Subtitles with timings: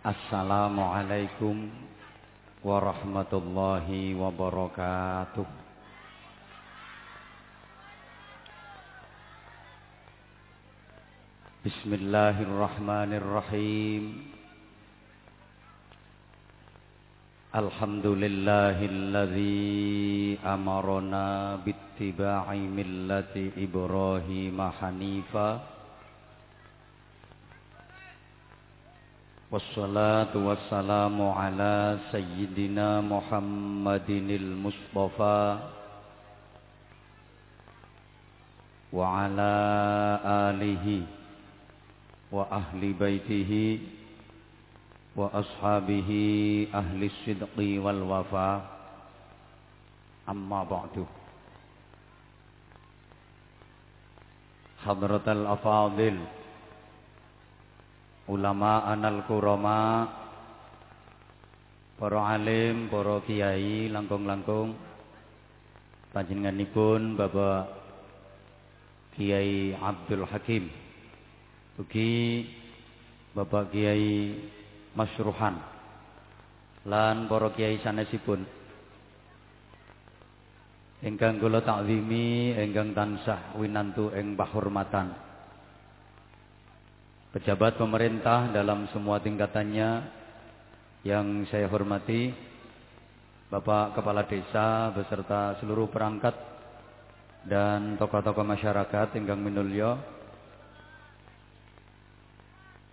[0.00, 1.68] Assalamualaikum
[2.64, 5.44] warahmatullahi wabarakatuh.
[11.68, 14.24] Bismillahirrahmanirrahim.
[17.52, 25.79] Alhamdulillahilladzi amarna bittiba'i millati Ibrahim hanifa.
[29.50, 35.58] والصلاة والسلام على سيدنا محمد المصطفى
[38.92, 39.54] وعلى
[40.24, 40.86] آله
[42.32, 43.52] وأهل بيته
[45.18, 46.10] وأصحابه
[46.74, 48.58] أهل الصدق والوفاء.
[50.28, 50.96] أما بعد
[54.86, 56.16] حضرة الأفاضل
[58.30, 60.06] ulama anal kurama
[61.98, 64.78] para alim, para kiai langkung-langkung.
[66.10, 67.70] Panjenenganipun Bapak
[69.14, 70.66] Kiai Abdul Hakim.
[71.78, 72.46] Ugi
[73.30, 74.34] Bapak Kiai
[74.94, 75.54] Masruhan.
[76.90, 78.42] Lan para kiai sanesipun.
[81.06, 85.29] Ingkang kula takwimi ingkang tansah winantu ing pahormatan
[87.30, 89.90] pejabat pemerintah dalam semua tingkatannya
[91.06, 92.34] yang saya hormati,
[93.50, 96.34] Bapak Kepala Desa beserta seluruh perangkat
[97.46, 99.98] dan tokoh-tokoh masyarakat ingkang minulya,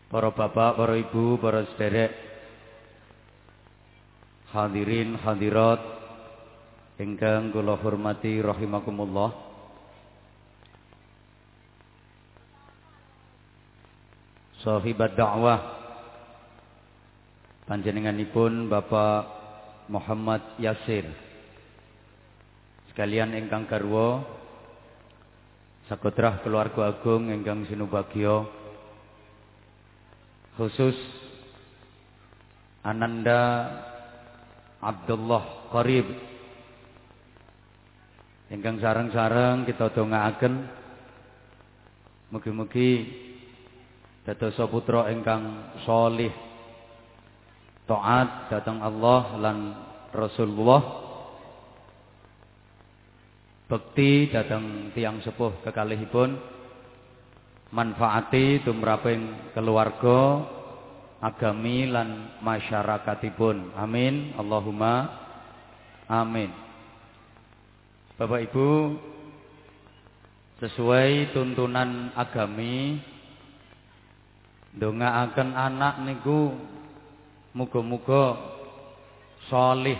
[0.07, 2.13] para bapak, para ibu, para sederek,
[4.55, 5.81] hadirin hadirat
[6.97, 9.46] ingkang kula hormati rahimakumullah.
[14.61, 15.61] Sahibat dakwah
[17.69, 19.21] panjenenganipun Bapak
[19.91, 21.05] Muhammad Yasir.
[22.89, 24.25] Sekalian ingkang garwa
[25.85, 28.49] sakotrah keluarga agung ingkang sinubagya
[30.57, 30.97] khusus
[32.81, 33.69] Ananda
[34.81, 36.07] Abdullah Qarib.
[38.47, 40.53] Ingkang sareng-sareng kita dongaaken.
[42.31, 42.91] Mugi-mugi
[44.27, 46.35] dados putra ingkang solih
[47.87, 49.57] taat datang Allah lan
[50.11, 51.07] Rasulullah.
[53.71, 56.59] Bekti datang tiang sepuh kekalihipun.
[57.71, 60.43] Manfaati tumraping keluarga
[61.23, 63.79] agami lan masyarakatipun.
[63.79, 64.35] Amin.
[64.35, 65.07] Allahumma
[66.11, 66.51] amin.
[68.19, 68.67] Bapak Ibu
[70.59, 72.99] sesuai tuntunan agami
[74.77, 76.53] akan anak niku
[77.57, 78.37] muga-muga
[79.49, 79.97] solih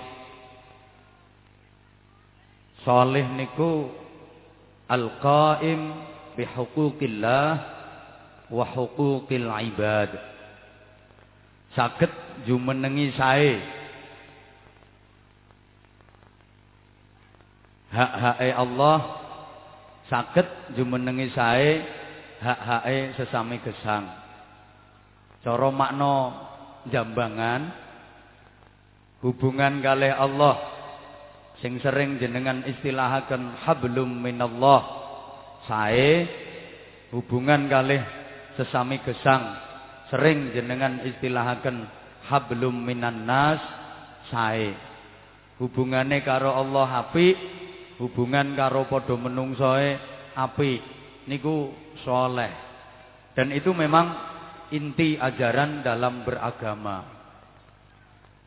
[2.86, 3.90] solih niku
[4.88, 5.92] al-qaim
[6.38, 7.50] bi huquqillah
[8.48, 10.16] wa huquqil ibad.
[11.76, 12.10] Saged
[12.48, 13.60] jumenengi sae.
[17.92, 19.00] Hak-hake Allah
[20.08, 21.84] saged jumenengi sae
[22.40, 24.27] hak-hake sesami gesang
[25.48, 26.36] Cara makna
[26.92, 27.72] jambangan
[29.24, 30.60] hubungan kalih Allah
[31.64, 34.84] sing sering jenengan istilahaken hablum minallah
[35.72, 36.28] sae
[37.16, 38.04] hubungan kalih
[38.60, 39.56] sesami gesang
[40.12, 41.88] sering jenengan istilahaken
[42.28, 43.64] hablum minan nas
[44.28, 44.76] sae.
[45.64, 47.40] Hubungane karo Allah apik
[48.04, 49.96] hubungan karo padha menungsoe
[50.36, 50.84] apik
[51.24, 51.72] niku
[52.04, 52.52] soleh.
[53.32, 54.36] Dan itu memang
[54.72, 57.04] inti ajaran dalam beragama.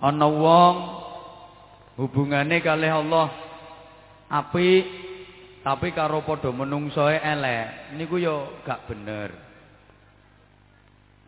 [0.00, 0.76] Ana wong
[2.00, 3.28] hubungane kalih Allah
[4.32, 4.70] api
[5.60, 9.28] tapi karo padha menungsoe elek niku ya gak bener.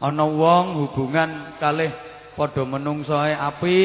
[0.00, 1.92] Ana wong hubungan kalih
[2.32, 3.76] padha menungsoe api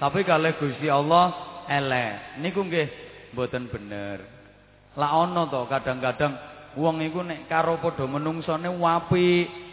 [0.00, 1.36] tapi kalih Gusti Allah
[1.68, 2.88] elek niku nggih
[3.36, 4.24] mboten bener.
[4.96, 6.36] Lah ana to kadang-kadang
[6.76, 9.71] wong iku nek karo padha menungsone apik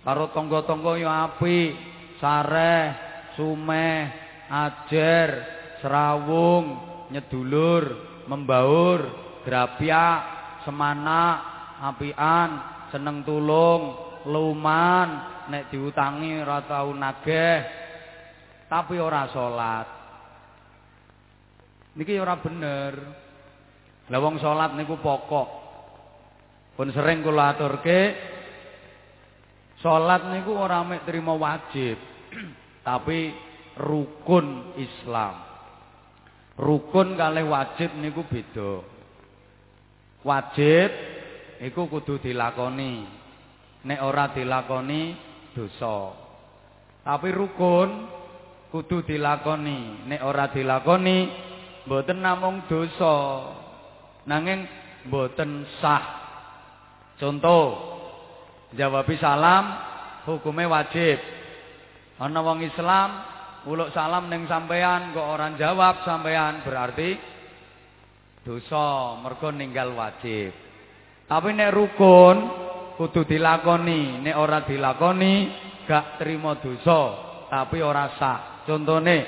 [0.00, 1.72] karo tangga-tangga ya apik,
[2.20, 2.84] sareh,
[3.36, 4.08] sumeh,
[4.48, 5.28] ajer,
[5.80, 6.66] serawung,
[7.12, 7.84] nyedulur,
[8.26, 9.00] membaur,
[9.44, 10.20] grapyak,
[10.64, 11.22] semana,
[11.90, 12.50] apian,
[12.92, 13.96] seneng tulung,
[14.28, 15.08] luman,
[15.48, 17.58] nek diutangi ora tau nageh,
[18.68, 19.86] tapi ora salat.
[21.98, 22.94] Niki ora bener.
[24.10, 25.48] Lah wong salat niku pokok.
[26.78, 28.29] Pun sering kula aturke
[29.80, 31.96] Salat niku ora mek trima wajib.
[32.88, 33.32] Tapi
[33.80, 35.34] rukun Islam.
[36.60, 38.84] Rukun kali wajib niku beda.
[40.20, 40.90] Wajib
[41.64, 43.08] iku kudu dilakoni.
[43.88, 45.16] Nek ora dilakoni
[45.56, 46.12] dosa.
[47.00, 47.88] Tapi rukun
[48.68, 50.04] kudu dilakoni.
[50.04, 51.18] Nek ora dilakoni
[51.88, 53.16] mboten namung dosa.
[54.28, 54.68] Nanging
[55.08, 56.20] mboten sah.
[57.16, 57.99] Contoh,
[58.74, 59.64] jawabi salam
[60.26, 61.18] hukumnya wajib.
[62.20, 63.08] Ana wong Islam
[63.64, 67.16] uluk salam ning sampean kok orang jawab sampean berarti
[68.44, 70.52] dosa mergo ninggal wajib.
[71.30, 72.36] Tapi nek rukun
[72.98, 75.34] kudu dilakoni, nek ora dilakoni
[75.86, 77.00] gak terima dosa,
[77.48, 78.66] tapi ora sah.
[78.66, 79.18] Contone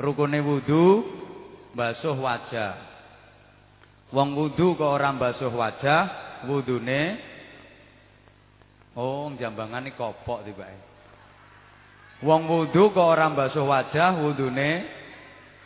[0.00, 1.04] rukune wudu
[1.76, 2.72] basuh wajah.
[4.12, 6.02] Wong wudu kok ora basuh wajah,
[6.48, 7.31] wudune
[8.92, 10.92] Oh, jambangan iki kopok tibake.
[12.22, 14.70] Wong wudu kok ora mbasuh wajah, wudune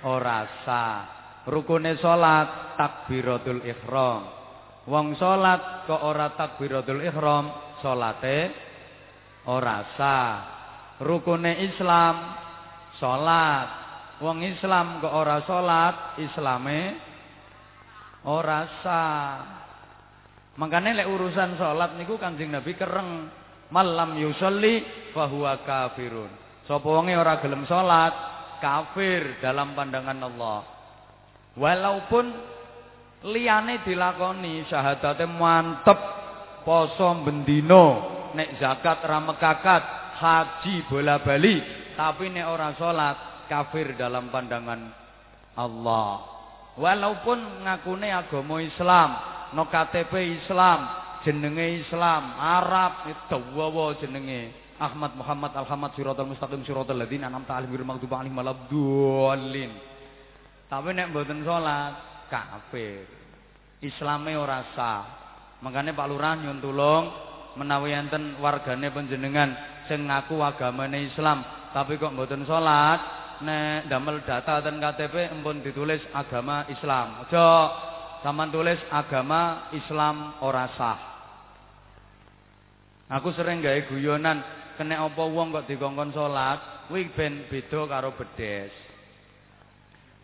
[0.07, 0.99] ora sah.
[1.45, 4.25] Rukune salat takbiratul ihram.
[4.89, 7.51] Wong salat kok ora takbiratul ihram,
[7.85, 8.55] salate
[9.51, 10.33] ora sah.
[11.03, 12.15] Rukune Islam
[12.97, 13.69] salat.
[14.25, 16.81] Wong Islam kok ora salat, islame
[18.25, 19.56] ora sah.
[20.57, 23.29] Makanya lek urusan salat niku Kanjeng Nabi kereng
[23.69, 26.33] malam yusolli fahuwa kafirun.
[26.65, 28.15] Sapa wonge ora gelem salat,
[28.59, 30.59] kafir dalam pandangan Allah.
[31.57, 32.25] Walaupun
[33.29, 36.01] liyane dilakoni syahadate mantep,
[36.67, 37.85] poso bendino,
[38.35, 39.83] nek zakat ra mekakat,
[40.19, 41.57] haji bola-bali,
[41.95, 43.17] tapi nek ora salat,
[43.47, 44.81] kafir dalam pandangan
[45.55, 46.13] Allah.
[46.77, 50.89] Walaupun ngakune agama Islam, no KTP Islam,
[51.23, 53.07] jenenge Islam, Arab,
[53.55, 54.67] wawa jenenge.
[54.77, 59.73] Ahmad Muhammad Alhamad Siratal Mustaqim Siratal Ladzina an'amta 'alaihim ghairil maghdubi 'alaihim waladdallin.
[60.69, 61.95] Tapi nek mboten salat
[62.29, 63.09] kafir.
[63.81, 65.03] Islame ora sah.
[65.65, 67.05] Makane Pak Lurah nyun tulung
[67.57, 69.57] menawi enten wargane panjenengan
[69.89, 71.41] sing ngaku agamane Islam
[71.73, 73.01] tapi kok mboten salat
[73.41, 77.25] nek damel data ten KTP empun ditulis agama Islam.
[77.25, 77.49] Aja
[78.27, 80.99] sampean tulis agama Islam ora sah.
[83.07, 84.43] Aku sering gawe guyonan
[84.75, 88.75] kena apa wong kok dikongkon salat kuwi ben beda karo bedes.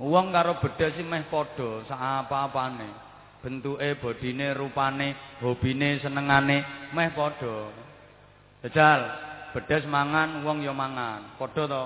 [0.03, 2.91] Wong karo bedes sih meh padha sak apa-apane
[3.39, 7.71] bentuke bodine rupane hobine senengane meh padha.
[8.67, 9.01] Jajal
[9.55, 11.39] bedes mangan wong ya mangan.
[11.39, 11.85] Padha to?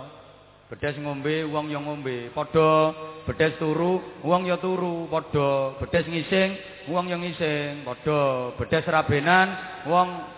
[0.73, 2.33] Bedes ngombe wong ya ngombe.
[2.33, 2.97] Padha
[3.27, 6.57] bedes turu wong ya turu padha bedes ngising
[6.89, 9.49] wong ya ngising padha bedes rabenan
[9.91, 10.37] wong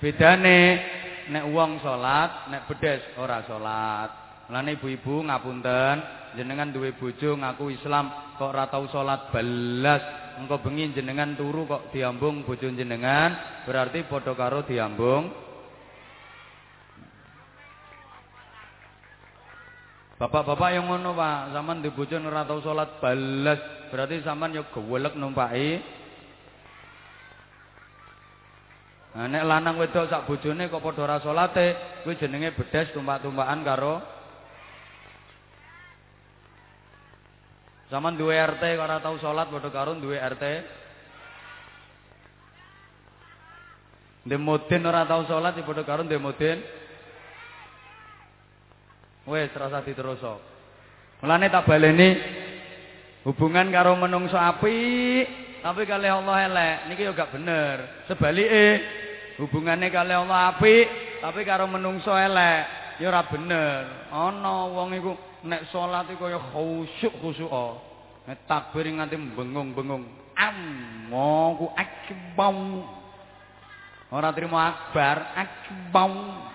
[0.00, 0.80] Bedane
[1.28, 4.08] nek wong salat, nek bedes ora salat.
[4.48, 5.96] Mulane ibu-ibu ngapunten,
[6.40, 8.08] jenengan duwe bojo ngaku Islam
[8.40, 10.00] kok ora tau salat belas.
[10.40, 15.28] Engko bengi jenengan turu kok diambung bojo jenengan, berarti padha karo diambung
[20.20, 25.16] Bapak-bapak yang ngono Pak, zaman di bojo ora tau salat belas, berarti zaman yo gewelek
[25.16, 25.80] numpaki
[29.10, 31.74] Nah, nek lanang wedok sak bojone kok padha ora salate,
[32.06, 33.94] kuwi jenenge bedes tumpak-tumpakan karo
[37.90, 40.44] Zaman duwe RT kok ora tau salat padha karo duwe RT.
[44.30, 46.62] Demodin ora tau salat ya padha karo demodin.
[49.28, 50.40] Wes rasa diteruso.
[51.20, 52.16] Mulane tak baleni
[53.28, 55.28] hubungan karo menungso apik
[55.60, 58.08] tapi kali Allah elek niki yo gak bener.
[58.08, 58.80] Sebalike
[59.36, 64.08] hubungannya kali Allah apik tapi karo menungso elek ya ora bener.
[64.08, 65.12] Ana wong iku
[65.44, 67.52] nek salat iku kaya khusyuk khusyuk
[68.24, 70.04] nek takbir nganti bengung-bengung
[70.40, 72.56] Allahu akbar.
[74.10, 76.49] Ora trimo akbar akbar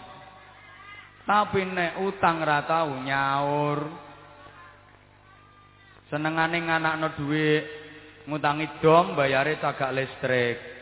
[1.25, 3.79] tapi nek utang ra tau nyaur
[6.13, 7.65] senengane nganakno dhuwit
[8.29, 10.75] ngutangi dom bayare cagak listrik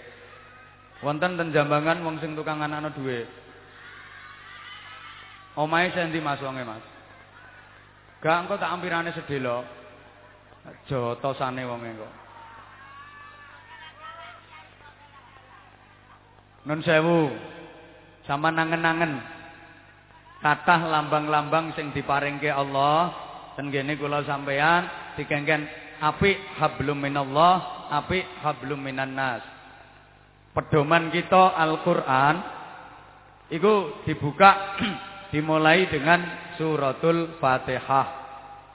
[1.04, 3.28] Wonten ten Jambangan wong sing tukang anakno dhuwit.
[5.60, 6.82] Omahe sendi Mas wonge Mas?
[8.24, 9.68] Gak engko tak ampirane sedelo.
[10.88, 12.14] Jotosane wonge kok.
[16.72, 17.36] Nun sewu.
[18.24, 19.20] Sama nangen-nangen.
[20.44, 23.16] Kathah lambang-lambang sing diparingke Allah
[23.56, 25.64] ten kene kula sampeyan dikengken
[26.04, 29.44] apik hablum minallah, apik hablum minan nas.
[30.54, 32.36] pedoman kita Al-Qur'an
[33.50, 34.78] itu dibuka
[35.34, 38.08] dimulai dengan suratul Fatihah.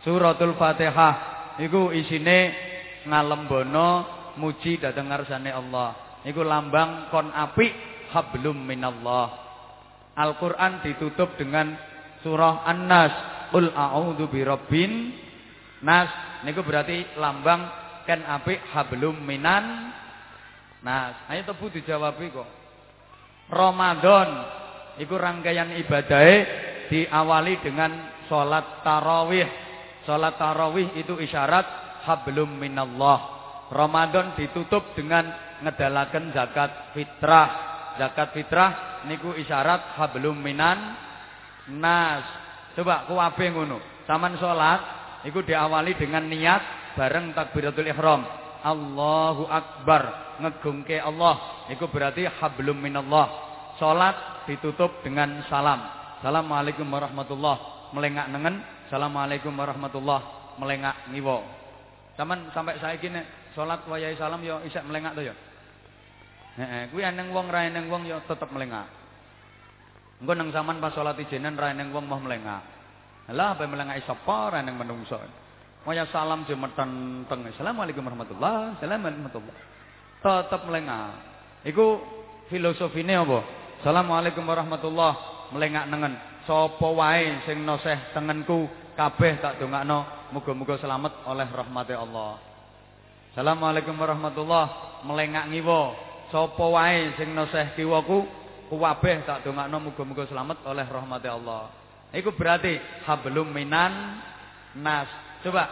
[0.02, 1.14] Suratul Fatihah
[1.62, 2.54] iku isine
[3.06, 3.88] ngalembono
[4.40, 6.20] muji dhateng ngarsane Allah.
[6.26, 7.70] Iku lambang kon apik
[8.10, 9.47] hablum minallah.
[10.18, 11.78] Al-Qur'an ditutup dengan
[12.26, 13.14] surah An-Nas.
[13.54, 15.14] Qul a'udzu birabbin
[15.80, 16.10] nas.
[16.44, 17.64] Niku berarti lambang
[18.04, 19.94] kan apik hablum minan
[20.84, 21.16] nas.
[21.32, 22.48] Ayo tebu dijawab kok.
[23.48, 24.28] Ramadan
[25.00, 26.36] iku rangkaian ibadahe
[26.92, 27.90] diawali dengan
[28.28, 29.48] salat tarawih.
[30.04, 31.64] Salat tarawih itu isyarat
[32.04, 33.36] hablum minallah.
[33.68, 35.28] Ramadan ditutup dengan
[35.64, 37.48] ngedalaken zakat fitrah.
[37.96, 40.96] Zakat fitrah niku isyarat hablum minan
[41.76, 42.24] nas.
[42.74, 43.78] Coba kuwabe ngono.
[44.08, 44.80] Saman salat
[45.28, 48.24] iku diawali dengan niat bareng takbiratul ihram.
[48.58, 51.66] Allahu akbar, ngegungke Allah.
[51.70, 53.30] Iku berarti hablum minallah.
[53.78, 55.78] Salat ditutup dengan salam.
[56.18, 58.58] Assalamualaikum warahmatullah melengak nengen.
[58.90, 60.20] Assalamualaikum warahmatullah
[60.58, 61.46] melengak ngiwo.
[62.18, 65.34] Saman sampai saiki nek salat wayahe salam yo isek melengak to yo.
[66.58, 68.90] Heeh, kuwi eneng wong ra eneng wong ya tetep melengak.
[70.18, 72.66] Engko nang sampean pas salat ijenan ra eneng wong mau melengak.
[73.30, 75.22] Lah apa melengak sapa ra eneng menungso.
[75.86, 77.46] Waya salam jemeten teng.
[77.46, 79.66] Assalamualaikum warahmatullahi Assalamualaikum warahmatullahi.
[80.18, 81.10] Tetep melengak.
[81.62, 81.86] Iku
[82.50, 83.38] filosofine apa?
[83.78, 86.18] Assalamualaikum warahmatullahi melengak nengen.
[86.42, 88.66] Sapa wae sing noseh tengenku
[88.98, 92.42] kabeh tak dongakno muga-muga selamat oleh rahmati Allah.
[93.30, 98.24] Assalamualaikum warahmatullahi melengak ngiwa sapa wae sing noseh kiwaku
[98.68, 101.72] kuwabeh tak dongakno muga-muga selamat oleh rahmati Allah.
[102.12, 102.76] Iku berarti
[103.08, 104.20] hablum minan
[104.76, 105.08] nas.
[105.40, 105.68] Coba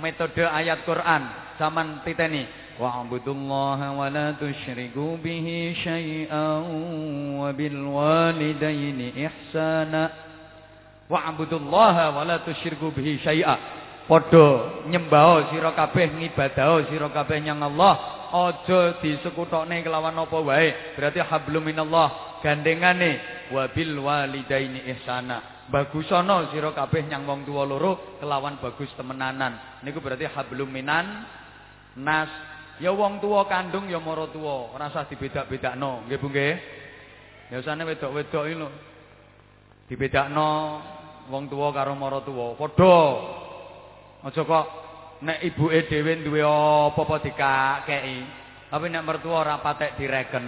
[0.00, 1.22] metode ayat Quran
[1.60, 2.46] zaman titeni
[2.78, 6.62] wa'budullaha wa la tusyriku bihi syai'an
[7.36, 10.14] wa bil walidaini ihsana
[11.10, 13.56] wa'budullaha wa la tusyriku bihi syai'a
[14.08, 20.96] padha nyembah sira kabeh ngibadah sira kabeh nyang Allah aja disekutokne kelawan apa wae.
[20.96, 23.20] Berarti hablum minallah gandengane
[23.52, 25.68] wabil walidaini ihsana.
[25.68, 29.84] Bagusana sira kabeh nyang wong tuwa loro kelawan bagus temenanan.
[29.84, 31.24] Niku berarti hablum minan
[31.96, 32.28] nas.
[32.78, 36.54] Ya wong tuwa kandung ya mara tuwa, ora usah dibedak-bedakno, nggih Bu nggih.
[37.50, 38.68] Biasane wedok-wedok iki lho.
[39.90, 40.48] Dibedakno
[41.26, 42.54] wong tuwa karo mara tuwa.
[42.54, 43.47] Padha.
[44.18, 44.66] Aja kok
[45.22, 48.18] nek ibuke dhewe duwe apa-apa dikakeki.
[48.68, 50.44] Tapi nek mertua ora patek direken.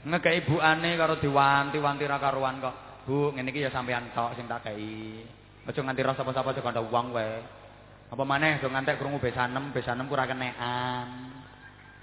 [0.00, 2.76] Ngekeki ibukane karo diwanti-wanti ra karuan kok.
[3.04, 5.24] Bu, ngene iki ya sampean tok sing tak kei.
[5.66, 7.40] Aja nganti rasa sapa-sapa aja kandha wong wae.
[8.10, 11.08] Apa maneh do ngantek krungu besanem, besanem ku ora kenekan.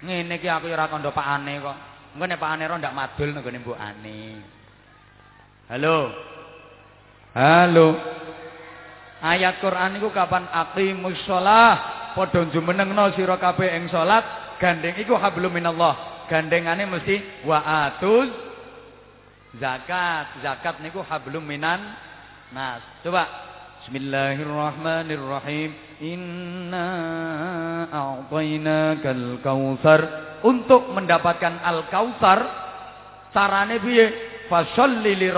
[0.04, 1.76] Ngene iki aku ya ora kandha pakane kok.
[2.14, 4.20] Engko nek pakane ro ndak madul nggone mbokane.
[5.68, 5.96] Halo.
[7.34, 7.86] Halo.
[9.18, 15.50] Ayat Quran iku kapan aqimus shalah, padha jumenengno sira kabeh ing salat, gandeng iku hablum
[15.50, 16.26] minallah.
[16.28, 18.28] Gandengane mesti wa atuz
[19.56, 20.44] zakat.
[20.44, 21.80] Zakat niku hablum minan
[22.52, 22.84] nas.
[23.00, 23.48] Coba
[23.88, 25.72] Bismillahirrahmanirrahim.
[26.04, 26.88] Inna
[27.88, 30.00] a'tainakal kautsar.
[30.44, 32.38] Untuk mendapatkan al-kautsar
[33.32, 34.06] carane piye?
[34.46, 35.32] Fasholli li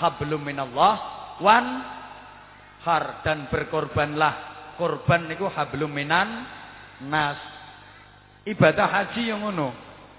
[0.00, 0.94] hablum minallah
[1.38, 1.91] wan
[2.82, 4.50] har dan berkorbanlah.
[4.76, 6.46] Korban niku hablum minan
[7.06, 7.38] nas.
[8.42, 9.70] Ibadah haji yang ngono.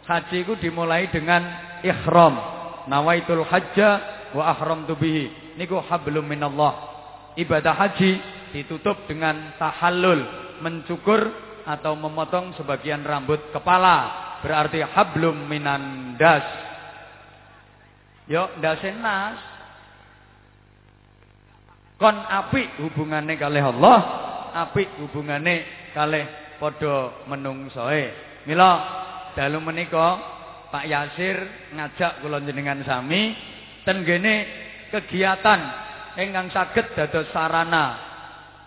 [0.07, 1.43] Haji itu dimulai dengan
[1.83, 2.35] ihram.
[2.87, 3.89] Nawaitul hajja
[4.35, 5.55] wa ahramtu bihi.
[5.59, 6.91] Niku hablum minallah.
[7.35, 8.11] Ibadah haji
[8.53, 10.21] ditutup dengan tahallul,
[10.61, 11.33] mencukur
[11.65, 14.37] atau memotong sebagian rambut kepala.
[14.43, 16.45] Berarti hablum minan das.
[18.27, 19.52] Yo, dasen nas
[22.03, 23.99] kon apik hubungane kalih Allah,
[24.67, 26.27] apik hubungane kalih
[26.59, 28.11] padha menungsoe.
[28.43, 28.71] Mila
[29.39, 30.19] dalu menika
[30.67, 33.31] Pak Yasir ngajak kula jenengan sami
[33.87, 34.35] ten gene
[34.91, 35.59] kegiatan
[36.19, 38.11] ingkang saged dados sarana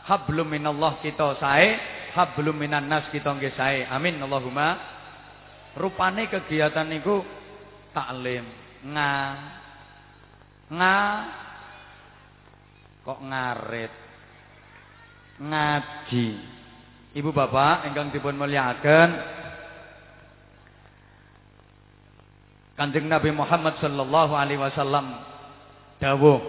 [0.08, 1.76] hablum minallah kita sae,
[2.16, 3.84] hablum minan nas kita nggih sae.
[3.84, 4.96] Amin Allahumma.
[5.76, 7.20] Rupane kegiatan niku
[7.92, 8.48] taklim,
[8.96, 9.12] nga
[10.72, 10.94] nga
[13.06, 13.92] kok ngarit?
[15.38, 16.28] Ngaji.
[17.14, 19.10] Ibu bapak ingkang dipun mulyakaken.
[22.76, 25.16] Kanjeng Nabi Muhammad sallallahu alaihi wasallam
[26.02, 26.42] dawuh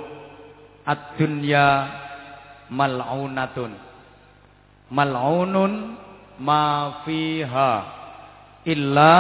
[0.83, 1.87] ad-dunya
[2.73, 3.71] mal'unatun.
[4.91, 5.95] Mal'unun
[6.41, 7.71] ma fiha
[8.67, 9.15] illa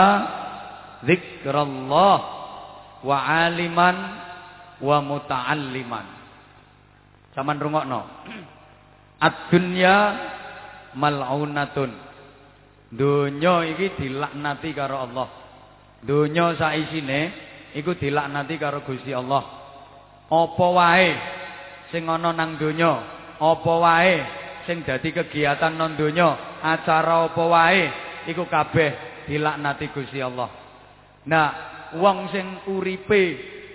[1.05, 2.19] zikrallah
[3.05, 3.17] wa
[3.47, 3.95] aliman
[4.83, 6.16] wa muta'alliman.
[7.37, 8.01] Saman rungokno.
[9.29, 9.95] Ad-dunya
[10.97, 11.93] mal'unatun.
[12.89, 15.29] Donya iki dilaknati karo Allah.
[16.01, 17.21] Donya saisine
[17.77, 19.45] iku dilaknati karo Gusti Allah.
[20.27, 21.09] Apa wae
[21.93, 22.99] sing ana nang donya,
[23.37, 24.15] apa wae
[24.65, 27.83] sing dadi kegiatan non donya, acara apa wae
[28.33, 30.49] iku kabeh dilaknati Gusti Allah.
[31.27, 31.47] Nah,
[31.99, 33.23] wong sing uripe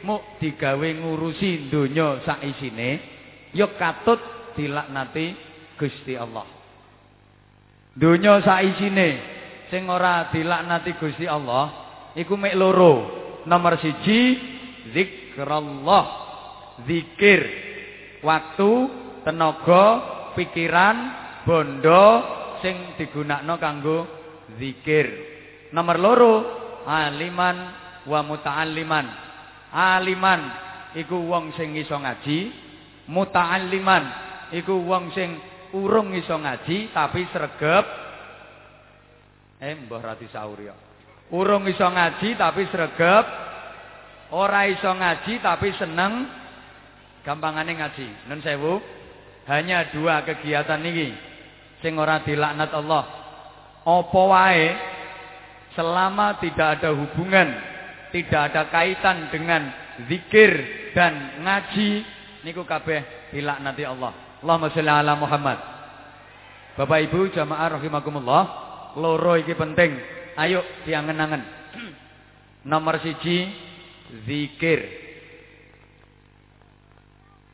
[0.03, 3.12] muk digawe ngurusi donya sak isine
[3.53, 4.21] ya katut
[4.57, 5.37] dilaknati
[5.77, 6.45] Gusti Allah.
[7.93, 9.09] Donya sak isine
[9.69, 11.69] sing ora dilaknati Gusti Allah
[12.17, 13.21] iku mek loro.
[13.43, 14.39] Nomor siji
[14.95, 16.07] zikrullah,
[16.87, 17.43] zikir.
[18.23, 18.71] Waktu,
[19.27, 19.85] tenaga,
[20.39, 20.97] pikiran,
[21.43, 22.07] bondo
[22.63, 24.07] sing digunakno kanggo
[24.63, 25.11] zikir.
[25.75, 26.35] Nomor loro
[26.87, 27.57] aliman
[28.07, 29.07] wa muta'alliman.
[29.75, 30.41] Aliman
[30.95, 32.62] iku wong sing iso ngaji,
[33.13, 34.05] muta'alliman
[34.57, 35.37] iku wong sing
[35.77, 37.85] urung iso ngaji tapi sregep
[39.63, 40.75] eh mbah rati sahur ya.
[41.33, 43.25] Urung iso ngaji tapi sregep,
[44.35, 46.29] ora iso ngaji tapi seneng
[47.23, 48.29] gampangane ngaji.
[48.29, 48.83] Nun sewu,
[49.47, 51.15] hanya dua kegiatan niki
[51.81, 53.05] sing ora dilaknat Allah.
[53.87, 54.67] Apa wae
[55.79, 57.49] selama tidak ada hubungan,
[58.11, 59.73] tidak ada kaitan dengan
[60.11, 60.51] zikir
[60.93, 62.05] dan ngaji
[62.43, 64.13] niku kabeh dilaknati Allah.
[64.43, 65.59] Allahumma sholli ala Muhammad.
[66.75, 68.43] Bapak Ibu jamaah rahimakumullah,
[68.99, 69.95] loro iki penting.
[70.35, 71.43] Ayo diangen-angen.
[72.71, 73.53] Nomor siji
[74.27, 74.81] zikir.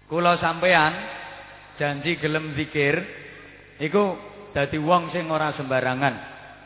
[0.09, 0.93] Kula sampean
[1.77, 2.97] janji gelem zikir
[3.77, 4.17] iku
[4.57, 6.15] dadi wong sing ora sembarangan.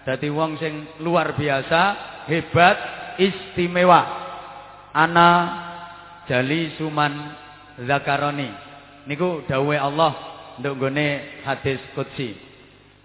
[0.06, 1.82] Dadi wong sing luar biasa,
[2.30, 2.76] hebat,
[3.18, 4.02] istimewa.
[4.92, 5.30] Ana
[6.28, 7.41] jali suman
[7.80, 8.50] zakaroni.
[9.08, 10.12] Niku dawuhe Allah
[10.60, 12.36] nduk gone hadis qudsi.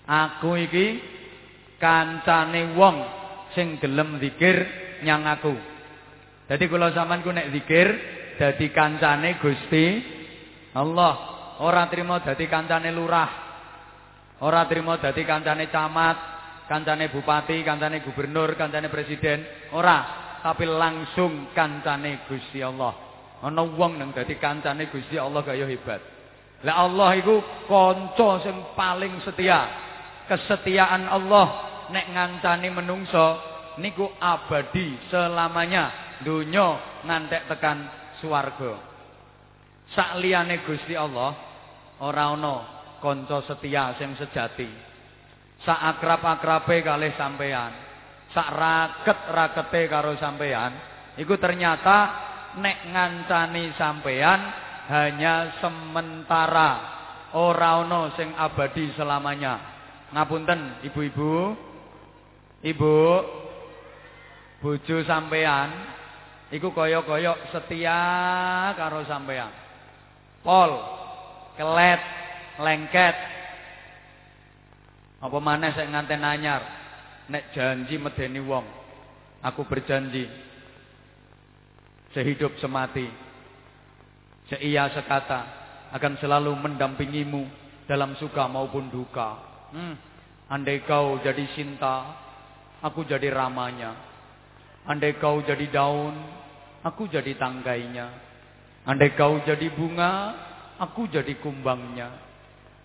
[0.08, 1.00] Aku iki
[1.80, 2.98] kancane wong
[3.56, 4.56] sing gelem zikir
[5.04, 5.56] nyang aku.
[6.48, 7.88] Dadi kula sampean ku nek zikir
[8.40, 9.86] dadi kancane Gusti
[10.76, 11.36] Allah.
[11.64, 13.32] Ora trimo dadi kancane lurah.
[14.46, 16.18] Ora trimo dadi kancane camat,
[16.70, 23.07] kancane bupati, kancane gubernur, kancane presiden, ora, tapi langsung kancane Gusti Allah.
[23.44, 26.02] Ana wong nang dadi kancane Gusti Allah kaya hebat.
[26.66, 27.38] Lah Allah iku
[27.70, 29.86] kanca sing paling setia.
[30.26, 31.48] Kesetiaan Allah
[31.94, 33.28] nek ngancani menungso
[33.78, 36.18] niku abadi selamanya.
[36.26, 37.78] Donya ngantek tekan
[38.18, 38.74] swarga.
[39.94, 41.38] Sak liyane Gusti Allah
[42.02, 42.56] ora ana
[42.98, 44.88] kanca setia sing sejati.
[45.64, 47.74] sak akrab-akrabe kalih sampean,
[48.36, 50.72] sak raket-rakete karo sampean,
[51.18, 51.98] iku ternyata
[52.58, 54.40] nek ngancani sampean
[54.88, 56.72] hanya sementara,
[57.36, 59.60] ora ana sing abadi selamanya.
[60.16, 61.54] Ngapunten ibu-ibu,
[62.64, 62.96] ibu,
[64.64, 65.70] bojo sampean,
[66.56, 68.02] iku kaya-kaya setia
[68.80, 69.52] karo sampean.
[70.42, 70.72] Pol,
[71.60, 72.02] kelet,
[72.64, 73.16] lengket,
[75.18, 76.62] Apa maneh saya nganten anyar?
[77.34, 78.62] Nek janji medeni wong.
[79.42, 80.30] Aku berjanji
[82.18, 83.06] sehidup semati
[84.50, 85.46] seia sekata
[85.94, 87.46] akan selalu mendampingimu
[87.86, 89.38] dalam suka maupun duka.
[89.70, 89.94] Hmm.
[90.50, 92.10] Andai kau jadi cinta,
[92.82, 93.94] aku jadi ramanya.
[94.90, 96.18] Andai kau jadi daun,
[96.82, 98.08] aku jadi tanggainya.
[98.88, 100.12] Andai kau jadi bunga,
[100.82, 102.10] aku jadi kumbangnya.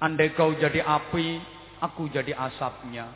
[0.03, 1.41] Andai kau jadi api,
[1.81, 3.07] aku jadi asapnya.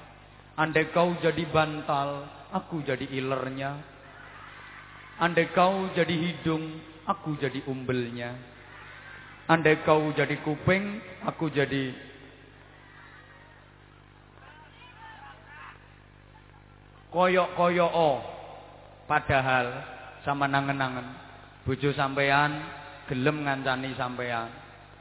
[0.55, 2.25] Andai kau jadi bantal,
[2.55, 3.96] aku jadi ilernya.
[5.17, 6.77] Andai kau jadi hidung,
[7.09, 8.37] aku jadi umbelnya.
[9.49, 11.95] Andai kau jadi kuping, aku jadi
[17.09, 18.19] koyok-koyok oh.
[19.07, 19.67] Padahal
[20.27, 21.07] sama nangen-nangen.
[21.63, 22.59] Bojo sampean
[23.07, 24.51] gelem ngancani sampean.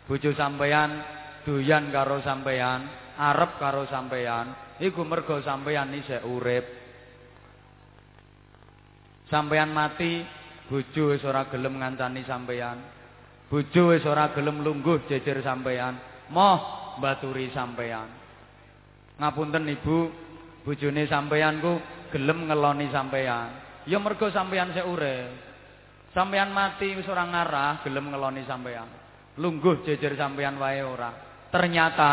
[0.06, 1.01] Bojo sampean
[1.45, 4.51] doyan karo sampean arep karo sampeyan
[4.82, 6.85] iku mergo sampeyan isih urip
[9.29, 10.25] sampeyan mati
[10.69, 12.77] bojo wis ora gelem ngancani sampeyan.
[13.49, 15.97] Bojo wis ora gelem lungguh jejer sampeyan.
[16.33, 18.09] Moh baturi sampeyan.
[19.21, 20.25] Ngapunten ibu.
[20.65, 21.77] Bojone sampeyan ku
[22.09, 23.53] gelem ngeloni sampeyan.
[23.85, 25.29] Ya mergo sampeyan sik urip.
[26.09, 28.89] Sampeyan mati wis ora ngarah gelem ngeloni sampeyan.
[29.38, 31.13] Lungguh jejer sampeyan wae ora.
[31.53, 32.11] Ternyata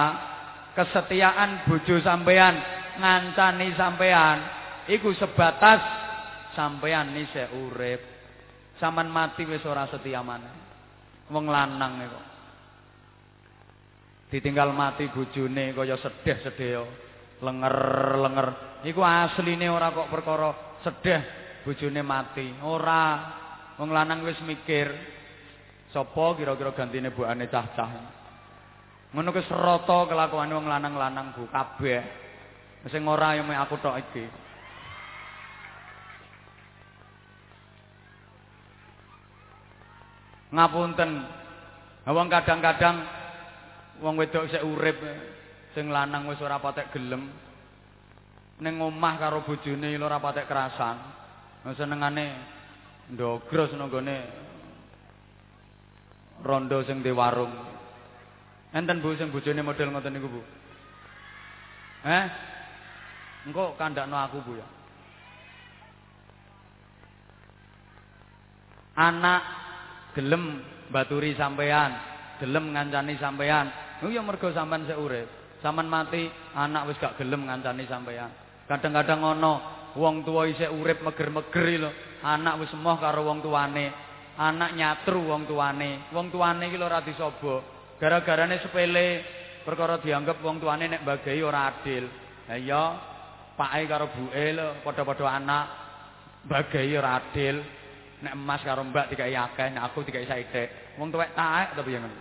[0.77, 2.61] kesetiaan bojo sampean
[3.01, 4.37] ngancani sampean
[4.93, 6.02] iku sebatas
[6.55, 8.01] sampean isih urip.
[8.81, 10.51] Saman mati wis ora setia maneh.
[11.31, 12.27] Wong lanang kok.
[14.33, 16.83] Ditinggal mati bojone kaya sedih-sedih
[17.45, 18.49] lenger-lenger.
[18.89, 21.21] Iku asline ora kok perkara sedih
[21.63, 22.49] bojone mati.
[22.65, 23.05] Ora.
[23.77, 24.89] Wong lanang wis mikir
[25.93, 27.91] sapa kira-kira gantine bokane cah-cah.
[29.13, 32.01] Ngono ke serata kelakuane wong lanang-lanang Bu kabeh.
[32.89, 34.42] Sing ora ya aku tok iki.
[40.53, 41.11] Ngapunten.
[42.03, 42.97] Wong kadang-kadang
[44.03, 44.99] wong wedok sik urip
[45.73, 47.31] sing lanang wis ora patek gelem
[48.59, 50.99] ning omah karo bojone ora patek kerasan.
[51.79, 52.27] Senengane
[53.15, 54.19] ndogros nang gone
[56.43, 57.55] rondo sing di warung.
[58.75, 60.43] Enten Bu sing bojone model ngoten niku Bu.
[62.03, 62.25] Eh?
[63.47, 64.69] Engko kandakno aku Bu ya.
[68.93, 69.62] Anak
[70.13, 70.61] gelem
[70.93, 71.93] baturi sampean,
[72.41, 73.67] gelem ngancani sampean.
[74.03, 75.29] Oh ya mergo sampean sik urip.
[75.63, 76.27] Sampean mati,
[76.59, 78.31] anak wis gak gelem ngancani sampean.
[78.67, 79.53] Kadang-kadang ngono,
[79.95, 81.91] wong tuwa isih urip meger-meger lho.
[82.23, 83.91] Anak wis emoh karo wong tuane.
[84.39, 86.11] Anak nyatru wong tuane.
[86.11, 87.63] Wong tuane iki lho ora disaba.
[88.01, 89.07] Gara-garane sepele
[89.63, 92.05] perkara dianggap wong tuane nek bagahi ora adil.
[92.51, 92.85] Ha iya,
[93.55, 95.65] pake karo buke lho padha-padha anak
[96.51, 97.82] bagahi ora adil.
[98.23, 100.95] Nek emas karo mbak dikai akeh, nek aku dikai saithik.
[100.95, 102.19] Wong tuwek taek ta piye ngono.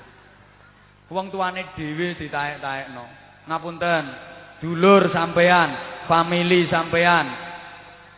[1.14, 3.06] Wong tuane dhewe ditaek-taekno.
[3.46, 4.04] Ngapunten,
[4.64, 5.70] dulur sampean,
[6.10, 7.28] famili sampean,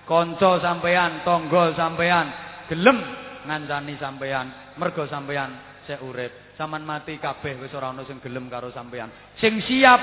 [0.08, 2.26] kanca sampean, tangga sampean,
[2.72, 3.00] gelem
[3.44, 4.48] ngancani sampean,
[4.80, 5.52] mergo sampean
[5.84, 6.56] sik urip.
[6.56, 9.10] Saman mati kabeh wis ora ana sing gelem karo sampean.
[9.42, 10.00] Sing siap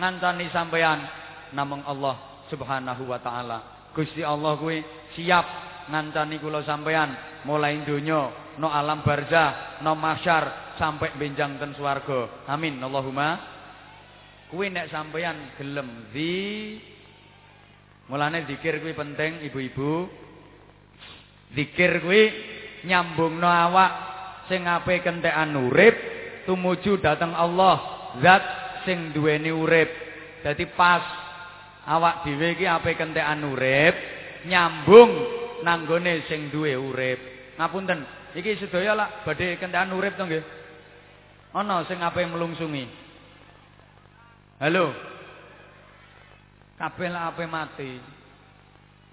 [0.00, 0.98] ngancani sampean
[1.52, 3.58] namung Allah Subhanahu wa taala.
[3.94, 4.82] Gusti Allah kuwi
[5.14, 12.46] siap ngancani kula sampean mulai donya no alam barzah no masyar sampai benjang ten swarga.
[12.50, 12.78] Amin.
[12.82, 13.52] Allahumma.
[14.50, 16.78] Kuwi nek sampean gelem di
[18.06, 20.06] mulane zikir kuwi penting ibu-ibu.
[21.54, 22.22] Zikir kuwi
[22.86, 23.92] nyambungno awak
[24.46, 25.96] sing ape kentekan urip
[26.44, 27.76] tumuju dateng Allah
[28.20, 28.44] zat
[28.86, 29.90] sing duweni urip.
[30.44, 31.02] Dadi pas
[31.88, 33.94] awak dhewe iki ape kentekan urip
[34.44, 37.18] nyambung nanggone sing duwe urip.
[37.56, 38.04] Ngapunten,
[38.36, 40.44] iki sedaya lah badhe kentekan urip to nggih.
[41.56, 42.84] Ana sing ape melungsungi.
[44.60, 44.92] Halo.
[46.76, 47.96] Kabeh lah ape mati.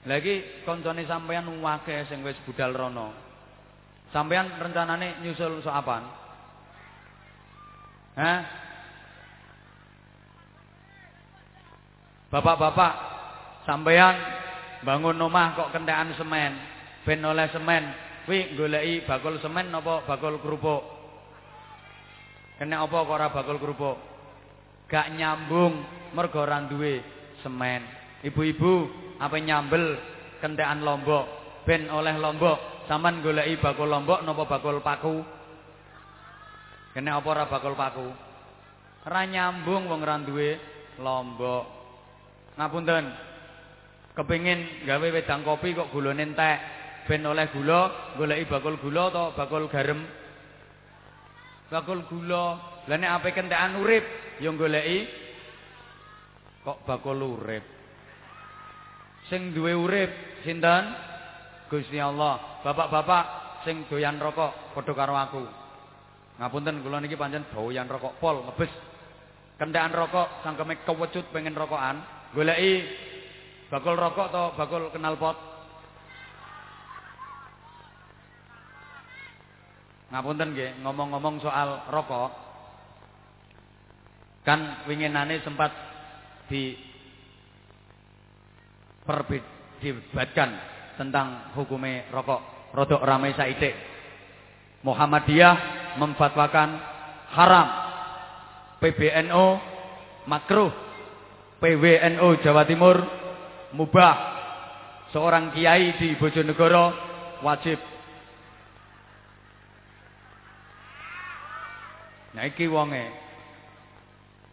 [0.10, 3.14] Lagi koncone sampean akeh sing wis budal rono.
[4.10, 6.04] Sampean rencanane nyusul sok apaan?
[8.18, 8.40] Hah?
[12.32, 12.94] Bapak-bapak,
[13.68, 14.41] sampean
[14.82, 16.52] bangun omah kok kentekan semen.
[17.06, 17.84] Ben oleh semen.
[18.26, 20.82] Kuwi goleki bakul semen napa bakul kerupuk?
[22.62, 23.98] Kena apa kok ora bakul kerupuk?
[24.86, 25.82] Gak nyambung
[26.14, 27.02] mergo ora duwe
[27.42, 27.82] semen.
[28.22, 28.74] Ibu-ibu
[29.18, 29.98] apa nyambel
[30.38, 31.26] kentekan lombok?
[31.66, 32.86] Ben oleh lombok.
[32.86, 35.26] Sampean goleki bakul lombok napa bakul paku?
[36.94, 38.08] Kena apa ora bakul paku?
[39.10, 40.50] Ora nyambung wong ora duwe
[41.02, 41.66] lombok.
[42.60, 43.31] Ngapunten
[44.16, 46.60] kepingin gawe wedang kopi kok gulane entek.
[47.10, 50.00] Ben oleh gula goleki bakul gula atau bakul garam.
[51.68, 52.44] Bakul gula.
[52.88, 54.06] Lha nek ape kentekan urip
[54.40, 55.10] ya goleki
[56.64, 57.66] kok bakul urip.
[59.28, 60.12] Sing duwe urip
[60.44, 61.12] sinten?
[61.72, 62.62] Gusti Allah.
[62.68, 63.26] Bapak-bapak
[63.64, 65.44] sing doyan rokok padha karo aku.
[66.38, 68.72] Ngapunten kula niki pancen doyan rokok pol ngebes.
[69.58, 72.02] Kentekan rokok sangkeme kewecut pengen rokokan.
[72.32, 72.72] Goleki
[73.72, 75.38] Bakul rokok atau bakul knalpot?
[80.12, 82.36] Ngapunten nggih, ngomong-ngomong soal rokok.
[84.44, 85.72] Kan winginane sempat
[86.52, 86.76] di
[89.08, 90.52] perdebatkan
[91.00, 92.76] tentang hukume rokok.
[92.76, 93.72] Rodok ramai saithik.
[94.84, 96.70] Muhammadiyah memfatwakan
[97.32, 97.68] haram.
[98.84, 99.46] PBNO
[100.28, 100.76] makruh.
[101.64, 103.21] PWNO Jawa Timur
[103.76, 104.40] mubah.
[105.12, 106.96] Seorang kiai di Bojonegoro
[107.44, 107.80] wajib.
[112.32, 113.12] Nah iki wonge.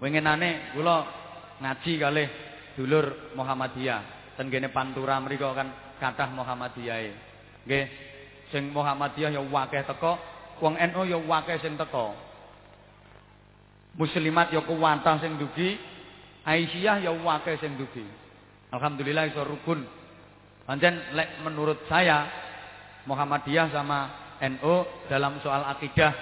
[0.02, 1.07] Winginane kula
[1.62, 2.28] ngaji kalih
[2.74, 4.35] dulur Muhammadiyah.
[4.35, 5.70] Ten kene Pantura mriku kan
[6.02, 7.11] kathah Muhammadiyahe.
[7.66, 7.87] Nggih.
[8.50, 10.18] Sing Muhammadiyah ya wakeh teko
[10.59, 12.18] wong NU ya wakeh sing teko.
[13.94, 15.78] Muslimat ya kuwatah sing dugi
[16.46, 18.07] Aisyah ya wakeh sing dugi
[18.68, 19.81] Alhamdulillah iso rukun.
[20.68, 22.28] Pancen lek menurut saya
[23.09, 24.00] Muhammadiyah sama
[24.44, 24.74] NU
[25.09, 26.12] dalam soal akidah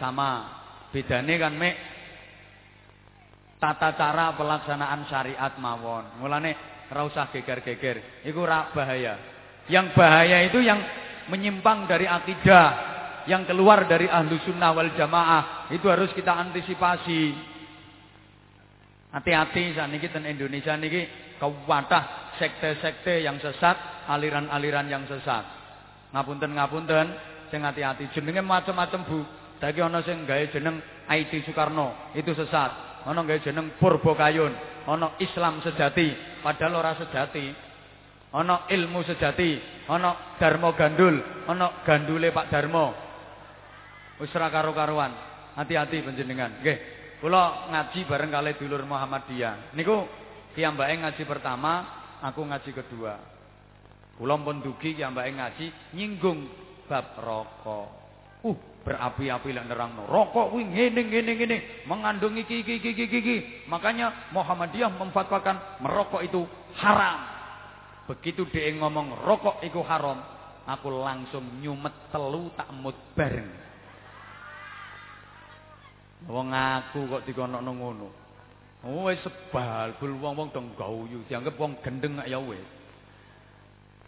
[0.00, 0.60] sama.
[0.90, 1.76] Bedane kan mek
[3.60, 6.18] tata cara pelaksanaan syariat mawon.
[6.18, 6.56] Mulane
[6.88, 8.24] ora usah geger-geger.
[8.24, 9.20] Iku ora bahaya.
[9.68, 10.80] Yang bahaya itu yang
[11.30, 12.68] menyimpang dari akidah,
[13.30, 15.70] yang keluar dari ahlu sunnah wal jamaah.
[15.70, 17.52] Itu harus kita antisipasi.
[19.14, 21.02] Hati-hati saat ini ten Indonesia niki
[21.40, 25.42] kewatah sekte-sekte yang sesat, aliran-aliran yang sesat.
[26.12, 27.06] Ngapunten-ngapunten,
[27.48, 29.20] sing hati-hati jenenge macam-macam Bu.
[29.60, 33.02] Saiki ana sing gawe jeneng IT Soekarno, itu sesat.
[33.04, 34.52] ana gawe jeneng Purba Kayun,
[34.84, 37.72] ana Islam sejati, padahal ora sejati.
[38.30, 39.58] Ana ilmu sejati,
[39.90, 41.18] ana Darmo Gandul,
[41.50, 42.94] ana gandule Pak Darmo.
[44.22, 45.10] Wis ora karo-karuan.
[45.58, 46.62] Hati-hati panjenengan.
[46.62, 46.78] Nggih.
[47.20, 49.76] Kula ngaji bareng kali dulur Muhammadiyah.
[49.76, 50.08] Niku
[50.56, 51.72] kiyambake ngaji pertama,
[52.20, 53.14] aku ngaji kedua.
[54.20, 56.50] Kula pun dugi kiyambake ngaji nyinggung
[56.84, 57.88] bab rokok.
[58.40, 60.08] Uh, berapi-api lek nerangno.
[60.08, 63.36] Rokok kuwi ngene ngene ngene, mengandung iki iki iki iki iki.
[63.68, 66.44] Makanya Muhammadiyah memfatwakan merokok itu
[66.80, 67.20] haram.
[68.08, 70.18] Begitu dia ngomong rokok itu haram,
[70.66, 73.48] aku langsung nyumet telu tak mut bareng.
[76.28, 78.19] Wong aku kok dikonokno ngono.
[78.80, 82.64] Oh sebal bul wong-wong dong gauyu, dianggap wong gendeng ya wis.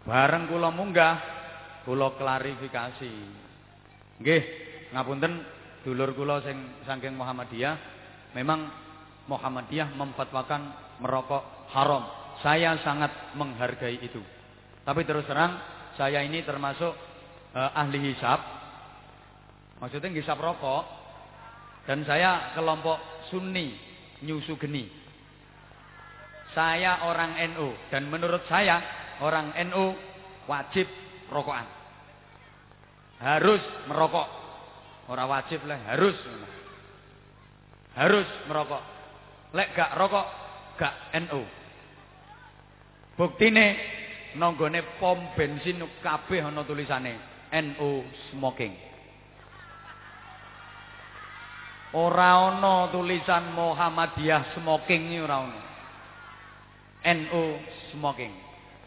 [0.09, 1.21] Bareng kula munggah,
[1.85, 3.13] kula klarifikasi.
[4.25, 4.43] Nggih,
[4.97, 5.45] ngapunten
[5.85, 6.57] dulur kula sing
[6.89, 7.77] saking Muhammadiyah
[8.33, 8.73] memang
[9.29, 10.73] Muhammadiyah memfatwakan
[11.05, 12.09] merokok haram.
[12.41, 14.25] Saya sangat menghargai itu.
[14.83, 15.61] Tapi terus terang
[16.01, 16.97] saya ini termasuk
[17.53, 18.41] uh, ahli hisap.
[19.85, 20.83] Maksudnya hisap rokok
[21.85, 23.92] dan saya kelompok Sunni
[24.23, 24.89] nyusu geni.
[26.53, 28.81] Saya orang NU dan menurut saya
[29.25, 29.97] orang NU
[30.47, 30.85] wajib
[31.33, 31.65] rokokan.
[33.23, 34.29] Harus merokok.
[35.11, 36.17] Ora wajib lah, harus.
[37.95, 38.83] Harus merokok.
[39.53, 40.27] Lek gak rokok,
[40.77, 41.43] gak NU.
[43.17, 43.67] Buktine
[44.41, 48.92] nonggone pom bensin kabeh ana tulisane NU smoking.
[51.93, 52.57] Ora
[52.89, 55.61] tulisan Muhammadiyah smoking ora ana.
[57.03, 57.45] NU
[57.93, 58.33] smoking.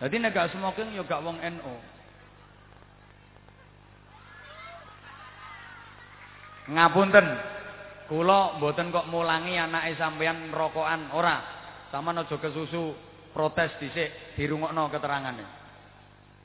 [0.01, 1.73] Dadi nek gak smoking ya gak wong NU.
[6.73, 7.27] Ngapunten.
[8.05, 11.41] Kula mboten kok mulangi anake sampean rokokan ora.
[11.89, 12.93] Sampeyan aja kesusu
[13.33, 15.45] protes dhisik dirungokno keterangane.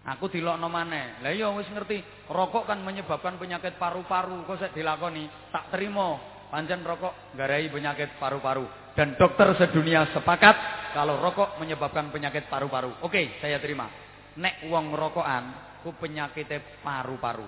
[0.09, 1.21] Aku dilokno maneh.
[1.21, 2.01] Lah iya wis ngerti,
[2.33, 4.49] rokok kan menyebabkan penyakit paru-paru.
[4.49, 5.29] Kok sik dilakoni?
[5.53, 6.40] Tak terima.
[6.51, 8.67] Pancen rokok garai penyakit paru-paru.
[8.99, 10.57] Dan dokter sedunia sepakat
[10.93, 12.99] kalau rokok menyebabkan penyakit paru-paru.
[13.07, 13.87] Oke, saya terima.
[14.35, 17.47] Nek wong rokokan ku penyakitnya paru-paru.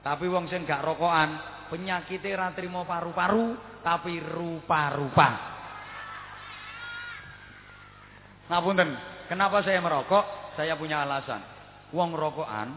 [0.00, 3.52] Tapi wong sing gak rokokan penyakitnya ra trimo paru-paru
[3.84, 5.28] tapi rupa-rupa.
[8.48, 8.90] Ngapunten,
[9.28, 10.56] kenapa saya merokok?
[10.56, 11.44] Saya punya alasan.
[11.92, 12.68] Wong rokokan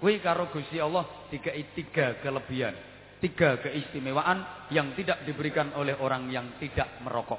[0.00, 2.72] kuwi karo Gusti Allah tiga tiga kelebihan,
[3.20, 7.38] tiga keistimewaan yang tidak diberikan oleh orang yang tidak merokok.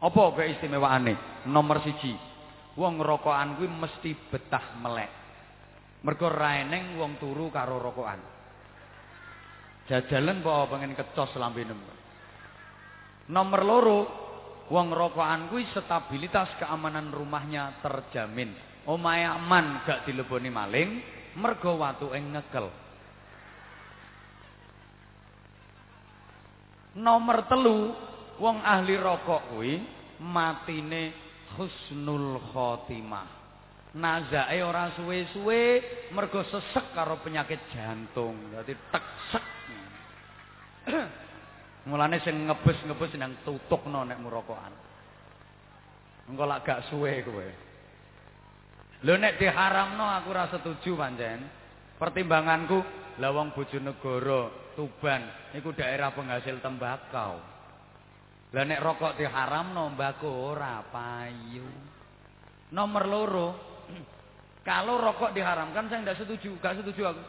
[0.00, 1.44] Apa keistimewaane?
[1.48, 2.12] Nomor siji,
[2.76, 5.12] wong rokokan kuwi mesti betah melek.
[6.00, 8.20] Mergo ra eneng wong turu karo rokokan.
[9.84, 11.76] Jajalan kok pengen kecos lambene.
[13.28, 14.00] Nomor loro,
[14.72, 18.56] wong rokokan kuwi stabilitas keamanan rumahnya terjamin.
[18.88, 20.90] Omahe aman gak dileboni maling,
[21.36, 22.89] mergo watuke ngekel.
[26.98, 27.94] Nomor telu,
[28.42, 29.78] wong ahli rokok kuwi
[30.18, 31.14] matine
[31.54, 33.38] husnul khotimah.
[33.90, 35.60] Nazake ora suwe-suwe
[36.14, 38.54] mergo sesek karo penyakit jantung.
[38.54, 39.44] Dadi teksek
[41.90, 44.74] Mulane sing ngebus-ngebus nang tutukno nek murokokan.
[46.28, 47.48] Engko lak gak suwe kowe.
[49.00, 51.40] Lho nek diharamno aku ora setuju pancen.
[51.96, 52.78] Pertimbanganku,
[53.20, 57.40] lah wong Bojonegoro, Tuban iku daerah penghasil tembakau.
[58.50, 61.66] Lah nek rokok diharamno mbako ora payu.
[62.74, 63.48] Nomor loro,
[64.68, 67.22] kalau rokok diharamkan saya tidak setuju, gak setuju aku.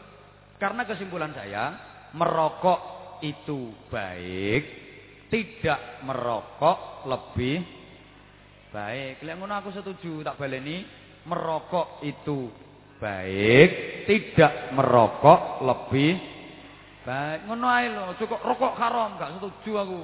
[0.58, 1.74] Karena kesimpulan saya,
[2.14, 2.80] merokok
[3.22, 4.62] itu baik,
[5.30, 7.62] tidak merokok lebih
[8.70, 9.22] baik.
[9.22, 10.86] Lek ngono aku setuju, tak baleni
[11.26, 12.50] merokok itu
[12.98, 13.70] baik,
[14.06, 16.31] tidak merokok lebih
[17.02, 17.46] baik.
[17.46, 20.02] Ngono ae lho, cukup rokok haram, gak setuju aku.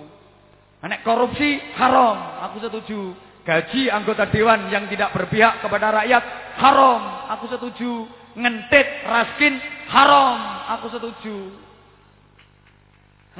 [0.87, 3.01] Nek korupsi haram, aku setuju.
[3.43, 6.21] Gaji anggota dewan yang tidak berpihak kepada rakyat
[6.61, 7.33] haram.
[7.33, 8.05] Aku setuju.
[8.37, 9.57] Ngentit raskin
[9.89, 10.69] haram.
[10.77, 11.49] Aku setuju.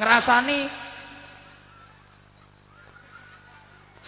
[0.01, 0.61] Ngerasani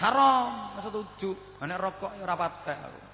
[0.01, 0.73] haram.
[0.81, 1.31] Aku setuju.
[1.61, 3.10] Nek rokok ya ora patek aku.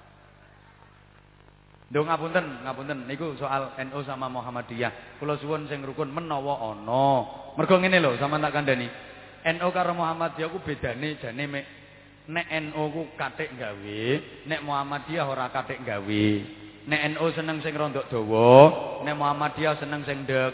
[1.87, 5.19] Ndong ngapunten, ngapunten niku soal NU sama Muhammadiyah.
[5.23, 7.07] Kula suwun sing rukun menawa ana.
[7.55, 8.91] Mergo ngene lho, sampean tak kandhani.
[9.55, 11.65] NU karo Muhammadiyah ku bedane jane mek
[12.27, 14.03] nek NU ku katik gawe,
[14.51, 16.25] nek Muhammadiyah ora katik gawe.
[16.87, 18.51] Nek NU seneng sing rondok dawa,
[19.07, 20.53] nek Muhammadiyah seneng sing ndek.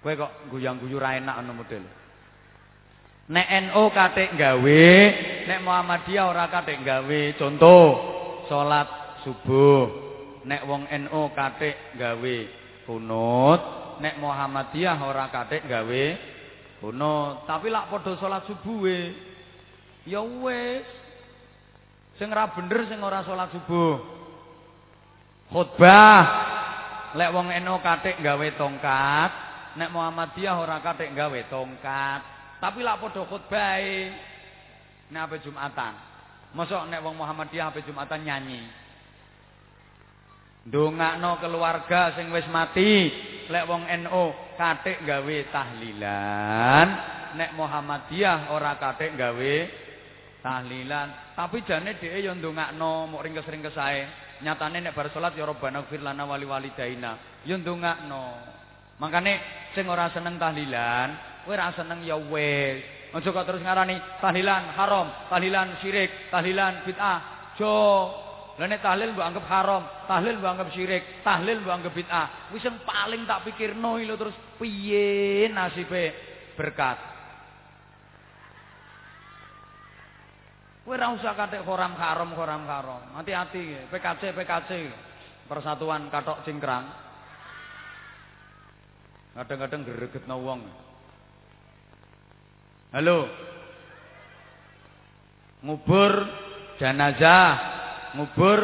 [0.00, 1.84] Kowe kok guyang-guyu ra enak ngono model.
[3.28, 4.84] Nek NU katik gawe,
[5.46, 7.22] nek Muhammadiyah ora katik gawe.
[7.38, 7.86] Contoh,
[8.50, 10.04] salat subuh.
[10.46, 12.36] Nek wong NU katik gawe
[12.86, 13.60] kunut,
[13.98, 16.04] nek Muhammadiyah ora katik gawe
[16.84, 19.16] Ono, tapi lak padha salat subuhe.
[20.04, 20.84] Ya wis.
[22.20, 23.96] Sing ora bener sing ora salat subuh.
[25.48, 26.22] Khotbah.
[27.16, 29.30] Lek wong eno katik gawe tongkat,
[29.80, 32.20] nek Muhammadiyah ora katik gawe tongkat.
[32.60, 34.12] Tapi lak padha khotbahe.
[35.10, 35.94] Nek ape Jumatan.
[36.56, 38.62] Mosok nek wong Muhammadiyah ape Jumatan nyanyi.
[40.66, 43.06] Ndongakno keluarga sing wis mati,
[43.46, 44.24] lek wong NU
[44.58, 46.88] katik gawe tahlilan,
[47.38, 49.54] nek Muhammadiyah ora katik gawe
[50.42, 51.38] tahlilan.
[51.38, 54.02] Tapi jane dhek yo ndongakno mok ringkes-ringkes ae.
[54.42, 57.42] Nyatane nek bar salat ya Rabbana ighfir lana wali walidaina.
[57.46, 58.54] Yo ndongakno.
[58.98, 59.32] Makane
[59.76, 62.95] sing ora seneng tahlilan, kowe ora seneng ya wis.
[63.14, 67.18] Aja kok terus ngarani tahlilan haram, tahlilan syirik, tahlilan bid'ah.
[67.54, 67.74] Jo
[68.56, 72.26] Lah nek tahlil mbok anggap haram, tahlil mbok anggap syirik, tahlil mbok anggap bid'ah.
[72.56, 76.16] Wis sing paling tak pikirno lho terus piye nasibe
[76.56, 76.96] berkat.
[80.88, 83.02] Kowe ora usah katik haram haram haram haram.
[83.20, 84.70] Hati-hati, PKC PKC
[85.50, 86.86] Persatuan Katok Cingkrang.
[89.36, 90.85] Kadang-kadang gregetno wong.
[92.94, 93.26] Halo.
[95.66, 96.12] Ngubur
[96.78, 97.50] jenazah
[98.14, 98.60] ngubur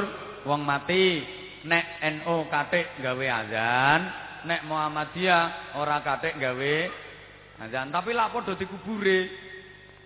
[0.46, 1.26] wong mati.
[1.62, 4.00] Nek NU katik gawe azan.
[4.46, 6.74] Nek Muhammadiyah ora katik gawe
[7.66, 7.90] azan.
[7.90, 9.30] Tapi lak padha dikubure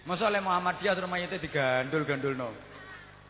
[0.05, 2.53] masa le Muhammadiyah terus mayite digandul-gandulno.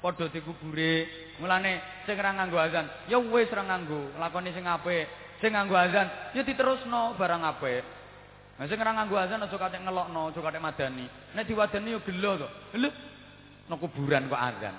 [0.03, 1.07] Padha dikubure
[1.42, 4.14] mulane sing ora nganggo azan ya wis ora nganggo.
[4.22, 5.07] Lakoni sing apik.
[5.42, 7.95] Sing nganggo azan ya diterusno barang apik
[8.57, 11.05] Nah sing ora nganggo azan aja katik ngelokno aja katik madani
[11.37, 12.49] nek diwadani ya gelo to
[12.81, 12.88] lho
[13.69, 14.77] nek kuburan kok azan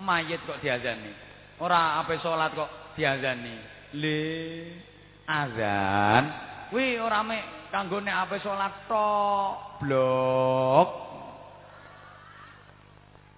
[0.00, 1.12] mayit kok diazani.
[1.60, 3.56] Ora ape salat kok diazani.
[3.92, 4.20] Le
[5.28, 6.24] azan
[6.72, 9.82] kuwi ora mek kanggo nek ape salat tok.
[9.84, 10.88] Blok.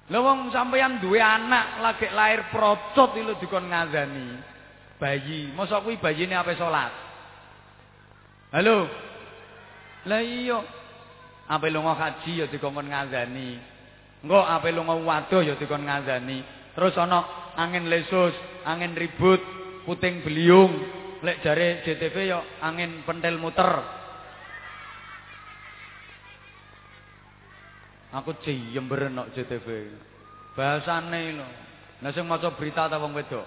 [0.05, 4.53] Lha wong sampeyan duwe anak lagi lahir procot iki lho dikon ngazani.
[5.00, 6.92] Bayi, mosok kuwi bayine ape salat?
[8.55, 8.87] Halo.
[10.04, 10.60] Lah iya.
[11.44, 13.60] Ape lunga haji ya dikon ngazani.
[14.24, 16.40] Engko ape lunga waduh ya dikon ngazani.
[16.72, 18.32] Terus ana angin lesus,
[18.64, 19.40] angin ribut,
[19.84, 20.72] puting beliung.
[21.24, 23.80] Lek jare JTV ya angin pentil muter.
[28.14, 29.90] Aku ciyem berenok JTV.
[30.54, 31.48] Bahasane lho.
[32.04, 33.46] Lah sing maca berita ta wong wedok.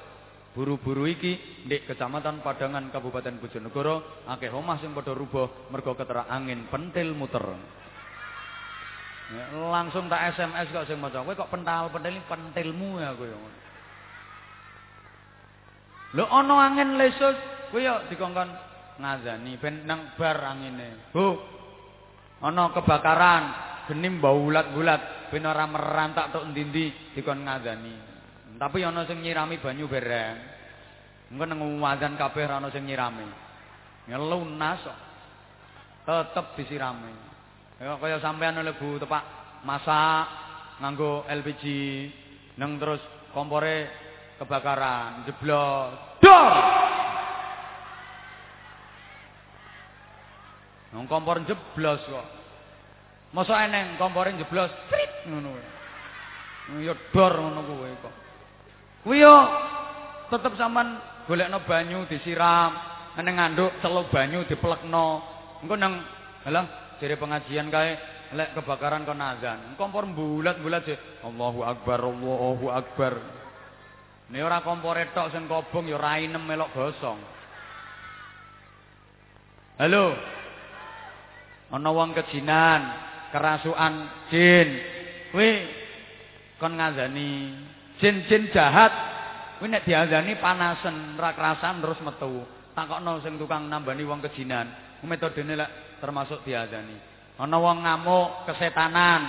[0.57, 1.37] Buru-buru iki
[1.69, 4.25] ndek Kecamatan Padangan Kabupaten Bojonegoro.
[4.25, 7.45] Akeh omah sing padha rubuh mergo keterak angin pentil muter.
[9.51, 13.27] langsung tak SMS kok sing maca kowe kok pental-pentil pentilmu ya kowe?
[16.15, 17.35] Lho ana angin lesus
[17.67, 18.47] kowe yo dikongkon
[19.03, 21.11] ngazani ben nang bar angine.
[21.11, 21.35] Bu
[22.39, 23.43] ana kebakaran
[23.91, 27.95] geni mbau bulat-bulat ben ora merantak tok endi-endi dikon ngazani.
[28.55, 30.46] Tapi ana sing nyirami banyu bereng
[31.31, 33.27] engko nang wazan kabeh ora ana sing nyirami
[34.07, 34.97] ya lunas kok
[36.07, 37.27] tetep disirami
[37.77, 39.21] Ya kaya sampean oleh Bu tepak
[39.61, 40.25] masak
[40.81, 41.63] nganggo LPG
[42.57, 42.97] neng terus
[43.37, 43.85] kompore
[44.41, 46.53] kebakaran jeblos dor
[50.87, 52.27] Nang kompor jeblos kok.
[53.35, 55.53] Masa eneng kompore jeblos trit ngono.
[56.81, 58.15] Ya dor ngono kuwi kok.
[59.05, 59.35] Kuwi yo
[60.33, 60.97] tetep sampean
[61.27, 62.71] golekno banyu disiram,
[63.19, 65.21] neng nganduk celup banyu diplekno.
[65.61, 65.93] Engko nang
[66.47, 67.93] halah Jadi pengajian kae
[68.33, 69.77] lek kebakaran kon azan.
[69.77, 70.97] Kompor bulat-bulat sih.
[71.21, 73.13] Allahu akbar, Allahu akbar.
[74.27, 77.21] Ini ora kompor tok sing kobong ya ora inem melok gosong.
[79.77, 80.17] Halo.
[81.69, 82.81] Ana wong kejinan,
[83.29, 83.93] kerasukan
[84.33, 84.69] jin.
[85.29, 85.49] Kuwi
[86.57, 87.53] kon ngazani
[88.01, 89.16] jin-jin jahat.
[89.57, 92.45] Kuwi nek diazani panasen, ra kerasan terus metu.
[92.77, 94.69] Takokno sing tukang nambani wong kejinan.
[95.01, 96.93] Metodene lek termasuk diazani.
[97.41, 99.21] Ana wong ngamuk kesetanan,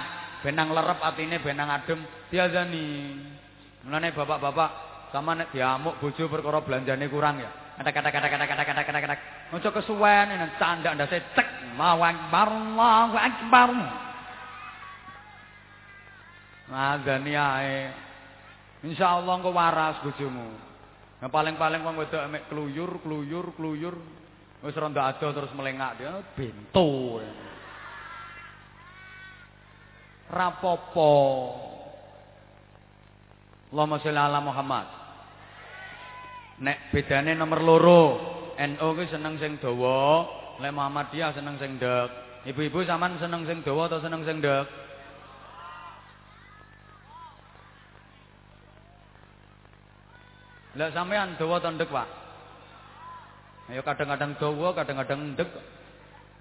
[0.45, 3.17] benang lerep atine benang adem diazani.
[3.89, 4.71] Mulane bapak-bapak
[5.17, 7.49] sama nek diamuk bojo perkara belanjane kurang ya.
[7.81, 9.15] Kata-kata kata-kata kata-kata kata-kata.
[9.57, 13.71] Ojo kesuwen nek candak ndase cek mawang Allahu akbar.
[16.69, 18.08] Ngazani ae.
[18.87, 20.55] Insyaallah engko waras bojomu.
[21.19, 23.97] Nah paling-paling wong wedok emek kluyur, kluyur, kluyur.
[24.59, 27.23] Wis ronda ado terus melengak dia bento.
[30.31, 31.15] Rapopo.
[33.71, 34.87] Allahumma sholli ala Muhammad.
[36.59, 38.03] Nek bedane nomor loro,
[38.59, 40.27] NU ki seneng sing dawa,
[40.59, 42.09] lek Muhammadiyah seneng sing ndek.
[42.51, 44.67] Ibu-ibu sampean seneng sing dawa atau seneng sing ndek?
[50.79, 52.09] Lah sampean dawa atau ndek, Pak?
[53.75, 55.51] Ayo kadang-kadang dawa, kadang-kadang ndek.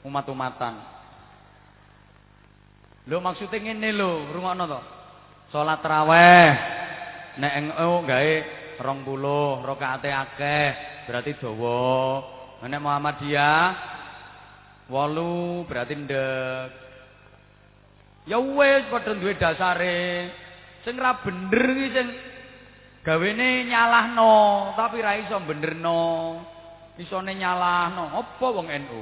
[0.05, 0.77] Umat-umatan.
[3.09, 4.81] Lho maksudnya ngene lho, rungokno to.
[5.49, 6.53] Salat tarawih
[7.41, 8.33] nek NU gawe
[8.77, 10.67] 20 rakaate akeh,
[11.09, 11.81] berarti dawa.
[12.61, 13.63] Nek Muhammadiyah
[14.85, 16.69] 8 berarti ndek.
[18.29, 20.29] Ya wis padha duwe dasare.
[20.85, 22.07] Sing ra bener iki sing
[23.07, 26.43] gawene nyalahno, tapi ra iso benerno.
[26.99, 28.11] Isone nyalahno.
[28.19, 29.01] Apa wong NU?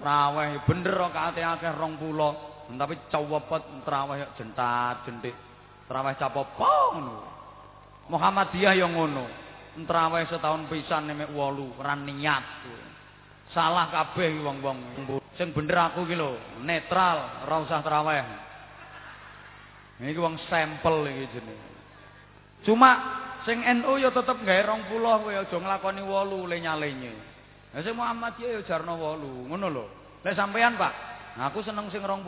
[0.00, 5.36] Traweh bener rakaate akeh 20, tapi cawepet traweh jentat jentik.
[5.84, 7.16] Traweh capopo ngono.
[8.08, 9.28] Muhammadiyah yang ngono.
[9.84, 11.36] Traweh setahun pisan nek 8
[11.76, 12.44] ora niat.
[13.52, 15.04] Salah kabeh wong-wong.
[15.36, 18.24] Sing bener aku iki lho, netral, ora usah traweh.
[20.00, 21.71] Iki wong sampel iki jenenge.
[22.62, 22.90] Cuma
[23.42, 27.12] sing NU ya tetep gawe 20 kowe aja nglakoni 8 le nyalenye.
[27.74, 29.84] Lah sing Muhammadiyah ya jarno 8, ngono lho.
[30.22, 30.92] Lek sampean, Pak,
[31.40, 32.22] aku seneng sing 20.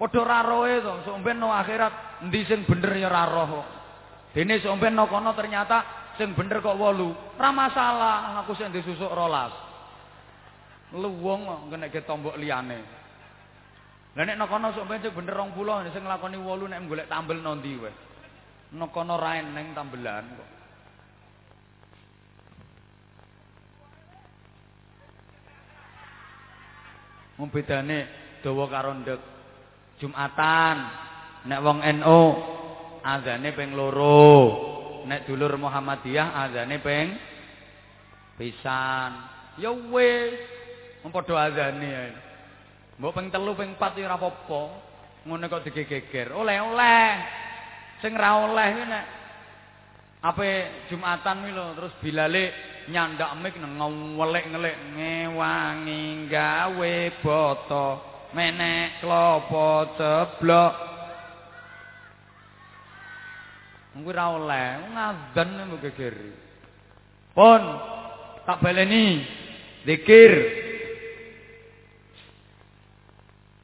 [0.00, 3.62] Padha ra roe to, sok no akhirat endi sing bener ya ra roh.
[4.32, 5.84] Dene sok no kono ternyata
[6.16, 7.38] sing bener kok 8.
[7.38, 10.98] Ra masalah, aku sing disusuk 12.
[10.98, 12.82] Luwung kok ngenekke tombok liyane.
[14.16, 17.78] Lah nek nokono sok ben sing bener 20, sing nglakoni 8 nek golek tambel nondi
[17.78, 18.09] kowe.
[18.70, 20.50] Nokono ra eneng tambelan kok.
[27.42, 27.98] Mung bedane
[28.44, 29.20] dawa karo ndek.
[29.98, 30.76] Jumatan
[31.50, 32.22] nek wong NU
[33.02, 34.30] azane ping loro.
[35.08, 37.06] Nek dulur Muhammadiyah azane ping
[38.38, 39.10] pisan.
[39.58, 40.38] Ya wis,
[41.10, 42.12] padha azane ae.
[43.00, 44.62] Mbok ping telu ping 4 ya ora apa-apa.
[45.24, 46.36] Ngono kok digegeger.
[46.36, 47.08] Oleh-oleh.
[48.00, 49.04] Sing ra oleh kuwi nek
[50.24, 50.48] ape
[50.88, 52.44] Jumatan kuwi lho terus bilale
[52.88, 57.86] nyandak mik ngewelik-ngelik ngewangi gawe boto
[58.32, 60.90] menek klopo ceblok
[63.90, 66.14] Kuwi ra oleh, ngadzan mbok geger.
[67.34, 67.62] Pun
[68.46, 69.26] tak baleni
[69.82, 70.32] zikir.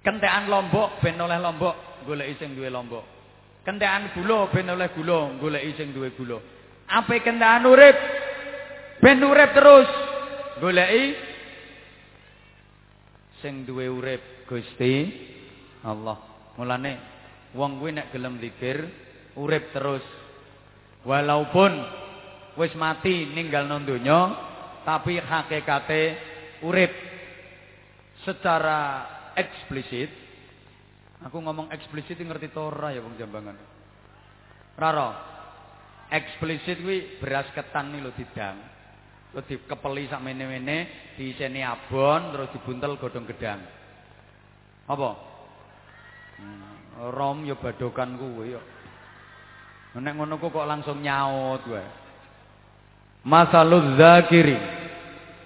[0.03, 3.16] Kentekan lombok ben oleh lombok, goleki sing duwe lombok.
[3.67, 6.39] Kentekan gula ben oleh gula, goleki sing duwe gula.
[6.87, 7.99] Ape kentekan urip
[9.03, 9.91] ben urip terus,
[10.63, 11.05] goleki
[13.43, 15.11] sing duwe urip Gusti
[15.83, 16.15] Allah.
[16.55, 16.93] Mulane
[17.59, 18.87] wong kuwi nek gelem zikir
[19.35, 20.07] urip terus.
[21.03, 21.71] Walaupun
[22.59, 24.21] wis mati ninggal donya,
[24.87, 26.03] tapi hakikate
[26.63, 26.95] urip
[28.23, 28.81] secara
[29.35, 30.26] eksplisit.
[31.25, 33.57] Aku ngomong eksplisit ngerti to ora ya wong Jambangan.
[34.77, 35.09] Raro.
[36.13, 38.57] Eksplisit kuwi beras ketan iki lho didang.
[39.33, 43.61] Terus dikepeli sak mene-mene, diiseni abon terus dibuntel godhong gedang.
[44.87, 45.11] Apa?
[46.37, 48.63] Hmm, rom ya badokan kuwi ya.
[49.97, 51.89] Nek ngono kok langsung nyaut wae.
[53.25, 54.55] Masalul zakiri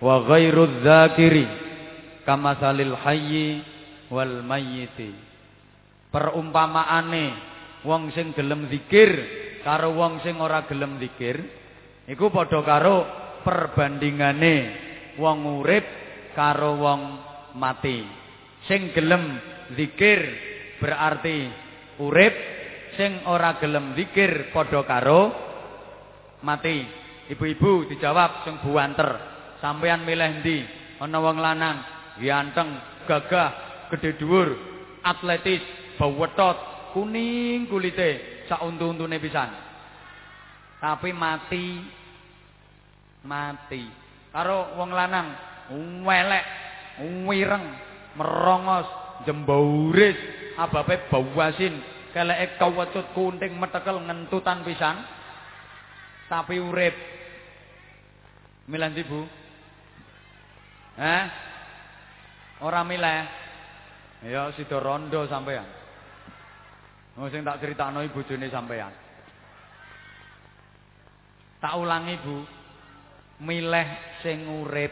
[0.02, 1.46] wa ghairuz zakiri
[2.26, 3.62] kamasalil hayyi
[4.10, 5.30] wal mayyiti.
[6.11, 7.24] Perumpamaane
[7.86, 9.11] wong sing gelem zikir
[9.62, 11.38] karo wong sing ora gelem zikir
[12.11, 13.06] iku padha karo
[13.46, 14.56] perbandingane
[15.16, 15.86] wong urip
[16.34, 17.00] karo wong
[17.56, 18.04] mati.
[18.68, 19.40] Sing gelem
[19.74, 20.20] zikir
[20.78, 21.48] berarti
[22.00, 22.34] urip,
[22.96, 25.20] sing ora gelem zikir padha karo
[26.44, 26.98] mati.
[27.30, 29.11] Ibu-ibu dijawab sing buanter.
[29.62, 30.58] Sampean milih ndi?
[30.98, 31.78] Ana wong lanang,
[32.18, 34.48] ganteng, gagah, gedhe dhuwur,
[35.04, 35.62] atletis,
[36.01, 36.57] bawetot,
[36.96, 39.53] kuning kulite, sak untu-untune pisan.
[40.80, 41.84] Tapi mati
[43.24, 43.84] mati.
[44.30, 45.28] Karo wong lanang
[46.07, 46.44] welek,
[47.26, 47.66] wireng,
[48.16, 48.86] merongos,
[49.26, 50.16] jembauris,
[50.57, 51.82] abape bau asin,
[52.14, 55.03] keleke kawecut kunting metekel ngentutan pisan.
[56.30, 56.94] Tapi urip.
[58.70, 59.26] Milan Bu?
[60.94, 61.22] Eh?
[62.62, 63.26] Ora milih.
[64.30, 65.80] Ya sida rondo sampean.
[67.20, 68.88] Oh sing tak critakno bojone sampean.
[71.60, 72.40] Tak ulangi, Bu.
[73.44, 73.88] Milih
[74.24, 74.88] sing urip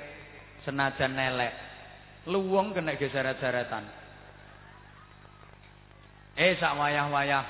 [0.60, 1.54] senajan elek.
[2.28, 3.84] Luwung kena geseret-seretan.
[6.36, 7.44] Eh sak wayah-wayah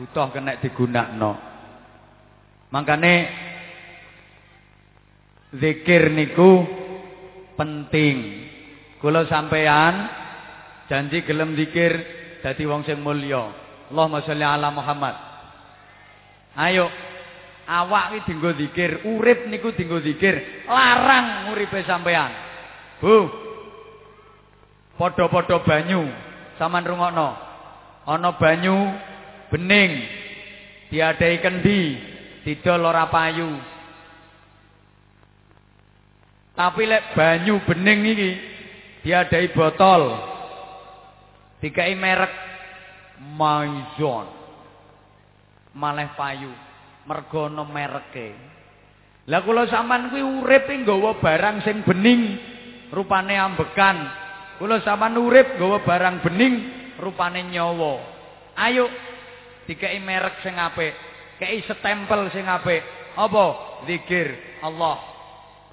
[0.00, 1.36] butuh kena digunakno.
[2.72, 3.14] Mangkane
[5.60, 6.64] zikir niku
[7.60, 8.48] penting.
[8.96, 10.08] Kula sampean
[10.88, 11.92] janji gelem zikir
[12.40, 13.61] dadi wong sing mulya.
[13.92, 15.14] Allahumma sholli ala Muhammad.
[16.56, 16.88] Ayo
[17.68, 22.32] awak iki dienggo zikir, urip niku dienggo zikir, larang uripe sampean.
[23.04, 23.28] Bu.
[24.96, 26.08] Padha-padha banyu,
[26.56, 27.36] sampean rungokno.
[28.08, 28.96] Ana banyu
[29.52, 30.08] bening
[30.88, 32.00] diadai kendi,
[32.48, 33.60] didol ora payu.
[36.56, 38.30] Tapi lek banyu bening iki
[39.04, 40.16] diadai botol.
[41.60, 42.51] Dikai merek
[43.20, 44.26] Maison.
[45.76, 46.52] Malih payu.
[47.02, 48.52] Mergo ana mereke.
[49.30, 52.38] Lah kula sampean kuwi urip nggawa barang sing bening,
[52.90, 53.96] rupane ambekan.
[54.58, 56.54] Kula sampean urip nggawa barang bening,
[56.98, 58.02] rupane nyawa.
[58.58, 58.90] Ayo
[59.66, 60.94] dikai merek sing apik,
[61.38, 62.82] kei stempel sing apik.
[63.14, 63.46] Apa?
[63.86, 64.98] Zikir Allah.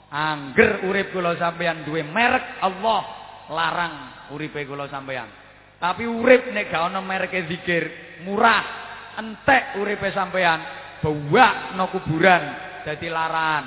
[0.10, 3.02] Angger urip kula sampean duwe merek Allah,
[3.50, 3.94] larang
[4.34, 5.39] uripe kula sampean.
[5.80, 7.84] Tapi urip nek gak ana mereke zikir,
[8.28, 8.64] murah,
[9.16, 10.60] entek uripe sampean,
[11.00, 12.44] bawak no kuburan
[12.84, 13.64] dadi laran.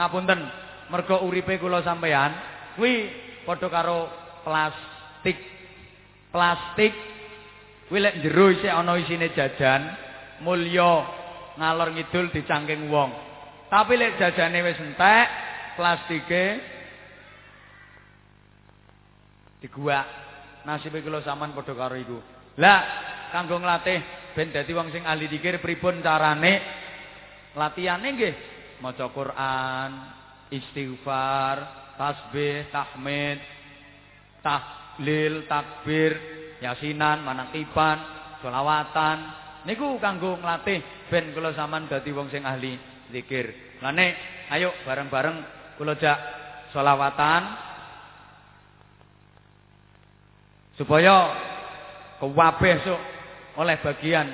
[0.00, 0.40] Ngapunten,
[0.88, 2.32] mergo uripe kula sampean
[2.76, 3.12] kuwi
[3.44, 4.08] padha karo
[4.40, 5.36] plastik.
[6.32, 6.96] Plastik
[7.92, 9.92] kuwi lek jero isih ana isine jajan,
[10.40, 11.04] mulya
[11.60, 13.12] ngalor ngidul dicangking wong.
[13.68, 15.28] Tapi lek jajane wis entek,
[15.76, 16.44] plastike
[19.60, 20.21] diguak
[20.64, 22.18] nasibe kula sampean padha karo iku.
[22.60, 22.80] Lah,
[23.32, 26.60] kanggo nglatih ben dadi wong sing ahli dikir pripun carane
[27.56, 28.34] latihane nggih
[28.80, 29.90] maca Quran,
[30.50, 31.56] istighfar,
[31.96, 33.38] tasbih, tahmid,
[34.42, 36.12] tahlil, takbir,
[36.58, 37.98] yasinan, manakiban,
[38.42, 39.18] selawatan.
[39.62, 42.74] Niku kanggo nglatih ben kula sampean dadi wong sing ahli
[43.14, 43.78] zikir.
[43.78, 44.18] Lane
[44.50, 45.38] ayo bareng-bareng
[45.78, 46.18] kula jak
[46.74, 47.71] selawatan
[50.82, 51.30] supaya
[52.18, 53.00] kewabeh sok
[53.62, 54.26] oleh bagian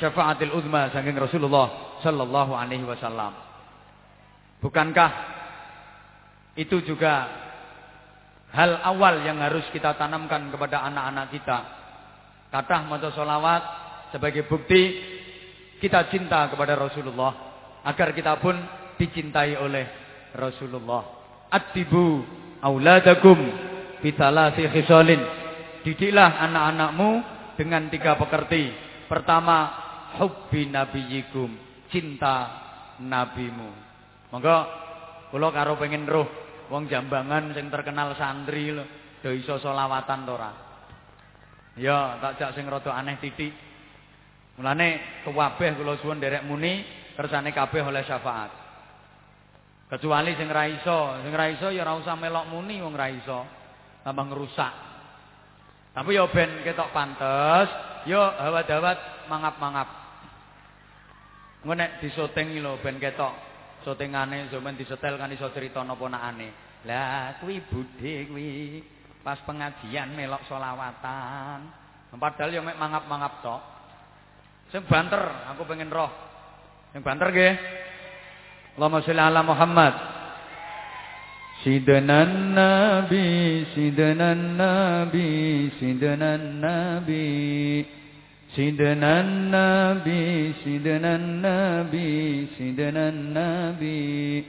[0.00, 3.36] syafaatil uzma saking Rasulullah sallallahu alaihi wasallam.
[4.64, 5.10] Bukankah
[6.56, 7.28] itu juga
[8.56, 11.58] hal awal yang harus kita tanamkan kepada anak-anak kita?
[12.48, 13.62] Kata maca solawat
[14.08, 14.96] sebagai bukti
[15.84, 17.32] kita cinta kepada Rasulullah
[17.84, 18.56] agar kita pun
[18.96, 19.84] dicintai oleh
[20.32, 21.04] Rasulullah.
[21.52, 22.24] Atibu
[22.64, 23.36] auladakum
[24.00, 25.39] bitalasi khisalin
[25.80, 27.10] Didiklah anak-anakmu
[27.56, 28.72] dengan tiga pekerti.
[29.08, 29.58] Pertama,
[30.20, 31.50] hubbi nabiyikum,
[31.88, 32.36] cinta
[33.00, 33.70] nabimu.
[34.30, 34.58] Monggo
[35.32, 36.26] kula karo pengen roh
[36.70, 38.84] wong Jambangan sing terkenal santri lho,
[39.24, 40.52] do iso selawatan to ora?
[41.78, 43.50] Ya, tak jak sing rada aneh titik.
[44.60, 46.84] Mulane kewabeh kula suwun derek muni
[47.16, 48.50] kersane kabeh oleh syafaat.
[49.90, 53.42] Kecuali sing ra iso, sing ra iso ya ora usah melok muni wong ra iso.
[54.06, 54.89] Tambah ngerusak.
[55.90, 57.68] Tapi yo ben ketok pantes,
[58.06, 59.88] yo hawat-hawat mangap-mangap.
[61.60, 63.50] Engko nek disoting lho ben ketok
[63.84, 66.48] syutingane sampean disetel kan iso crita napa nakane.
[66.88, 68.80] Lah kuwi budhe kuwi
[69.20, 71.68] pas pengajian melok selawatan.
[72.10, 73.62] Padahal yo mek mangap-mangap tok.
[74.72, 75.20] Sing banter
[75.52, 76.10] aku pengen roh.
[76.94, 77.54] Sing banter nggih.
[78.78, 79.94] Allahumma sholli ala Muhammad.
[81.64, 87.84] سيدنا النبي سيدنا النبي سيدنا النبي
[88.56, 94.44] سيدنا النبي سيدنا النبي سيدنا النبي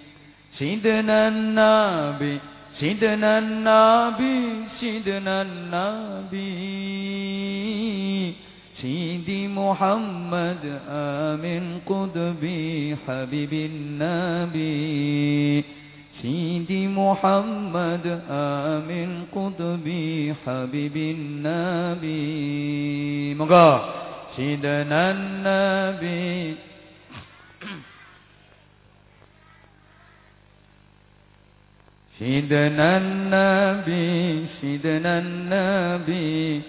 [0.57, 2.39] سيدنا النبي
[2.79, 4.39] سيدنا النبي
[4.79, 6.51] سيدنا النبي
[8.81, 15.63] سيدي محمد آمن قطبي حبيب النبي.
[16.21, 22.13] سيدي محمد آمين قطبي حبيب النبي.
[23.33, 23.69] مقا
[24.35, 26.55] سيدنا النبي.
[32.19, 36.61] سيدنا النبي سيدنا النبي.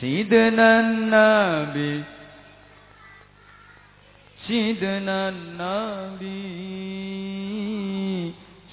[0.00, 2.17] سيدنا النبي.
[4.47, 6.33] سيدنا النبي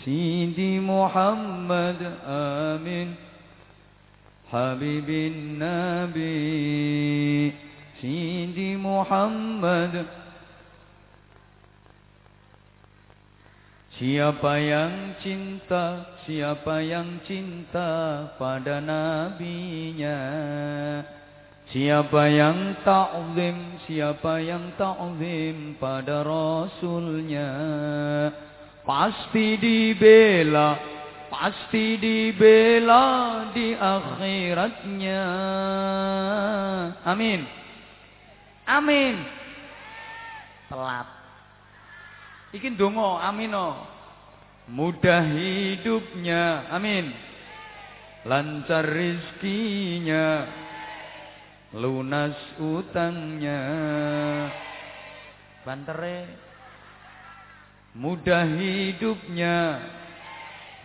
[0.05, 3.15] سيدي محمد آمين
[4.53, 6.33] حبيب النبي
[8.01, 10.07] سيدي محمد
[14.01, 20.17] Siapa yang cinta, siapa yang cinta pada nabinya
[21.76, 27.52] Siapa yang ta'zim, siapa yang ta'zim pada rasulnya?
[28.88, 30.80] Pasti dibela,
[31.28, 33.04] pasti dibela
[33.52, 35.24] di akhiratnya.
[37.04, 37.44] Amin.
[38.64, 39.16] Amin.
[40.72, 41.08] Telat.
[42.56, 43.84] Iki dongo, amino.
[44.72, 47.12] Mudah hidupnya, amin.
[48.24, 50.48] Lancar rizkinya,
[51.76, 53.60] lunas utangnya.
[55.68, 56.20] Bantere.
[57.96, 59.84] Mudah hidupnya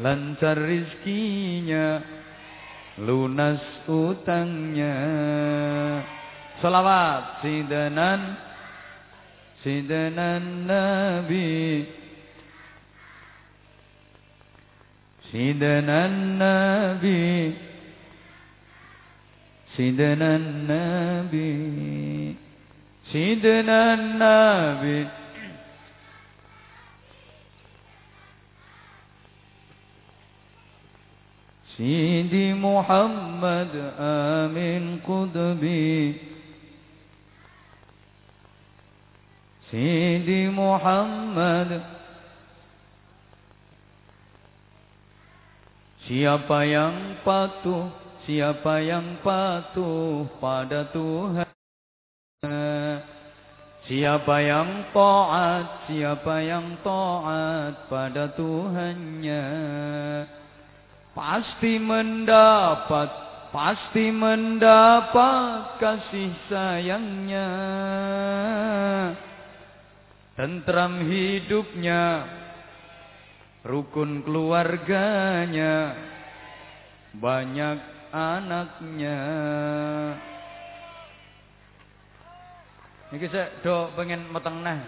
[0.03, 2.03] lancar rizkinya.
[2.99, 4.95] Lunas utangnya.
[6.59, 8.37] Salawat sidanan
[9.63, 11.87] sidanan nabi.
[15.31, 17.70] Sidanan nabi.
[19.80, 21.56] سيدنا النبي
[23.12, 25.08] سيدنا النبي
[31.78, 36.36] سيدي محمد آمين قطبي
[39.66, 41.82] Sidi Muhammad
[46.06, 47.99] Siapa yang patuh
[48.29, 51.49] Siapa yang patuh pada Tuhan?
[53.89, 55.89] Siapa yang taat?
[55.89, 59.45] Siapa yang taat pada Tuhannya?
[61.17, 67.49] Pasti mendapat Pasti mendapat kasih sayangnya.
[70.39, 72.31] Tentram hidupnya,
[73.67, 75.99] rukun keluarganya,
[77.19, 79.19] banyak anaknya.
[83.11, 84.79] Niki saya do pengen meteng nah.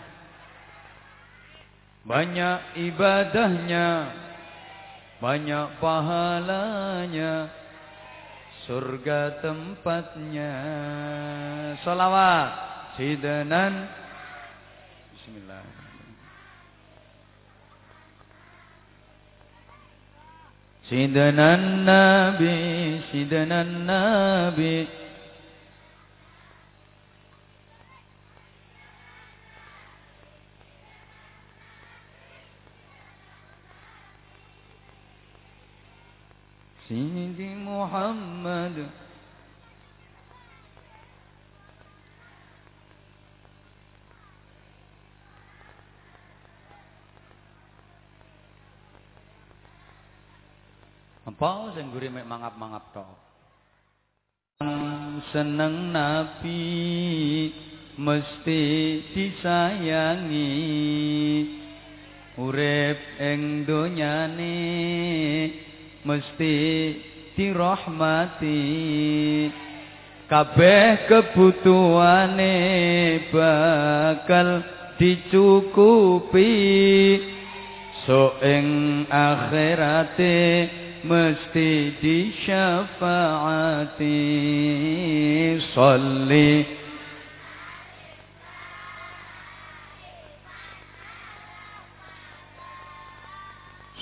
[2.03, 4.11] Banyak ibadahnya,
[5.23, 7.51] banyak pahalanya,
[8.67, 10.53] surga tempatnya.
[11.87, 12.51] Salawat,
[12.99, 13.87] sidanan
[15.23, 15.82] Bismillah.
[20.85, 21.87] සිදනන්න
[22.39, 23.91] බේ සිදනන්න
[24.57, 25.03] බේ
[36.89, 38.77] سيدي محمد
[51.33, 53.17] Apa sing guri mek mangap-mangap tok.
[55.33, 56.61] Seneng nabi
[57.97, 58.63] mesti
[59.17, 60.53] disayangi.
[62.37, 64.61] Urip ing donyane
[66.05, 66.55] mesti
[67.33, 68.61] dirahmati.
[70.29, 72.57] Kabeh kebutuhane
[73.33, 74.63] bakal
[75.01, 76.53] dicukupi.
[78.05, 78.67] So ing
[79.09, 84.03] akhirate مستي دي شفاعتي.
[85.75, 86.65] صلي.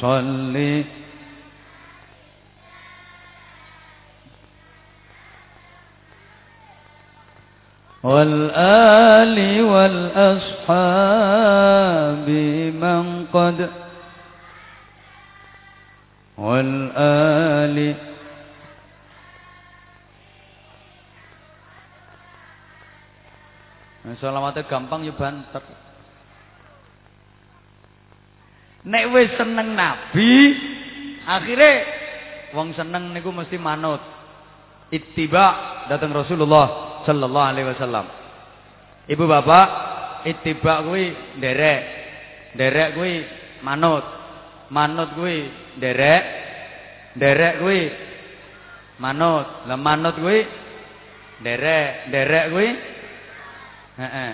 [0.01, 0.85] صلي.
[8.03, 11.11] والآل والأصحاب
[12.83, 13.71] من قد
[16.41, 18.11] ali
[24.01, 24.17] Nah,
[24.67, 25.63] gampang ya bantet.
[28.81, 30.57] Nek wis seneng nabi,
[31.29, 31.73] akhirnya
[32.57, 34.01] wong seneng niku mesti manut.
[34.91, 35.47] Ittiba
[35.87, 38.07] datang Rasulullah sallallahu alaihi wasallam.
[39.07, 39.69] Ibu bapak,
[40.27, 41.81] ittiba kuwi nderek.
[42.57, 43.13] Nderek kuwi
[43.63, 44.20] manut.
[44.71, 46.23] Manut kuwi nderek.
[47.19, 47.81] Nderek kuwi
[49.03, 49.67] manut.
[49.67, 50.47] Lah manut kuwi
[51.43, 52.09] nderek.
[52.09, 52.69] Nderek kuwi
[53.99, 54.33] heeh.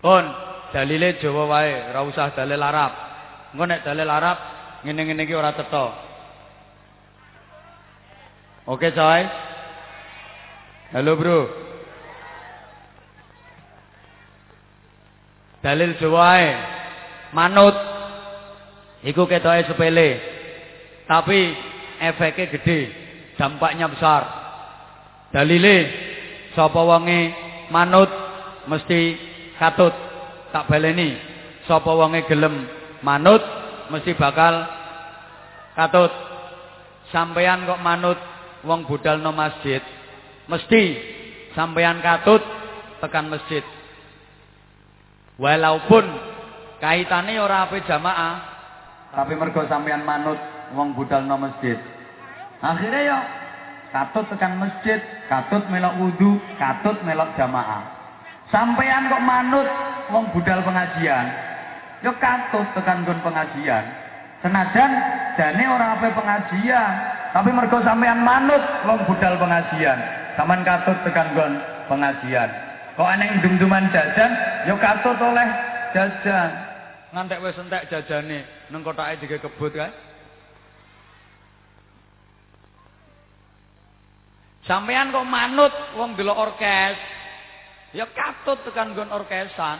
[0.00, 0.24] Pun
[0.70, 2.92] dalile Jawa wae, ora usah dalil Arab.
[3.50, 4.38] Engko nek dalil Arab
[4.86, 5.86] ngene-ngene iki ora cetha.
[8.66, 9.22] Oke, coy.
[10.94, 11.38] Halo, Bro.
[15.62, 16.48] Dalil Jawa wae.
[17.34, 17.95] Manut
[19.06, 20.08] iku ketoke sepele.
[21.06, 21.38] Tapi
[22.02, 22.78] efeknya gede,
[23.38, 24.22] dampaknya besar.
[25.30, 25.76] Dalile
[26.58, 27.30] sapa wonge
[27.70, 28.10] manut
[28.66, 29.14] mesti
[29.60, 29.92] katut
[30.50, 31.14] tak baleni
[31.68, 32.66] sapa wonge gelem
[33.04, 33.42] manut
[33.92, 34.64] mesti bakal
[35.76, 36.10] katut
[37.12, 38.18] sampeyan kok manut
[38.64, 39.84] wong budal no masjid
[40.48, 40.82] mesti
[41.52, 42.40] sampeyan katut
[43.04, 43.62] tekan masjid
[45.36, 46.08] walaupun
[46.80, 48.55] kaitane ora ape jamaah
[49.14, 50.38] tapi mergo sampeyan manut
[50.74, 51.78] wong budal no masjid
[52.64, 53.18] akhirnya ya
[53.94, 54.98] katut tekan masjid
[55.30, 57.96] katut melok wudu katut melok jamaah
[58.46, 59.66] Sampean kok manut
[60.14, 61.26] wong budal pengajian.
[62.06, 63.82] Yo katut tekan gon pengajian.
[64.44, 64.90] Senajan
[65.34, 66.92] jane ora apa pengajian,
[67.34, 69.98] tapi mergo sampean manut wong budal pengajian.
[70.38, 71.58] Saman katut tekan gon
[71.90, 72.46] pengajian.
[72.94, 74.30] Kok aneh dum-duman jajan,
[74.70, 75.48] yo katut oleh
[75.90, 76.65] jajan.
[77.14, 79.90] Ngantek wis entek jajane nang kotake dige kebut kae.
[84.66, 86.98] Sampean kok manut wong delok orkes,
[87.94, 89.78] Ya katut tekan gon orkesan.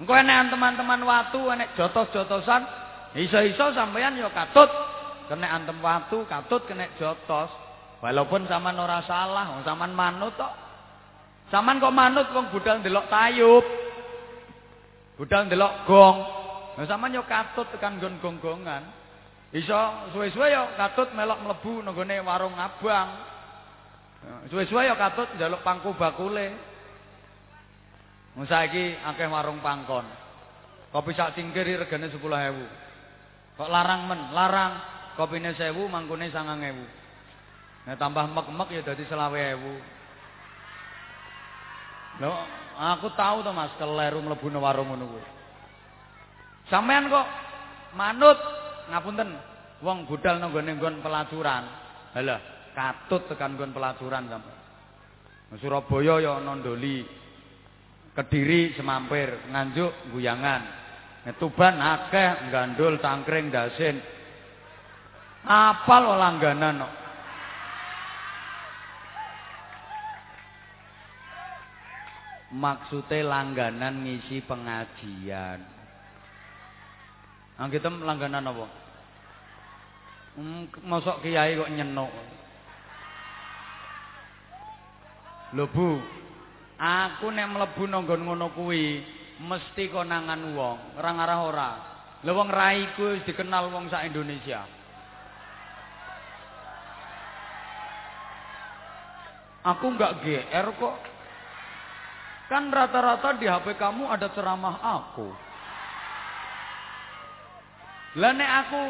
[0.00, 2.64] Engko enek teman-teman watu, enek jotos-jotosan,
[3.18, 4.70] iso-iso sampean ya katut.
[5.28, 7.50] Kena antem watu, katut kena jotos.
[8.00, 10.50] Walaupun zaman ora salah, wong zaman manut kok.
[11.52, 13.64] Saman kok manut wong budal ndelok tayub.
[15.20, 16.41] Budal ndelok gong.
[16.72, 18.82] Nah sampean yo katut tekan gon gong-gongan.
[19.52, 23.08] Iso suwe-suwe yo katut melok mlebu nggone warung abang.
[24.48, 26.56] Suwe-suwe yo katut njaluk pangku bakule.
[28.32, 30.08] Wong saiki akeh warung pangkon.
[30.88, 32.16] Kopi sak cingkir regane 10.000.
[33.60, 34.72] Kok larang men, larang.
[35.12, 37.84] Kopine 1000, mangkune 9.000.
[37.84, 39.60] Nah tambah mek-mek ya dadi 20.000.
[42.20, 42.32] Lho,
[42.76, 45.41] aku tahu to Mas, keleru mlebu warung ngono kuwi.
[46.70, 47.26] Sampean kok
[47.98, 48.38] manut
[48.90, 49.28] ngapunten
[49.82, 51.64] wong budal nang gone nggon pelacuran.
[52.12, 52.40] Halah,
[52.76, 54.60] katut tekan nggon pelacuran sampean.
[55.60, 57.04] Surabaya ya ana ndoli
[58.12, 60.84] Kediri semampir, Nganjuk guyangan.
[61.40, 63.96] Tuban akeh gandul tangkring dasin.
[65.48, 66.94] Apal langganan kok.
[72.52, 75.64] Maksudnya langganan ngisi pengajian.
[77.62, 78.66] Anggitem langganan apa?
[80.34, 82.10] Hmm, mosok kiai kok nyenuk.
[85.54, 86.00] Lho Bu,
[86.82, 89.06] Aku nek mlebu nang ngono kuwi
[89.38, 91.70] mesti konangan wong, ora ngarah ora.
[92.26, 94.66] Lha wong raiku wis dikenal wong sak Indonesia.
[99.62, 100.96] Aku enggak GR kok.
[102.50, 105.51] Kan rata-rata di HP kamu ada ceramah aku.
[108.20, 108.82] Lah nek aku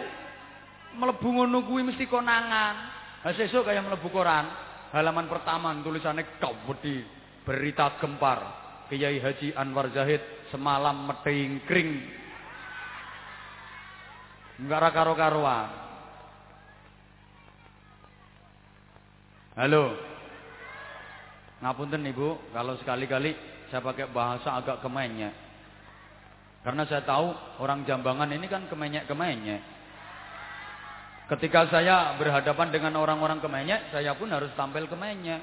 [0.99, 2.75] mlebu ngono kuwi mesti konangan.
[3.23, 4.51] Lah sesuk kaya mlebu koran,
[4.91, 7.07] halaman pertama tulisannya wedi
[7.47, 12.03] berita gempar Kiai Haji Anwar Zahid semalam metingkring
[14.59, 15.71] enggak karo-karuan.
[19.53, 19.95] Halo.
[21.63, 22.41] Ngapunten ibu.
[22.51, 23.33] Kalau sekali-kali
[23.71, 25.42] saya pakai bahasa agak kemenyek
[26.63, 29.63] karena saya tahu orang jambangan ini kan kemenyek-kemenyek
[31.37, 35.43] ketika saya berhadapan dengan orang-orang kemenyek saya pun harus tampil kemenyek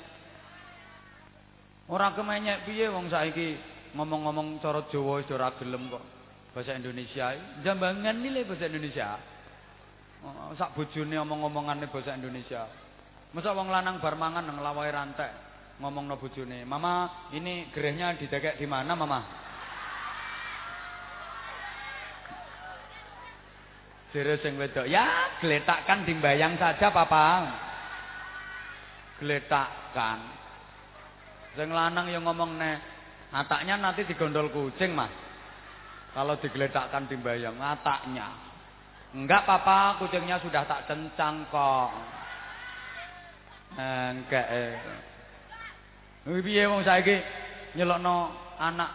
[1.90, 3.58] Ora kemenyek piye wong saiki
[3.98, 6.06] ngomong-ngomong cara Jawa wis ora gelem kok.
[6.54, 7.34] Bahasa Indonesia
[7.66, 9.18] jambangan nilai bahasa Indonesia.
[10.22, 12.70] Oh, sak bojone omong-omongane bahasa Indonesia.
[13.34, 15.32] Masa wong lanang bar mangan nang lawahe rantek
[15.82, 19.49] ngomongno bojone, "Mama, ini gerehnya didekek di mana, Mama?"
[24.10, 27.46] Jere sing wedok, "Ya, gletakkan dimbayang saja, Papa."
[29.22, 30.20] Gletakkan.
[31.54, 32.72] Sing lanang yang ngomong ne,
[33.30, 35.12] ataknya nanti digondol kucing, Mas.
[36.16, 38.50] Kalau digeletakkan timbayang ngataknya.
[39.14, 41.90] Enggak papa, kucingnya sudah tak kencang kok.
[43.78, 44.74] Enggak eh.
[46.30, 47.18] Piye wong saiki
[47.74, 48.30] nyelokno
[48.62, 48.92] anak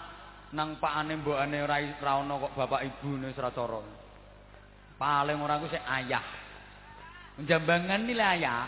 [0.54, 3.80] nang pakane mbokane ora ora ana kok bapak ibune ora cara.
[5.04, 6.24] Paling ora ku sik ayah.
[7.44, 8.64] Jambangan nilai ayah.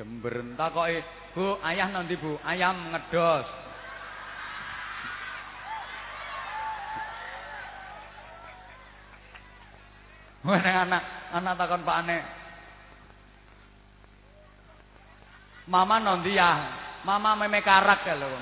[0.00, 1.04] Jember takoki,
[1.36, 2.40] "Bu, ayah nanti Bu?
[2.40, 3.44] Ayam ngedos."
[10.48, 11.04] Wene anak,
[11.36, 12.24] anak takon pakane.
[15.68, 16.64] Mama nanti ya,
[17.04, 18.32] mama meme karak ya lho.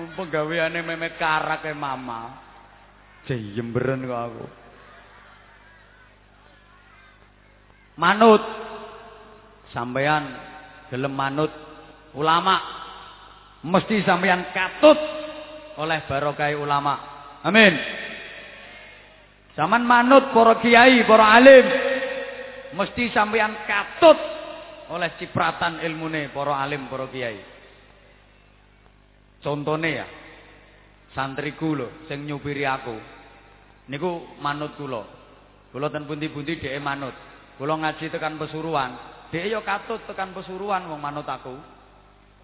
[0.00, 2.43] Mumpung gaweane meme karak e mama.
[3.28, 4.44] Jemberen kok aku.
[7.96, 8.42] Manut.
[9.72, 10.22] Sampean
[10.92, 11.50] gelem manut
[12.14, 12.60] ulama.
[13.64, 14.98] Mesti sampean katut
[15.80, 16.94] oleh barokah ulama.
[17.42, 17.74] Amin.
[19.56, 21.66] Zaman manut para kiai, para alim.
[22.74, 24.18] Mesti sampean katut
[24.90, 27.38] oleh cipratan ilmune para alim, para kiai.
[29.40, 30.06] Contone ya.
[31.14, 33.13] Santriku lho sing nyupiri aku.
[33.88, 35.04] Niku manut kula.
[35.68, 37.12] Kula ten pundi-pundi dhek manut.
[37.54, 38.98] Kula ngaji tekan Pesuruan,
[39.30, 41.54] dhek ya katut tekan Pesuruan wong manut aku.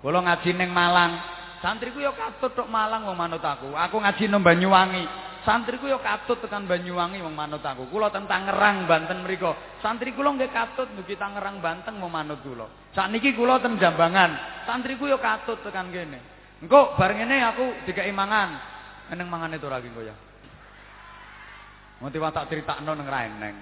[0.05, 1.19] Kula ngaji ning Malang,
[1.59, 3.75] santriku ya katut tok Malang wong manut aku.
[3.75, 5.03] Aku ngaji nang Banyuwangi,
[5.43, 7.91] santriku ya katut tekan Banyuwangi wong manut aku.
[7.91, 9.51] Kula tentang Tangerang Banten mriku,
[9.83, 12.71] santri kula nggih katut mugi Tangerang Banten wong manut kula.
[12.95, 16.23] Sakniki kula ten Jambangan, santriku ya katut tekan kene.
[16.63, 18.71] Engko bareng ngene aku dikai mangan.
[19.11, 20.15] Eneng mangane to lagi engko ya.
[22.01, 23.57] Mau tiba tak critakno nang ra eneng.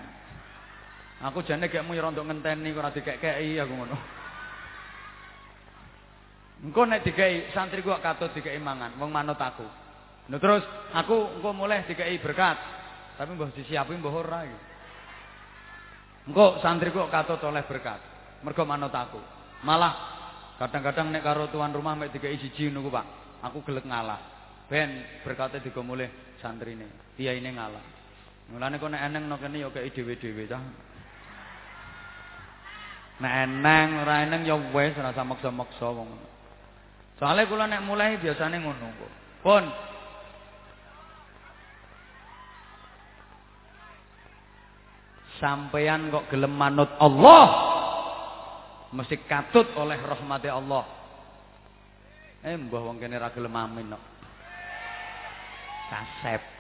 [1.18, 3.96] Aku jane gekmu ya rontok ngenteni kok ora dikek-keki aku ngono.
[6.62, 9.66] Engko nek dikei santri gua katut dikei mangan, wong manut aku.
[10.30, 10.62] Nah terus
[10.94, 12.54] aku engko mulai dikei berkat.
[13.18, 14.58] Tapi mbah disiapi mbah ora iki.
[16.30, 17.98] Engko santri gua katut oleh berkat.
[18.46, 19.18] Mergo manut aku.
[19.66, 19.94] Malah
[20.62, 23.06] kadang-kadang nek karo tuan rumah mek dikei siji niku, Pak.
[23.50, 24.22] Aku gelek ngalah.
[24.70, 27.14] Ben berkate digo mulih santrine.
[27.18, 27.97] Kiyaine ngalah.
[28.48, 30.62] Mulane kok nek eneng no kene ya kei dhewe-dhewe cah.
[33.20, 36.08] Nek eneng ora eneng ya wis ora usah maksa-maksa wong.
[37.20, 39.12] Soale kula nek mulai biasane ngono kok.
[39.44, 39.64] Pun
[45.38, 47.46] Sampeyan kok gelem manut Allah
[48.90, 50.82] mesti katut oleh rahmati Allah.
[52.42, 54.04] Eh mbah wong kene ra gelem amin kok.
[55.92, 56.57] Kasep.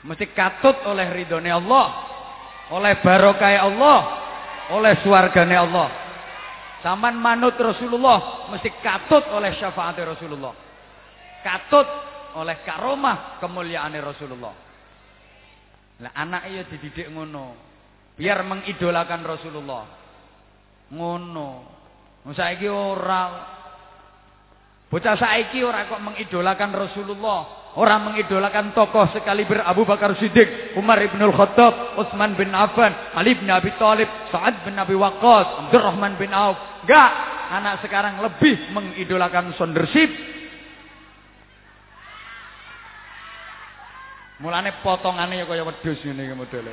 [0.00, 1.86] Mesti katut oleh ridhone Allah,
[2.72, 3.98] oleh barokah Allah,
[4.72, 5.88] oleh swargane Allah.
[6.80, 10.56] Saman manut Rasulullah mesti katut oleh syafaat Rasulullah.
[11.44, 11.84] Katut
[12.40, 14.54] oleh karomah kemuliaan Rasulullah.
[16.00, 17.52] Lah anak iya dididik ngono.
[18.16, 19.84] Biar mengidolakan Rasulullah.
[20.88, 21.50] Ngono.
[22.32, 23.22] Saiki ora
[24.90, 30.98] Bocah saiki ora kok mengidolakan Rasulullah, ora mengidolakan tokoh sekali ber Abu Bakar Siddiq, Umar
[30.98, 36.34] bin Al-Khattab, Utsman bin Affan, Ali bin Abi Thalib, Sa'ad bin Abi Waqqas, Abdurrahman bin
[36.34, 36.58] Auf.
[36.82, 37.10] Enggak,
[37.54, 40.10] anak sekarang lebih mengidolakan sondership.
[44.40, 46.72] Mulane potongane ya kaya wedhus ngene iki modele.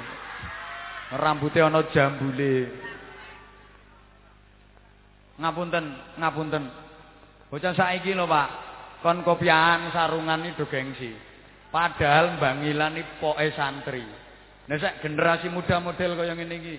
[1.12, 2.72] Rambutnya ana jambule.
[5.38, 5.86] Ngapunten,
[6.16, 6.64] ngapunten.
[7.52, 8.67] Bocah saiki lho, Pak.
[9.06, 11.14] Kon kopiahan sarungan itu gengsi.
[11.70, 14.02] Padahal Bangilan iki poke santri.
[14.68, 16.76] Nah sak generasi muda model kaya ngene iki.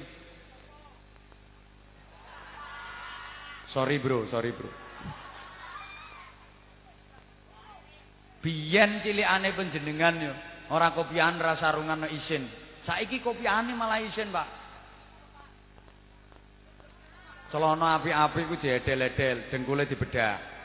[3.68, 4.72] Sorry, Bro, sorry, Bro.
[8.40, 10.32] Biyen cilikane panjenengan yo,
[10.72, 12.48] ora kopiahan ra sarungan isin.
[12.88, 14.48] Saiki kopiahane malah isin, Pak.
[17.52, 20.57] Celana api-api ku diedel-edel, dengkule dibedah.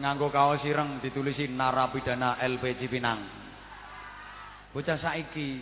[0.00, 3.20] Nganggo kaos ireng ditulisi narapidana LP Cipinang.
[4.72, 5.60] Bocah saiki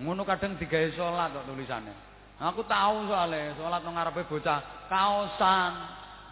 [0.00, 1.92] ngono kadang digawe salat kok tulisane.
[2.40, 5.72] Aku tahu soalnya salat nang ngarepe bocah kaosan.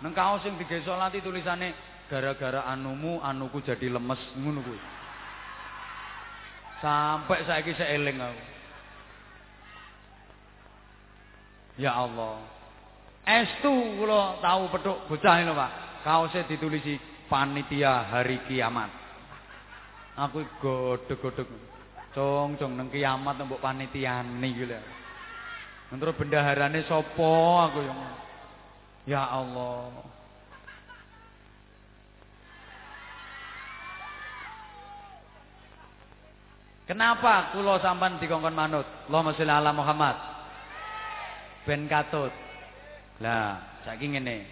[0.01, 1.77] Nang kaos sing digawe salat tulisane
[2.09, 4.81] gara-gara anumu anuku jadi lemes ngono kuwi.
[6.81, 8.43] Sampai saiki saya eling aku.
[11.77, 12.41] Ya Allah.
[13.27, 15.73] Estu kula tahu petuk bocah ini Pak.
[16.07, 18.91] Kaosnya ditulisi panitia hari kiamat.
[20.17, 21.49] Aku godok-godok,
[22.17, 24.81] cong cong neng kiamat mbok panitia nih gila
[25.93, 28.01] Terus bendaharane sopo aku yang
[29.07, 29.93] Ya Allah.
[36.87, 38.87] Kenapa Lo sampan dikongkon manut?
[39.07, 40.17] Allahumma sholli ala Muhammad.
[41.67, 42.31] Ben katut.
[43.23, 44.47] Lah, saiki ngene.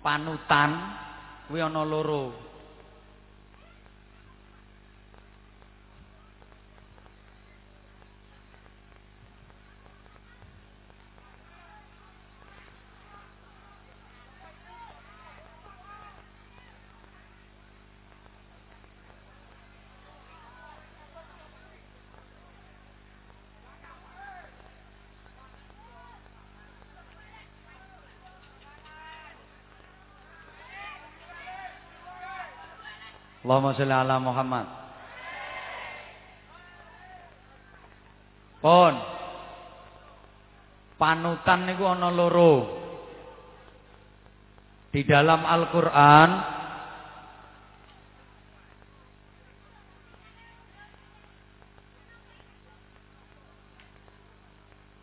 [0.00, 0.70] Panutan
[1.48, 2.43] kuwi ana loro.
[33.54, 34.66] Allahumma sholli ala Muhammad.
[38.58, 38.94] Pon.
[40.98, 42.82] Panutan niku ana loro.
[44.90, 46.30] Di dalam Al-Qur'an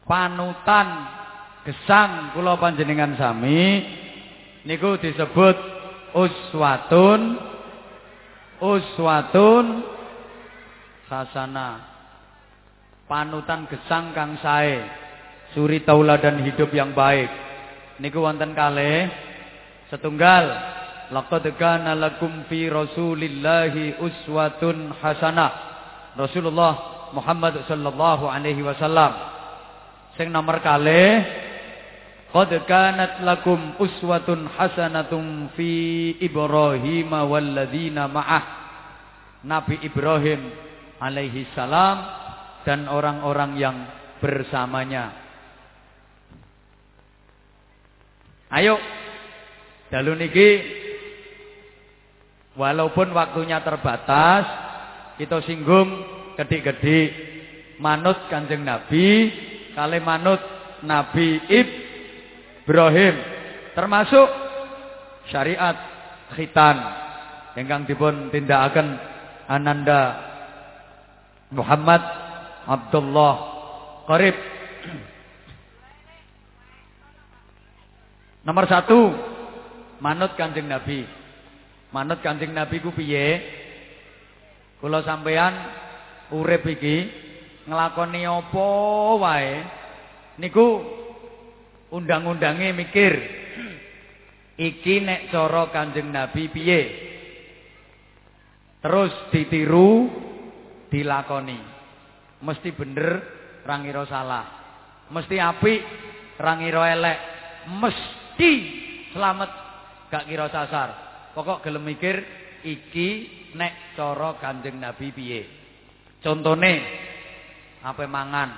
[0.03, 0.87] panutan
[1.63, 3.79] gesang kula panjenengan sami
[4.67, 5.55] niku disebut
[6.11, 7.51] uswatun
[8.61, 9.81] uswatun
[11.09, 11.81] hasana
[13.09, 14.79] panutan gesang kang sae.
[15.51, 17.27] Suri tauladan hidup yang baik.
[17.99, 19.11] Niku wonten kalih.
[19.91, 20.47] Setunggal.
[21.11, 25.51] Laqad kana lakum fi rasulillahi uswatun hasanah
[26.15, 29.11] Rasulullah Muhammad sallallahu alaihi wasallam.
[30.15, 31.23] Sing nomor kalih
[32.31, 35.71] Qad kanat lakum uswatun hasanatun fi
[36.23, 38.43] Ibrahim walladzina ma'ah.
[39.43, 40.47] Nabi Ibrahim
[40.95, 41.99] alaihi salam
[42.63, 43.77] dan orang-orang yang
[44.23, 45.11] bersamanya.
[48.47, 48.79] Ayo
[49.91, 50.49] dalu niki
[52.55, 54.47] walaupun waktunya terbatas
[55.19, 55.87] kita singgung
[56.39, 56.99] gede-gede
[57.83, 59.35] manut Kanjeng Nabi
[59.75, 60.39] kali manut
[60.87, 61.80] Nabi Ibrahim
[62.63, 63.15] Ibrahim
[63.73, 64.27] termasuk
[65.33, 65.75] syariat
[66.37, 66.77] khitan
[67.57, 68.95] ingkang dipun tindakaken
[69.49, 70.01] Ananda
[71.51, 72.01] Muhammad
[72.69, 73.33] Abdullah
[74.07, 74.35] Qarib
[78.41, 79.13] Nomor satu
[80.01, 81.05] manut Kanjeng Nabi.
[81.93, 83.37] Manut Kanjeng Nabi ku piye?
[84.81, 85.53] Kula sampeyan
[86.33, 87.05] urip iki
[87.69, 88.69] nglakoni apa
[89.21, 89.49] wae
[90.41, 90.81] niku
[91.91, 93.13] undang-undange mikir.
[94.55, 96.81] Iki nek cara Kanjeng Nabi piye?
[98.81, 100.09] Terus ditiru
[100.89, 101.59] dilakoni.
[102.41, 103.21] Mesti bener
[103.67, 104.45] rangira salah.
[105.11, 105.81] Mesti apik
[106.41, 107.19] rangira elek.
[107.69, 108.51] Mesti
[109.13, 109.49] selamat
[110.09, 110.89] gak kira sasar.
[111.37, 112.21] Pokok gelem mikir
[112.65, 113.09] iki
[113.57, 115.41] nek cara Kanjeng Nabi piye?
[116.21, 116.73] Contone
[117.81, 118.49] apa mangan?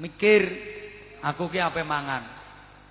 [0.00, 0.40] Mikir
[1.20, 2.39] aku ki apa mangan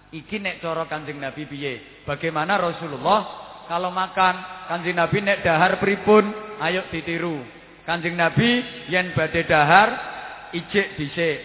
[0.10, 2.02] Iki nek cara Kanjeng Nabi piye?
[2.02, 3.22] Bagaimana Rasulullah
[3.70, 6.26] kalau makan Kanjeng Nabi nek dahar pripun?
[6.58, 7.46] Ayo ditiru.
[7.86, 9.90] Kanjeng Nabi yen badhe dahar
[10.50, 11.38] ijik dhisik.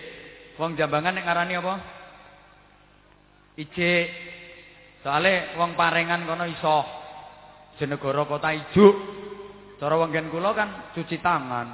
[0.57, 1.75] Wong Jambangan nek ngarani apa?
[3.61, 4.07] Ijik.
[5.05, 6.79] Soale wong parengan kono iso.
[7.77, 8.97] Jenegara kota ijuk.
[9.77, 11.69] Cara wong gen kula kan cuci tangan.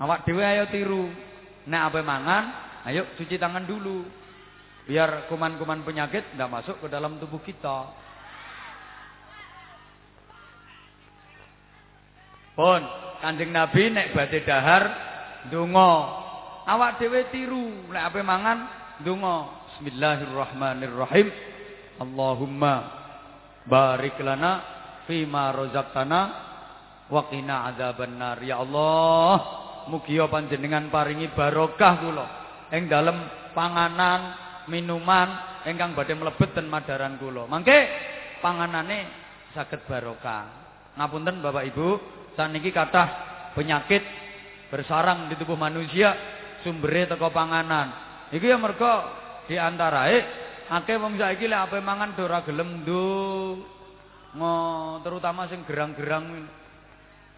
[0.00, 1.27] Awak dhewe ayo tiru.
[1.68, 2.44] Nah apa mangan,
[2.88, 4.08] ayo cuci tangan dulu.
[4.88, 7.92] Biar kuman-kuman penyakit tidak masuk ke dalam tubuh kita.
[12.56, 12.80] Pun,
[13.20, 14.84] kanjeng Nabi nek badhe dahar
[15.52, 15.94] dungo.
[16.64, 18.58] Awak dhewe tiru, nek apa mangan
[19.04, 19.68] dungo.
[19.76, 21.28] Bismillahirrahmanirrahim.
[22.00, 22.74] Allahumma
[23.68, 24.52] barik lana
[25.04, 26.20] fima razaqtana
[27.12, 28.40] wa qina adzabannar.
[28.40, 32.26] Ya Allah, Mugia panjenengan paringi barokah kula
[32.76, 33.16] ing dalem
[33.56, 34.36] panganan,
[34.68, 37.48] minuman ingkang badhe mlebet ten madaran kula.
[37.48, 37.88] Mangke
[38.44, 39.08] panganane
[39.56, 40.44] saged barokah.
[40.98, 41.88] Ngapunten Bapak Ibu,
[42.36, 43.08] saniki kathah
[43.56, 44.02] penyakit
[44.68, 46.12] bersarang di tubuh manusia
[46.60, 47.88] sumbere teko panganan.
[48.28, 48.92] Iki ya mergo
[49.48, 50.20] di antarae
[50.68, 53.56] akeh wong saiki lek ape mangan ora gelem nduk.
[54.28, 54.54] Ngo,
[55.00, 56.44] terutama sing gerang-gerang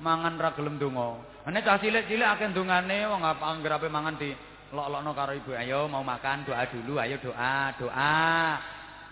[0.00, 1.20] mangan ra gelem donga.
[1.46, 4.34] Nek cah cilik-cilik akeh ndongane wong anggere ape mangan di
[4.72, 5.52] lok-lokno karo ibu.
[5.56, 8.60] Ayo mau makan doa dulu, ayo doa, doa.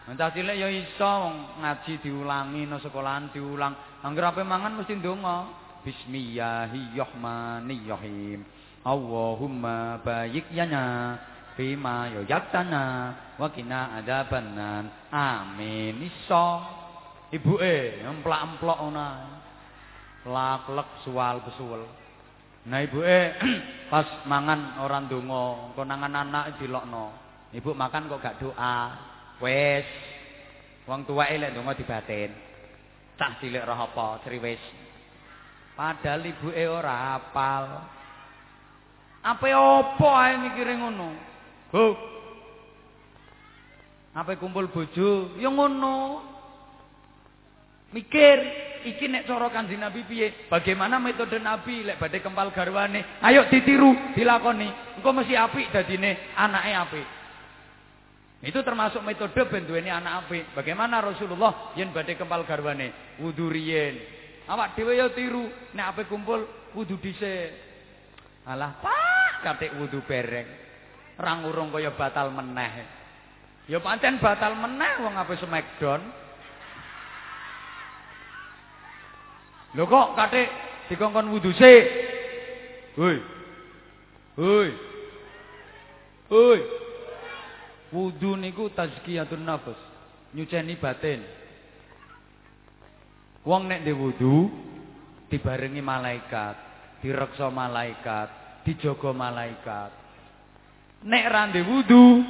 [0.08, 1.30] Cah cilik ya iso
[1.60, 3.74] ngaji diulangi no sekolahan diulang.
[4.00, 5.44] Anggere ape mangan mesti ndonga.
[5.84, 8.44] Bismillahirrahmanirrahim.
[8.82, 11.18] Allahumma bayyik yana
[11.58, 15.10] yo yaktana wa qina adzabannar.
[15.10, 16.06] Amin.
[16.06, 16.78] Iso.
[17.28, 19.37] ibuke emplak-emplok ngono.
[20.26, 21.86] Lak-lek suwal besuwel.
[22.66, 23.38] Nah ibuke
[23.92, 27.14] pas mangan ora ndonga, konangan anak dilokno.
[27.54, 28.76] Ibu makan kok gak doa.
[29.38, 29.86] Wis.
[30.88, 32.30] Wong tuweke lek ndonga dibatin.
[33.18, 34.62] Cah cilik roh apa, ceriwis.
[35.78, 37.64] Padahal ibuke ora hafal.
[39.22, 41.10] Apa opo ae mikire ngono?
[41.70, 41.84] Bu.
[44.14, 45.38] Apa kumpul bojo?
[45.38, 46.22] Ya ngono.
[47.88, 48.36] Mikir,
[48.84, 50.48] iki nek cara Kanjeng Nabi piye?
[50.52, 53.20] Bagaimana metode Nabi lek badhe kempal garwane?
[53.24, 54.68] Ayo ditiru, dilakoni.
[55.00, 57.06] Engko mesti apik dadine anake apik.
[58.44, 60.52] Itu termasuk metode ben duweni anak apik.
[60.52, 63.16] Bagaimana Rasulullah yen badhe kempal garwane?
[63.24, 63.96] Wudu riyen.
[64.44, 66.44] Awak dhewe ya tiru, nek apik kumpul
[66.76, 67.52] wudu dhisik.
[68.48, 70.48] Alah, Pak, katik wudu bereng.
[71.16, 72.84] Rang urung kaya batal meneh.
[73.68, 76.27] Ya pancen batal meneh wong ape smackdown.
[79.76, 80.48] Lho kok katik
[80.88, 81.84] dikongkon wudu sik.
[82.96, 83.16] Hoi.
[84.40, 84.68] Hoi.
[86.32, 86.60] Hoi.
[87.88, 89.80] Wudu niku tazkiyatun nafas,
[90.36, 91.24] nyuceni batin.
[93.48, 94.52] Wong nek ndek wudu
[95.32, 96.56] dibarengi malaikat,
[97.00, 98.28] direksa malaikat,
[98.64, 99.92] dijaga malaikat.
[101.08, 102.24] Nek ra ndek wudu,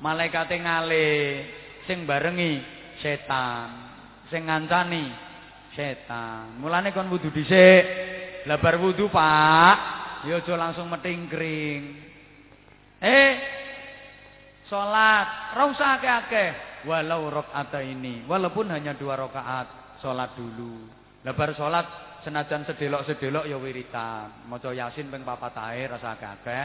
[0.00, 1.08] malaikate ngale,
[1.84, 2.64] sing barengi
[3.04, 3.68] setan,
[4.32, 5.31] sing ngancani
[5.72, 6.60] setan.
[6.60, 7.84] Mulane kon wudu dhisik.
[8.46, 9.76] Lah bar wudu, Pak,
[10.26, 11.82] ya aja langsung metingkring.
[12.98, 13.32] Eh,
[14.66, 16.50] salat, ra usah akeh-akeh.
[16.82, 20.90] Walau rakaat ini, walaupun hanya dua rakaat, salat dulu.
[21.22, 21.86] Lah bar salat
[22.26, 24.46] senajan sedelok-sedelok ya wiritan.
[24.50, 25.38] Maca Yasin ping 4
[25.70, 26.64] ae rasa akeh.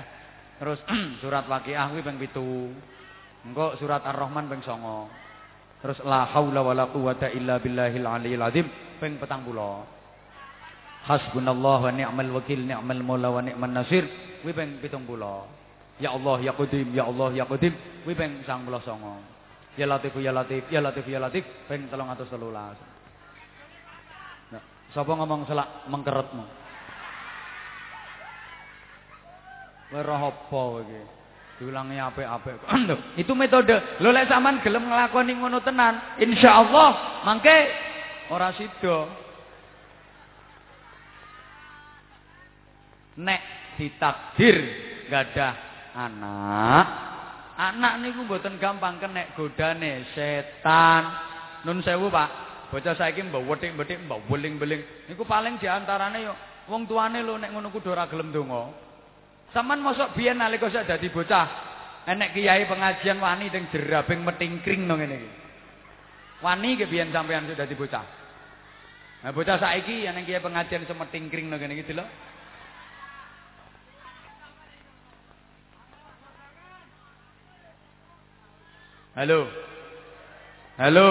[0.57, 0.79] Terus
[1.21, 3.45] surat Waqiah kuwi ping 7.
[3.53, 5.85] Engko surat Ar-Rahman ping 9.
[5.85, 8.65] Terus la haula wala quwata illa billahil aliyil azim
[8.99, 9.25] ping 40.
[11.07, 14.05] Hasbunallah wa ni'mal wakil ni'mal maula wa ni'man nasir
[14.43, 16.03] kuwi ping 70.
[16.03, 17.73] Ya Allah ya Qadim ya Allah ya Qadim
[18.03, 19.79] kuwi ping 99.
[19.79, 22.27] Ya Latif ya Latif ya Latif ya Latif ping 313.
[24.51, 26.45] Nah, sapa ngomong selak mengkeretmu?
[29.87, 31.01] Weroh apa iki?
[31.57, 32.61] Diulangi apik-apik.
[33.21, 33.97] Itu metode.
[33.97, 37.86] Lho lek sampean gelem nglakoni ngono tenan, insyaallah mangke
[38.31, 38.97] ora sida.
[43.17, 43.41] Nek
[43.81, 44.57] ditakdir
[45.09, 45.53] gadah
[45.97, 46.85] anak,
[47.57, 51.03] anak niku mboten gampang kenek godane setan.
[51.65, 52.47] Nun sewu, Pak.
[52.67, 55.09] Bocah saiki mbok wetik-wetik, mbok beling-beling.
[55.09, 56.33] Niku paling diantarane yo
[56.67, 58.69] wong tuane lho nek ngono kudu ora gelem donga.
[59.55, 61.47] Saman mosok biyen nalika sak dadi bocah,
[62.03, 65.29] enek kiai pengajian wani teng jerabing metingkring no ngene iki.
[66.43, 68.16] Wani ke biyen sampean sudah dadi bocah.
[69.25, 72.05] Nah bocah saiki enek kiai pengajian semetingkring no ngene iki lho.
[79.17, 79.49] Halo.
[80.77, 81.09] Halo.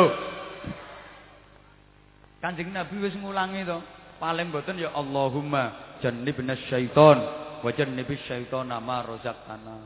[2.38, 3.82] Kanjeng Nabi wis ngulangi to.
[4.22, 7.18] Paling boten ya Allahumma jannibna syaiton
[7.60, 9.76] wa jannibis syaitona ma razaqtana.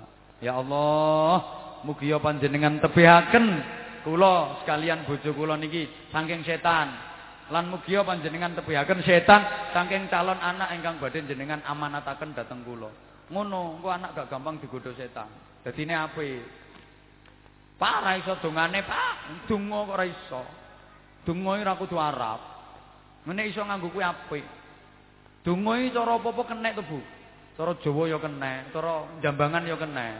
[0.44, 1.36] Ya Allah,
[1.88, 3.44] mugi ya panjenengan tebihaken
[4.04, 7.09] kula sekalian bojo kula niki saking setan.
[7.50, 12.90] Lan mugi ya panjenengan tebihaken setan saking calon anak ingkang badhe jenengan amanataken dhateng kula.
[13.30, 15.26] Ngono, engko anak gak gampang digodho setan.
[15.66, 16.42] Dadine apik.
[17.78, 19.14] Pak ora iso dongane, Pak.
[19.50, 20.42] Donga kok ora iso.
[21.26, 22.40] Donga ora kudu Arab.
[23.26, 24.44] Ngene iso nganggo kuwi apik.
[25.42, 27.00] Donga iki cara apa-apa kenek to, Bu.
[27.56, 28.94] Cara Jawa ya kenek, cara
[29.24, 30.16] Jambangan ya kenek.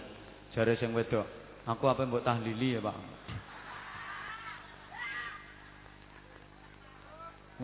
[0.53, 1.25] Jare sing wedok,
[1.65, 2.93] aku apa mbok tahlili ya, Pak?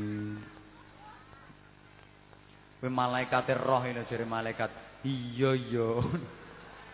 [2.86, 4.70] kowe malaikat roh ini jare malaikat.
[5.02, 6.06] Iya iya.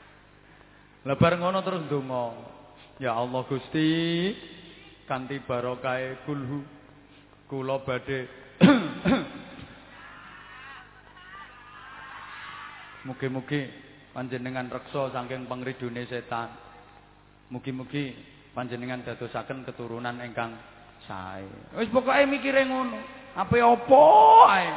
[1.12, 2.32] Lebar ngono terus ndonga
[2.96, 4.32] ya Allah Gusti
[5.04, 6.64] kanthi barokah kulhu
[7.52, 8.40] kula badhe
[13.12, 13.68] Mugi-mugi
[14.16, 16.71] panjenengan reksa saking pengridune setan.
[17.52, 18.16] Mugi-mugi
[18.56, 20.56] panjenengan dadosaken keturunan ingkang
[21.04, 21.44] sae.
[21.76, 22.96] Wis pokoke mikire ngono.
[23.36, 24.68] Apa ae.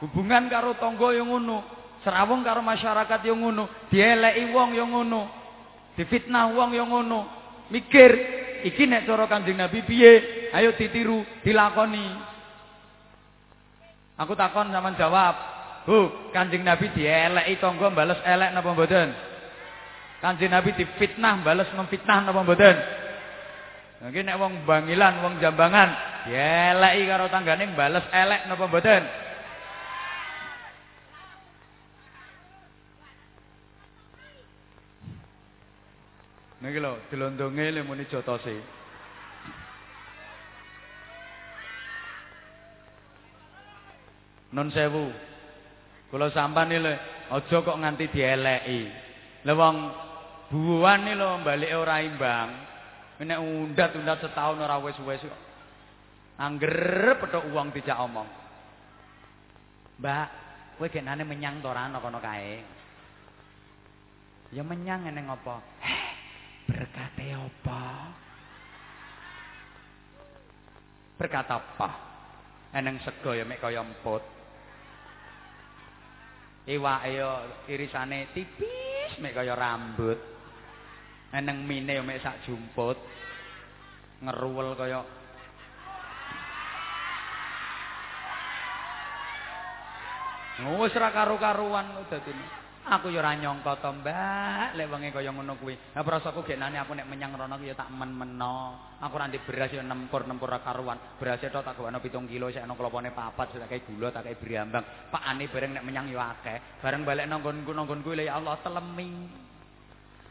[0.00, 1.60] Hubungan karo tangga yo ngono.
[2.00, 3.68] Serawung karo masyarakat yo ngono.
[3.92, 5.28] Dieleki wong yo ngono.
[5.92, 7.20] Difitnah wong yo ngono.
[7.68, 8.10] Mikir
[8.64, 10.12] iki nek cara Kanjeng Nabi piye?
[10.56, 12.16] Ayo ditiru, dilakoni.
[14.16, 15.36] Aku takon sampean jawab.
[15.84, 19.29] Bu, Kanjeng Nabi dieleki tangga bales elek napa mboten?
[20.20, 22.76] Kanjeng Nabi difitnah bales memfitnah napa mboten?
[24.04, 25.88] Mungkin nek wong Bangilan, wong Jambangan
[26.28, 29.02] dieleki karo tanggane bales elek napa mboten?
[36.60, 38.60] Niki lho, dilondonge le muni jotose.
[44.52, 45.08] Non sewu.
[46.12, 46.92] Kula sampean lho,
[47.32, 48.80] aja kok nganti dieleki.
[49.48, 49.76] Lah wong
[50.50, 52.50] buwan lho balike ora imbang.
[53.20, 55.42] Nek undat-undat setahun ora wis-wis kok.
[56.40, 58.24] Angger petuk uang dijak omong.
[60.00, 60.28] Mbak,
[60.80, 62.64] kowe genane menyang to ora ana kono kae?
[64.56, 65.60] Ya menyang ngene ngopo?
[65.84, 66.08] Heh,
[66.64, 67.84] berkate apa?
[71.20, 71.90] Berkata apa?
[72.72, 74.24] Eneng sego ya mek kaya emput.
[76.64, 77.30] Iwake yo
[77.68, 80.39] irisane tipis mek kaya rambut.
[81.30, 82.98] Eneng mine yo mek sak jumput.
[84.20, 85.00] Ngeruwel kaya
[90.60, 92.60] Wis ra karo-karuan dadine.
[92.80, 95.76] Aku ya ora nyangka to, Mbak, lek wenge kaya ngono kuwi.
[95.92, 98.76] Lah prasaku genane aku nek menyang rono ya tak men-meno.
[98.98, 100.98] Aku ora beras ya nempur-nempur karuan.
[101.20, 104.36] Beras tok tak gawano 7 kilo sik ana klopone papat, tak kei gula, tak kei
[104.36, 105.12] briambang.
[105.12, 106.80] Pakane bareng nek menyang ya akeh.
[106.80, 109.28] Bareng balik nang nggonku nang nggonku ya Allah telemi.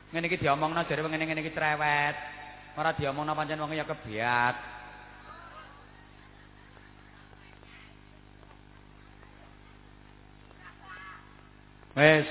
[0.10, 2.16] Ngene iki diomongno jare ngene-ngene iki cerewet.
[2.74, 4.56] Ora diomongno pancen wong ya kebiat.
[11.94, 12.28] Wes.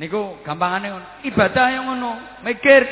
[0.00, 0.88] Niku gampangane.
[1.28, 2.82] Ibadah yang ngono, mikir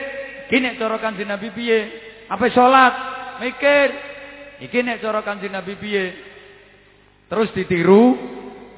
[0.52, 1.80] iki cara Kanjeng Nabi piye?
[2.28, 2.94] Apa salat?
[3.40, 3.88] Mikir
[4.68, 6.04] iki nek cara Kanjeng Nabi piye?
[7.32, 8.16] Terus ditiru,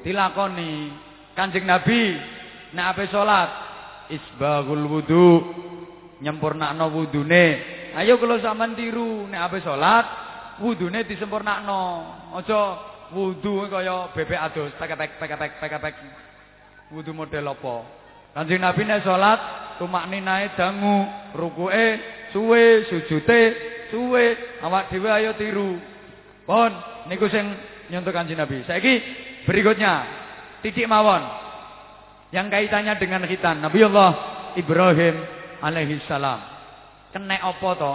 [0.07, 0.95] dilakoni.
[1.35, 2.15] Kanjeng Nabi
[2.73, 3.49] nek ape salat?
[4.11, 5.27] Isbagul wudu.
[6.21, 7.45] Nyempurnakno wudune.
[7.97, 10.05] Ayo kula sampean tiru nek ape salat,
[10.61, 11.81] wudune disempurnakno.
[12.37, 15.95] Aja wudu kaya bebek adus pekepek pekepek pekepek
[16.95, 17.75] wudu model apa
[18.31, 19.39] Kanjeng Nabi nek salat
[19.75, 21.03] tumakninae dangu
[21.35, 21.99] rukuke
[22.31, 23.41] suwe sujute
[23.91, 24.23] suwe
[24.63, 25.75] awak dhewe ayo tiru
[26.47, 26.71] pon
[27.11, 27.51] niku sing
[27.91, 29.03] nyontok Kanjeng Nabi saiki
[29.43, 30.07] berikutnya
[30.63, 31.50] titik mawon
[32.31, 34.11] yang kaitannya dengan khitan Nabi Allah
[34.55, 35.15] Ibrahim
[35.59, 36.39] alaihi salam
[37.11, 37.93] kena apa to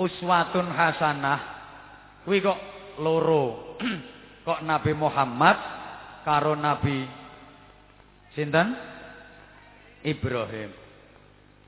[0.00, 1.40] uswatun hasanah
[2.24, 2.58] kuwi kok
[3.00, 3.78] loro.
[4.48, 5.56] Kok Nabi Muhammad
[6.24, 7.04] karo Nabi
[8.32, 8.72] sinten?
[10.00, 10.72] Ibrahim.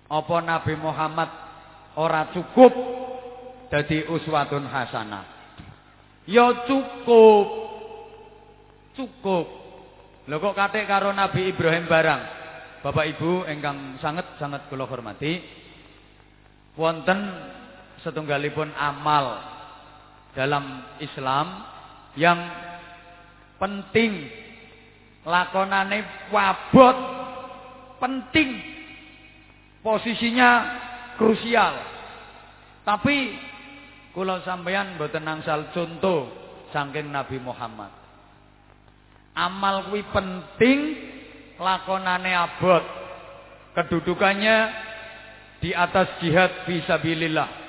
[0.09, 1.28] Apa Nabi Muhammad
[1.98, 2.73] ora cukup
[3.69, 5.24] dadi uswatun hasanah?
[6.24, 7.47] Ya cukup.
[8.97, 9.60] Cukup.
[10.31, 12.23] Lho kok katik karo Nabi Ibrahim barang?
[12.86, 15.43] Bapak Ibu ingkang sangat sangat kula hormati,
[16.78, 17.19] wonten
[18.07, 19.43] setunggalipun amal
[20.31, 21.66] dalam Islam
[22.15, 22.39] yang
[23.59, 24.31] penting
[25.27, 26.97] lakonane wabot
[27.98, 28.55] penting
[29.82, 30.78] posisinya
[31.19, 31.74] krusial.
[32.86, 33.35] Tapi
[34.15, 36.31] kula sampeyan mboten nangsal contoh
[36.70, 38.00] saking Nabi Muhammad
[39.49, 40.79] amal kuwi penting
[41.57, 42.85] lakonane abot.
[43.73, 44.57] Kedudukannya
[45.65, 47.61] di atas jihad fisabilillah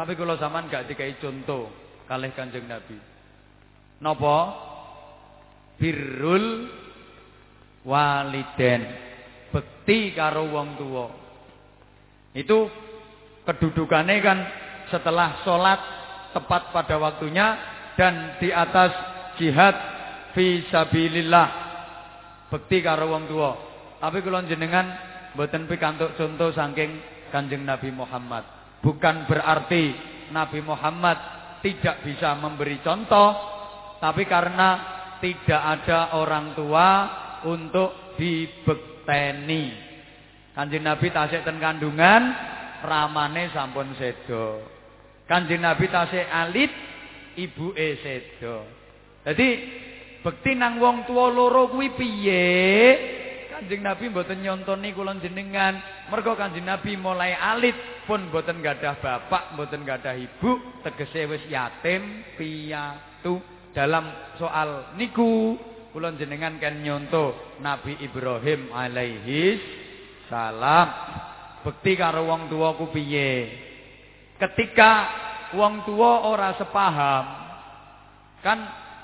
[0.00, 1.68] tapi kalau zaman gak dikai contoh
[2.08, 2.96] kalih Kanjeng Nabi.
[4.00, 4.38] Napa?
[5.76, 6.72] Birrul
[7.84, 8.80] waliden.
[9.52, 11.06] Bekti karo wong tua
[12.32, 12.70] itu
[13.44, 14.38] kedudukannya kan
[14.88, 15.80] setelah sholat
[16.30, 17.58] tepat pada waktunya
[17.98, 18.94] dan di atas
[19.36, 19.74] jihad
[20.32, 21.48] fi sabilillah
[22.50, 23.52] bekti karo wong tua
[24.00, 24.86] tapi kalau jenengan
[25.36, 26.98] mboten pikantuk contoh saking
[27.30, 28.42] Kanjeng Nabi Muhammad
[28.82, 29.94] bukan berarti
[30.34, 31.18] Nabi Muhammad
[31.62, 33.36] tidak bisa memberi contoh
[34.00, 36.88] tapi karena tidak ada orang tua
[37.44, 39.76] untuk dibekteni.
[40.56, 42.22] Kanjeng Nabi tasik ten kandungan,
[42.82, 44.64] ramane sampun sedo.
[45.28, 46.72] Kanjeng Nabi tasik alit,
[47.38, 48.66] ibuke sedo.
[49.24, 49.48] Jadi
[50.20, 52.46] bekti nang wong tua loro kuwi piye?
[53.50, 55.76] Kanjeng Nabi mboten nyontoni kula jenengan.
[56.08, 57.76] Mergo Kanjeng Nabi mulai alit
[58.08, 63.36] pun mboten gadah bapak, mboten gadah ibu, tegese wis yatim piatu
[63.76, 65.54] dalam soal niku
[65.90, 69.58] kula jenengan kan nyonto Nabi Ibrahim alaihi
[70.30, 70.88] salam
[71.66, 73.50] bekti karo wong tuwa ku piye
[74.38, 74.90] ketika
[75.58, 77.26] wong tuwa ora sepaham
[78.40, 78.58] kan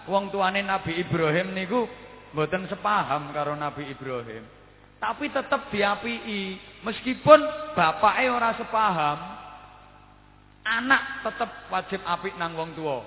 [0.06, 1.86] wong tuane Nabi Ibrahim niku
[2.32, 4.44] mboten sepaham karo Nabi Ibrahim.
[4.96, 7.38] Tapi tetap diapii meskipun
[7.76, 9.18] bapaknya ora sepaham
[10.66, 12.98] anak tetap wajib apik nang wong tuwa.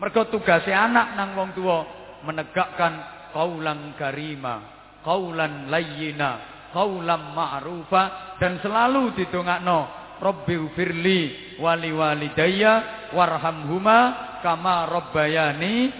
[0.00, 1.86] Mergo tugase anak nang wong tua
[2.26, 2.92] menegakkan
[3.30, 4.64] kaulan karima,
[5.06, 6.32] kaulan layyina,
[6.74, 11.20] kaulan ma'rufa dan selalu didongakno Rabbi firli
[11.58, 13.98] wali walidayya warhamhuma
[14.40, 15.90] kama rabbayani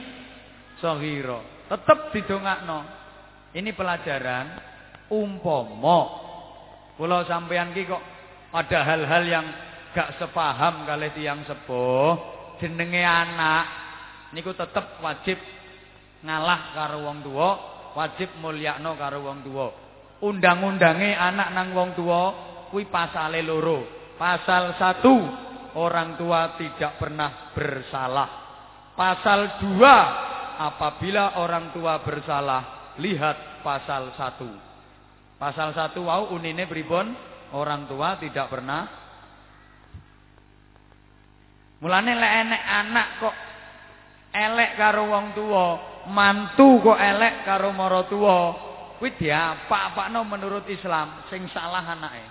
[0.79, 1.69] saghira.
[1.71, 2.81] Tetep didongakno.
[3.55, 4.47] Ini pelajaran
[5.11, 5.99] umpama
[6.99, 8.03] kula sampeyan ki kok
[8.51, 9.47] ada hal-hal yang
[9.95, 13.65] gak sepaham kali tiang sepuh jenenge anak
[14.35, 15.39] niku tetep wajib
[16.25, 17.49] ngalah karo wong tua,
[17.95, 19.67] wajib mulyakno karo wong tua.
[20.25, 22.23] Undang-undange anak nang wong tua
[22.73, 24.11] kuwi pasale loro.
[24.17, 25.15] Pasal satu
[25.77, 28.31] orang tua tidak pernah bersalah.
[28.97, 29.97] Pasal dua
[30.59, 34.51] apabila orang tua bersalah, lihat pasal satu.
[35.39, 37.15] Pasal satu wau unine pripun?
[37.55, 39.05] Orang tua tidak pernah
[41.85, 43.37] Mulane lek enek anak kok
[44.33, 45.67] elek karo wong tua,
[46.09, 48.57] mantu kok elek karo mara tua.
[48.97, 52.25] Kuwi diapak-apakno menurut Islam sing salah anake.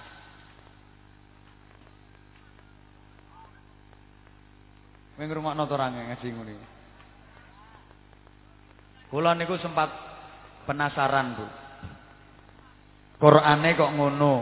[5.14, 6.73] Kowe ngrungokno to ngaji.
[9.14, 9.94] Kula niku sempat
[10.66, 11.46] penasaran, Bu.
[13.22, 14.34] Qur'ane kok ngono.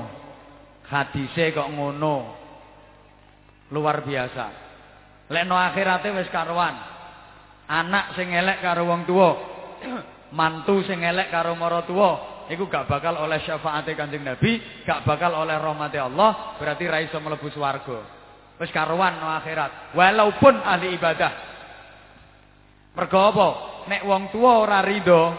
[0.88, 2.15] Hadise kok ngono.
[3.76, 4.45] Luar biasa.
[5.27, 6.91] Lek no akhirate wis karuan.
[7.72, 9.30] anak sing elek karo wong tua
[10.39, 15.31] mantu sing elek karo mara tua iku gak bakal oleh syafaate Kanjeng Nabi gak bakal
[15.31, 18.03] oleh rahmati Allah berarti ra iso mlebu swarga
[18.60, 21.31] wis karuan no akhirat walaupun ahli ibadah
[22.91, 23.48] mergo apa
[23.88, 25.34] nek wong tua ora rido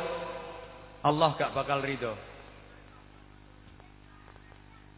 [1.03, 2.15] Allah gak bakal rido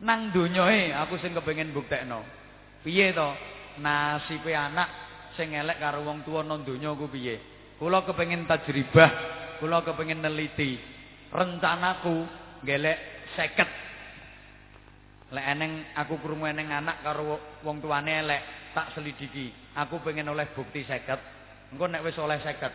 [0.05, 2.21] nang donyoe aku sing kepengin buktekno
[2.85, 3.29] piye to
[3.81, 5.05] nasibe anak
[5.35, 7.39] sing elek karo wong tuwa nang donya ku piye.
[7.75, 9.11] Kula kepengin tajribah,
[9.59, 10.79] kula kepengin neliti.
[11.35, 12.23] Rencanaku
[12.63, 12.99] ngelek
[13.35, 15.35] 50.
[15.35, 19.51] Lek eneng aku krungu eneng anak karo wong tuane elek, tak selidiki.
[19.75, 21.75] Aku pengen oleh bukti 50.
[21.75, 22.71] Engko nek wis oleh 50, tak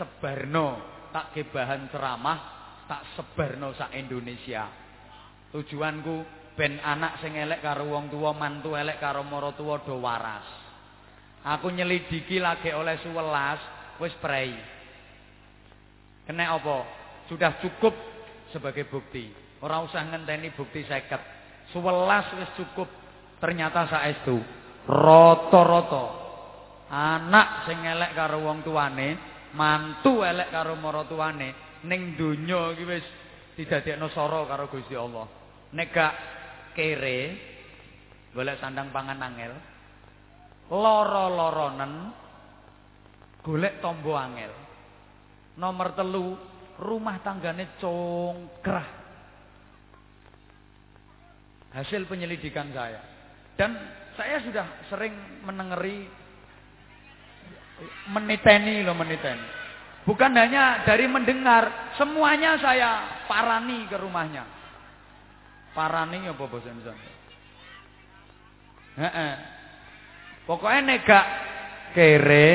[0.00, 0.68] sebarno,
[1.12, 2.38] tak ke bahan ceramah,
[2.88, 4.64] tak sebarno sak Indonesia.
[5.52, 6.24] Tujuanku
[6.56, 10.48] ben anak sing elek karo wong tua, mantu elek karo mara tua do waras.
[11.44, 13.60] Aku nyelidiki lagi oleh suwelas
[14.00, 14.56] wis prei.
[16.24, 16.88] Kena apa?
[17.28, 17.92] Sudah cukup
[18.48, 19.28] sebagai bukti.
[19.60, 21.20] Ora usah ngenteni bukti seket.
[21.76, 22.88] Suwelas wis cukup.
[23.40, 24.36] Ternyata saestu
[24.88, 26.04] rata-rata
[26.90, 33.06] anak sing elek karo wong tuane, mantu elek karo mara tuane, ning donya iki wis
[33.56, 35.26] didadekno sara karo Gusti Allah.
[35.70, 36.14] Nek gak
[36.74, 37.18] kere
[38.34, 39.52] golek sandang pangan angel.
[40.70, 41.92] Loro-loronen
[43.42, 44.52] golek tombo angel.
[45.58, 46.38] Nomor telu,
[46.78, 48.88] rumah tanggane congkrah.
[51.70, 53.02] Hasil penyelidikan saya.
[53.54, 53.76] Dan
[54.16, 56.08] saya sudah sering menengeri
[58.10, 59.58] meniteni loh meniteni.
[60.04, 62.90] Bukan hanya dari mendengar, semuanya saya
[63.28, 64.44] parani ke rumahnya.
[65.76, 67.14] Parani apa bahasa Indonesia?
[70.48, 71.26] Pokoknya negak
[71.94, 72.50] kere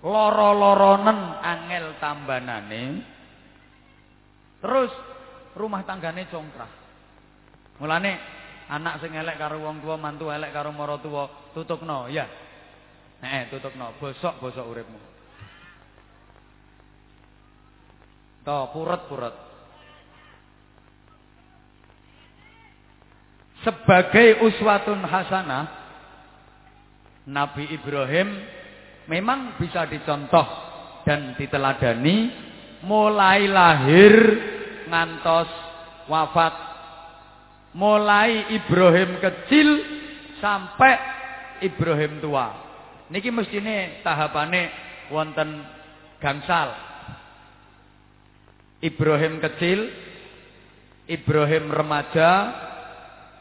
[0.00, 2.84] loro-loronen angel tambanane.
[4.62, 4.90] Terus
[5.58, 6.72] rumah tanggane congkrah.
[7.82, 8.41] Mulane
[8.72, 12.24] anak sing elek karo wong tua, mantu elek karo mara tuwa, tutukno, ya.
[13.20, 15.00] Eh, tutupno, bosok-bosok uripmu.
[18.42, 19.36] To, puret-puret.
[23.62, 25.64] Sebagai uswatun hasanah
[27.30, 28.42] Nabi Ibrahim
[29.06, 30.42] memang bisa dicontoh
[31.06, 32.34] dan diteladani
[32.82, 34.14] mulai lahir
[34.90, 35.46] ngantos
[36.10, 36.71] wafat
[37.72, 39.68] mulai Ibrahim kecil
[40.40, 40.94] sampai
[41.62, 42.62] Ibrahim tua
[43.12, 44.72] Niki mestine tahapane
[45.12, 45.60] wonten
[46.16, 46.72] gangsal.
[48.80, 49.84] Ibrahim kecil,
[51.04, 52.30] Ibrahim remaja,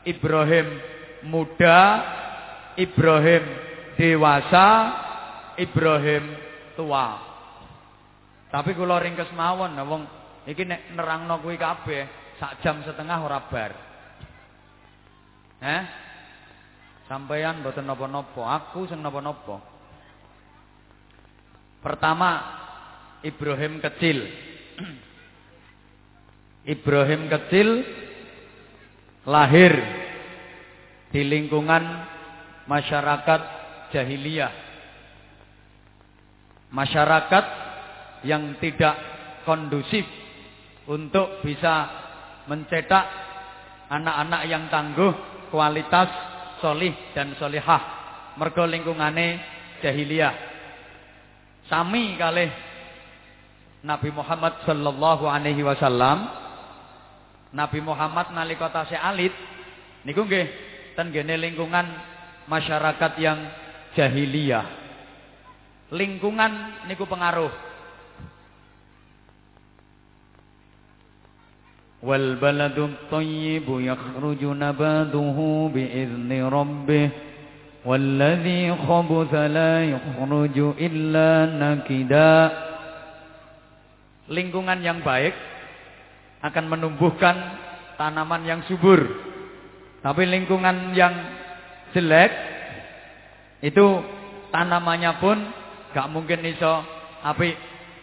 [0.04, 0.68] Ibrahim
[1.24, 1.82] muda,
[2.76, 3.44] Ibrahim
[3.96, 4.68] dewasa,
[5.56, 6.36] Ibrahim
[6.76, 7.32] tua.
[8.52, 10.04] Tapi kula ringkes mawon wong
[10.52, 13.91] iki nek nerangno kuwi kabeh sak jam setengah ora bar.
[15.62, 15.84] Eh?
[17.06, 19.62] Sampeyan mboten napa-napa, aku sing napa-napa.
[21.82, 22.30] Pertama,
[23.22, 24.26] Ibrahim kecil.
[26.74, 27.68] Ibrahim kecil
[29.26, 29.74] lahir
[31.14, 31.84] di lingkungan
[32.66, 33.42] masyarakat
[33.94, 34.54] jahiliyah.
[36.72, 37.46] Masyarakat
[38.24, 38.96] yang tidak
[39.44, 40.08] kondusif
[40.88, 41.90] untuk bisa
[42.48, 43.06] mencetak
[43.92, 45.12] anak-anak yang tangguh,
[45.52, 46.08] kualitas
[46.64, 48.00] solih dan solihah.
[48.40, 49.44] Mergo lingkungane
[49.84, 50.34] jahiliyah.
[51.68, 52.48] Sami kalih
[53.84, 56.26] Nabi Muhammad sallallahu alaihi wasallam.
[57.52, 59.36] Nabi Muhammad nalika tasih alit
[60.08, 60.48] niku nggih
[60.96, 61.84] ten lingkungan
[62.48, 63.40] masyarakat yang
[63.92, 64.80] jahiliyah.
[65.92, 67.52] Lingkungan niku pengaruh
[72.03, 75.39] والبلد الطيب يخرج نباته
[75.75, 77.09] بإذن ربه
[77.85, 81.31] والذي خبث لا يخرج إلا
[81.63, 82.35] نكدا
[84.27, 85.35] lingkungan yang baik
[86.43, 87.37] akan menumbuhkan
[87.95, 88.99] tanaman yang subur
[90.03, 91.15] tapi lingkungan yang
[91.95, 92.31] jelek
[93.63, 93.87] itu
[94.51, 95.39] tanamannya pun
[95.95, 96.83] gak mungkin iso
[97.23, 97.55] api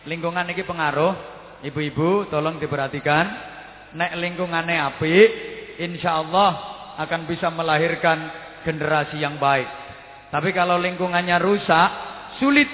[0.08, 1.14] lingkungan ini pengaruh
[1.62, 3.54] ibu-ibu tolong diperhatikan
[3.95, 5.29] nek lingkungannya apik,
[5.81, 6.51] insyaallah
[6.99, 8.19] akan bisa melahirkan
[8.67, 9.69] generasi yang baik.
[10.29, 11.89] Tapi kalau lingkungannya rusak,
[12.37, 12.69] sulit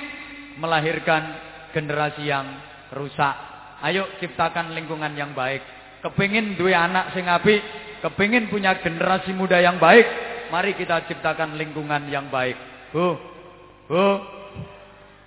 [0.59, 1.23] melahirkan
[1.71, 2.47] generasi yang
[2.95, 3.35] rusak.
[3.85, 5.61] Ayo ciptakan lingkungan yang baik.
[6.01, 7.61] Kepingin dua anak sing apik,
[8.01, 10.05] kepingin punya generasi muda yang baik,
[10.53, 12.57] mari kita ciptakan lingkungan yang baik.
[12.93, 13.17] Bu,
[13.89, 14.07] bu,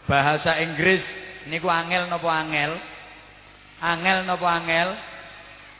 [0.05, 1.01] bahasa Inggris
[1.49, 2.77] niku angel nopo angel?
[3.81, 5.16] Angel nopo angel?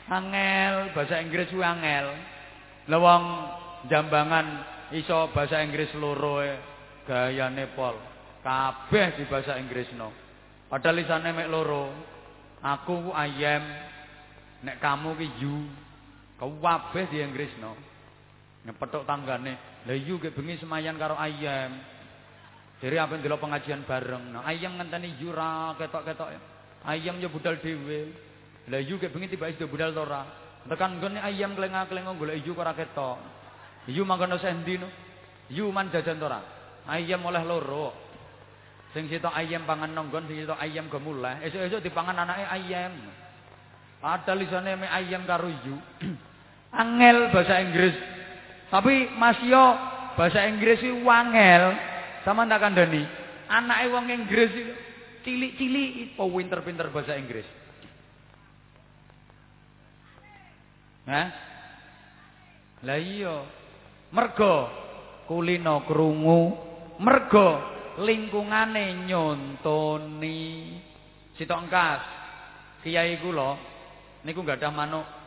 [0.08, 2.16] Angel, bahasa Inggris ku angel.
[2.88, 3.24] Lewang
[3.92, 4.64] jambangan
[4.96, 6.56] iso bahasa Inggris loro e
[7.04, 7.92] gayane pol.
[8.40, 10.08] Kabeh di bahasa Inggris no.
[10.72, 11.92] Padahal lisane mek loro.
[12.64, 13.60] Aku ku ayem.
[14.64, 15.68] Nek kamu ki you.
[16.40, 17.76] Kabeh di Inggris no.
[18.64, 19.84] Ngepetuk tanggane.
[19.84, 21.76] Lah you ke bengi semayan karo ayem.
[22.78, 24.38] Jadi apa yang pengajian bareng.
[24.38, 26.30] Nah, ayam ngenteni yura ketok-ketok.
[26.86, 28.27] Ayam yo budal dhewe.
[28.68, 30.22] Lah yu kek bengi tiba sudah budal to ora.
[30.68, 33.16] Tekan nggone ayam klenga-klengo golek yu ora ketok.
[33.88, 34.88] Yu mangkono sendi no.
[35.48, 36.28] Yu man jajan to.
[36.88, 38.08] Ayam oleh loro.
[38.96, 41.44] Sing sitok ayam pangan nonggon, sing sitok ayam gemuleh.
[41.44, 42.92] Esuk-esuk dipangan anake ayam.
[44.00, 45.76] Ada lisane me ayam karo yu.
[46.72, 47.96] Angel bahasa Inggris.
[48.68, 49.64] Tapi Mas Yo
[50.16, 51.72] bahasa Inggris iki wangel.
[52.24, 53.04] Sama tak kandhani.
[53.48, 54.52] Anake wong Inggris
[55.24, 57.44] cilik-cilik, po pinter-pinter bahasa Inggris.
[61.08, 61.28] Hah?
[62.84, 63.36] Lah iya.
[64.12, 64.68] Mergo
[65.24, 66.40] kulino krungu,
[67.00, 67.48] mergo
[68.04, 70.40] lingkungane nyontoni.
[71.34, 72.02] Sitok engkas.
[72.84, 73.58] Kiai kula
[74.22, 75.18] niku gadah manuk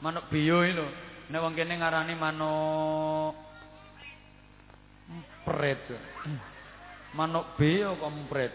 [0.00, 0.88] Manuk biyo lho.
[1.28, 3.36] Nek wong kene ngarani manuk
[5.12, 5.80] empret.
[7.12, 8.52] Manuk biyo kok empret.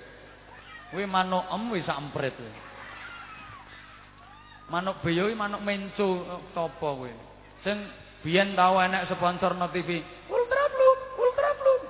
[0.90, 2.34] Kuwi manuk em wis empret.
[4.66, 6.26] Manuk biyo iki manuk mencu
[6.58, 7.14] topo kuwi.
[7.62, 7.86] Sing
[8.26, 10.02] biyen tau enek sponsor no TV.
[10.26, 11.82] Ultra Blue, Ultra Blue.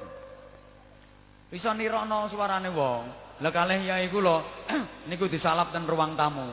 [1.55, 3.03] Bisa nirono suarane wong.
[3.39, 4.43] Lah kalih yai kula
[5.11, 6.51] niku disalap ten ruang tamu.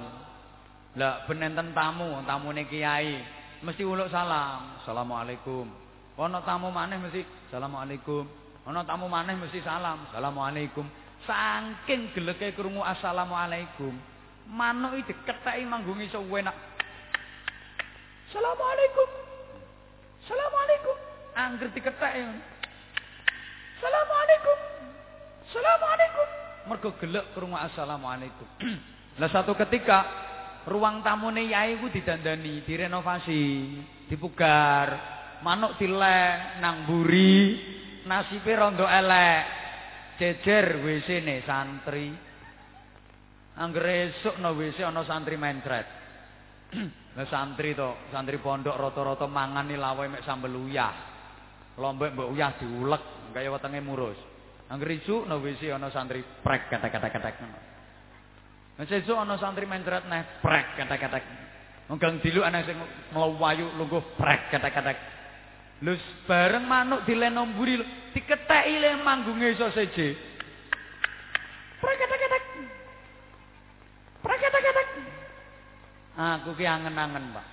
[0.99, 3.19] Lah benenten tamu, tamune kiai
[3.67, 4.79] mesti uluk salam.
[4.83, 5.67] Assalamualaikum.
[6.19, 8.27] Ana tamu maneh mesti Assalamualaikum.
[8.63, 10.07] Ana tamu maneh mesti salam.
[10.11, 10.87] Assalamualaikum.
[11.27, 14.12] Saking geleke krungu Assalamualaikum.
[14.53, 16.53] Manuk iki diketheki manggung iso enak.
[18.29, 19.09] Assalamualaikum.
[20.29, 20.97] Assalamualaikum.
[21.33, 22.23] Angger diketheki.
[23.81, 24.59] Assalamualaikum.
[25.49, 26.43] Assalamualaikum.
[26.67, 28.47] mergo gelek krungu assalamualaikum.
[29.21, 29.99] Lah satu ketika
[30.65, 33.45] ruang tamune yai ku didandani, direnovasi,
[34.09, 34.89] dipugar,
[35.43, 37.59] manuk dilek nang mburi,
[38.07, 39.61] nasibe rondo elek.
[40.17, 42.32] Jejer WC-ne santri.
[43.53, 45.87] Angger esuk no WC ana santri mencret.
[47.17, 51.13] Lah santri to, santri pondok rata-rata mangani lawe mek sambel uyah.
[51.77, 53.03] Lombok mbok uyah diulek
[53.37, 54.17] kaya wetenge murus.
[54.73, 57.73] Angger isuk no WC ana santri prek ngono.
[58.81, 61.19] Nek sesuk ana santri mencret neh prek kata-kata.
[61.93, 62.81] Menggang dilu ana sing
[63.13, 64.93] mlawayu lungguh prek kata-kata.
[65.85, 67.77] Lus bareng manuk dileno mburi
[68.17, 70.17] diketheki le manggunge iso seje.
[71.85, 72.52] Prek kata-kata.
[74.23, 74.83] Prek kata-kata.
[76.39, 77.47] Aku ki angen-angen, Pak.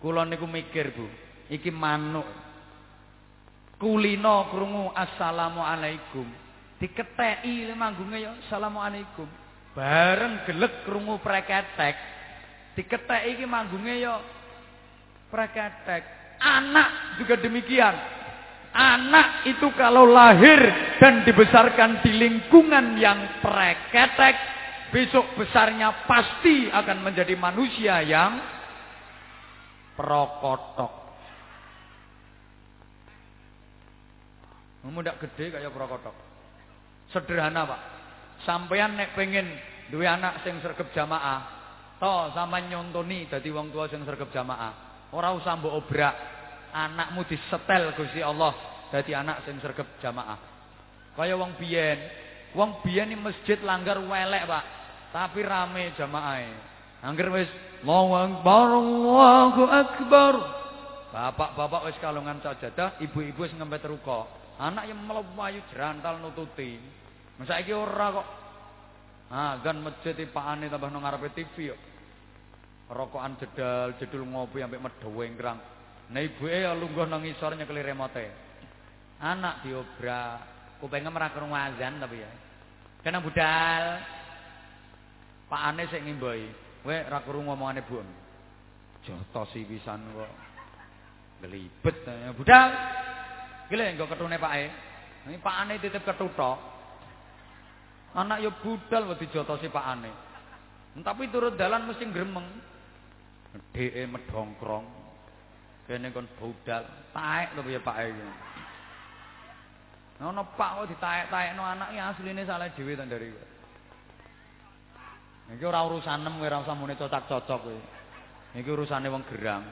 [0.00, 1.06] Kula niku mikir, Bu.
[1.50, 2.24] Iki manuk
[3.80, 6.28] kulino krungu assalamualaikum
[6.76, 9.24] diketeki manggunge ya assalamualaikum
[9.72, 11.96] bareng gelek krungu preketek
[12.76, 14.20] diketeki iki manggunge ya
[15.32, 16.04] preketek
[16.44, 17.96] anak juga demikian
[18.76, 20.60] anak itu kalau lahir
[21.00, 24.36] dan dibesarkan di lingkungan yang preketek
[24.90, 28.42] besok besarnya pasti akan menjadi manusia yang
[29.94, 31.00] prokotok
[34.80, 36.16] Kamu ndak gede kaya prokotok.
[37.12, 37.80] Sederhana, Pak.
[38.48, 39.44] Sampeyan nek pengen
[39.92, 41.40] duwe anak sing sregep jamaah,
[42.00, 45.04] to sampean nyontoni dadi wong tua sing sregep jamaah.
[45.12, 46.16] Ora usah mbok obrak.
[46.70, 48.54] Anakmu disetel Gusti Allah
[48.88, 50.38] dadi anak sing sregep jamaah.
[51.12, 51.98] Kaya wong biyen.
[52.56, 54.64] Wong biyen masjid langgar welek, Pak.
[55.10, 56.50] Tapi rame jamaahe.
[57.02, 57.50] Angger wis
[57.82, 60.34] Allahu Akbar, Allahu Akbar.
[61.10, 64.30] Bapak-bapak wis kalungan sajadah, ibu-ibu wis ngempet ruko.
[64.60, 66.78] Anak yang melayu jerantal nututi.
[67.40, 68.28] Masa iki ora kok.
[69.30, 71.76] Ah, gan masjid ipakane tambah nang ngarepe TV yo.
[72.90, 75.58] Rokokan jedal, jedul ngopi sampai medhewengkrang.
[76.10, 78.26] Nah ibuke ya lungguh nang ngisor nyekeli remote.
[79.22, 80.38] Anak diobrak,
[80.82, 82.30] kupenge ora krungu azan tapi ya.
[83.00, 83.84] Kena budal.
[85.50, 86.46] Pakane sik ngimboi.
[86.86, 87.98] Kowe ora krungu omongane Bu.
[89.02, 90.30] Jotosi pisan kok.
[91.42, 92.70] Gelibet ya budal.
[93.66, 94.64] Gile engko ketune pake.
[95.26, 96.58] Ini pakane titip ketut tok.
[98.14, 100.10] Anak ya budal wedi jotosi pakane.
[101.02, 102.46] Tapi turut dalan mesti gremeng.
[103.74, 104.86] Dheke medongkrong.
[105.90, 108.26] Kene kon budal, taek to piye pake iki.
[110.22, 113.49] Ono pak kok ditaek-taekno anak ya asline salah dhewe to ndari.
[115.50, 117.80] Iki ora urusan kowe ora usah muni cocok-cocok kowe.
[118.54, 119.66] Iki urusane wong gerang.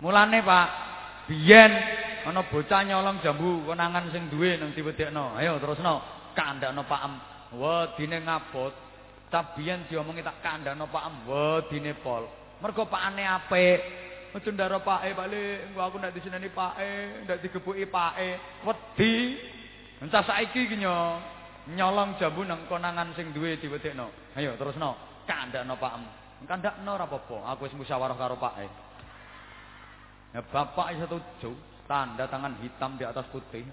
[0.00, 0.68] Mulane Pak,
[1.28, 1.72] biyen
[2.24, 5.36] ana bocah nyolong jambu konangan sing duwe nang diwedekno.
[5.40, 6.20] Ayo terusno.
[6.36, 7.16] Kandakno pakem
[7.56, 8.72] wedine ngabot.
[9.32, 12.28] Tak biyen diomongi tak kandakno pakem wedine pol.
[12.60, 13.80] Mergo pakane apik.
[14.30, 19.14] Aja ndaro pake bali engko aku ndak diseneni pake ndak digebuki pake wedi.
[20.00, 20.76] Entah saiki iki
[21.76, 26.02] nyolong jambu nang konangan sing duwe diwedekno ayo terusno kandakno pakem
[26.48, 28.90] kandakno ora apa-apa aku wis musyawarah karo pake
[30.30, 31.50] Ya bapak setuju,
[31.90, 33.66] tanda tangan hitam di atas putih.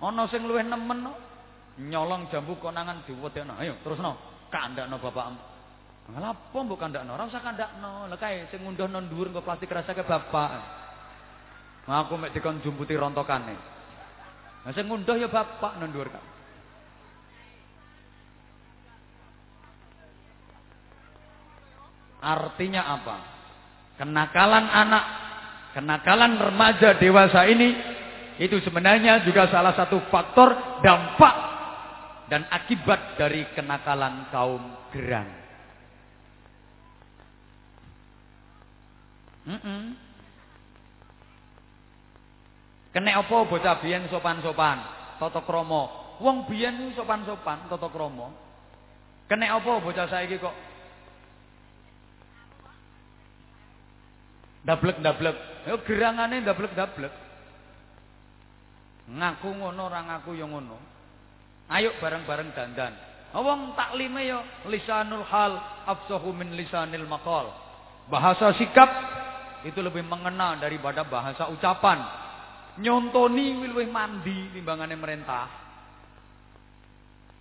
[0.00, 1.12] Ana sing luwih nemen no.
[1.74, 3.58] nyolong jambu konangan diwedekno.
[3.60, 4.16] Ayo terusno,
[4.48, 5.40] kandakno bapakmu.
[6.04, 7.10] Ngelapo mbok kandakno?
[7.20, 8.08] Ora usah kandakno.
[8.08, 10.50] Lah kae sing ngunduhno dhuwur nggo plastik rasake bapak.
[11.84, 13.56] Nah, aku mek dikon jumputi rontokane.
[14.64, 16.24] Nah sing ngunduh ya bapak nang dhuwur kan.
[22.24, 23.16] Artinya apa?
[24.00, 25.04] Kenakalan anak,
[25.76, 27.76] kenakalan remaja dewasa ini
[28.40, 31.36] itu sebenarnya juga salah satu faktor dampak
[32.32, 35.28] dan akibat dari kenakalan kaum gerang.
[39.44, 39.82] Mm -mm.
[42.96, 44.78] Kene apa bocah biyen sopan-sopan,
[45.20, 46.16] tata krama.
[46.24, 48.32] Wong biyen sopan-sopan, tata krama.
[49.28, 50.73] Kene apa bocah saiki kok
[54.64, 55.36] Dablek-dablek.
[55.68, 57.12] Ya gerangane dablek-dablek.
[59.04, 60.76] Ngaku ngono ora ngaku ya ngono.
[61.68, 62.92] Ayo bareng-bareng dandan.
[63.34, 67.52] Wong taklime ya lisanul hal afsahu min lisanil maqal.
[68.08, 68.88] Bahasa sikap
[69.64, 72.00] itu lebih mengena daripada bahasa ucapan.
[72.80, 75.46] Nyontoni luwih mandi timbangane merintah.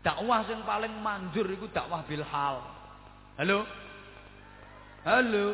[0.04, 2.60] Dakwah yang paling manjur itu dakwah bil hal.
[3.40, 3.64] Halo?
[5.08, 5.48] Halo?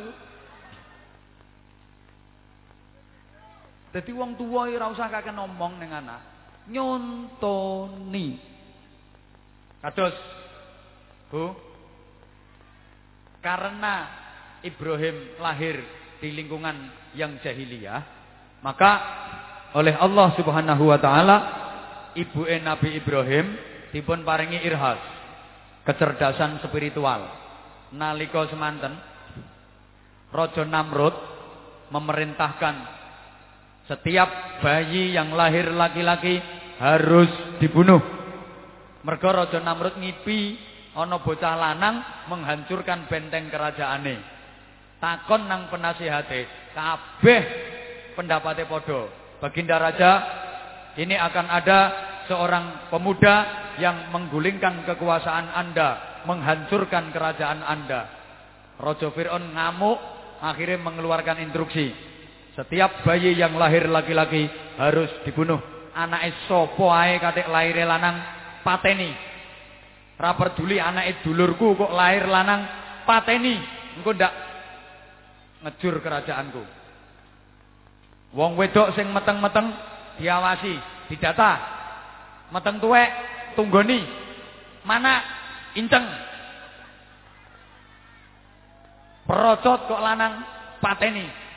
[3.90, 6.22] Jadi wong tua ora usah kakek ngomong ning anak.
[6.70, 8.38] Nyontoni.
[9.80, 10.16] Kados
[11.30, 11.54] Bu
[13.40, 14.10] karena
[14.66, 15.80] Ibrahim lahir
[16.20, 16.76] di lingkungan
[17.16, 18.02] yang jahiliyah,
[18.60, 18.92] maka
[19.72, 21.38] oleh Allah Subhanahu wa taala
[22.18, 23.56] ibu Nabi Ibrahim
[23.96, 25.00] dipun paringi irhas,
[25.88, 27.30] kecerdasan spiritual.
[27.96, 28.94] Nalika semanten
[30.30, 31.16] Raja Namrud
[31.90, 32.99] memerintahkan
[33.90, 36.38] setiap bayi yang lahir laki-laki
[36.78, 37.98] harus dibunuh.
[39.02, 40.54] Mergo Raja Namrud ngipi
[40.94, 44.22] ana bocah lanang menghancurkan benteng kerajaane.
[45.02, 47.42] Takon nang penasihate, kabeh
[48.14, 49.10] pendapatnya podo.
[49.40, 50.12] Baginda Raja,
[51.00, 51.80] ini akan ada
[52.28, 53.36] seorang pemuda
[53.80, 58.12] yang menggulingkan kekuasaan Anda, menghancurkan kerajaan Anda.
[58.76, 59.98] Raja Fir'aun ngamuk,
[60.44, 62.09] akhirnya mengeluarkan instruksi.
[62.60, 65.64] Setiap bayi yang lahir laki-laki harus dibunuh.
[65.96, 68.20] Anak sapa ae katik lahir lanang
[68.68, 69.16] pateni.
[70.20, 72.68] Ra peduli anake dulurku kok lahir lanang
[73.08, 73.56] pateni.
[73.96, 74.34] Engko ndak
[75.64, 76.60] ngejur kerajaanku.
[78.36, 79.72] Wong wedok sing meteng-meteng
[80.20, 80.76] diawasi,
[81.08, 81.64] didata.
[82.52, 83.08] Meteng tuwek
[83.56, 84.04] tunggoni.
[84.84, 85.24] Mana
[85.80, 86.04] inceng.
[89.24, 90.44] Perocot kok lanang
[90.84, 91.48] pateni.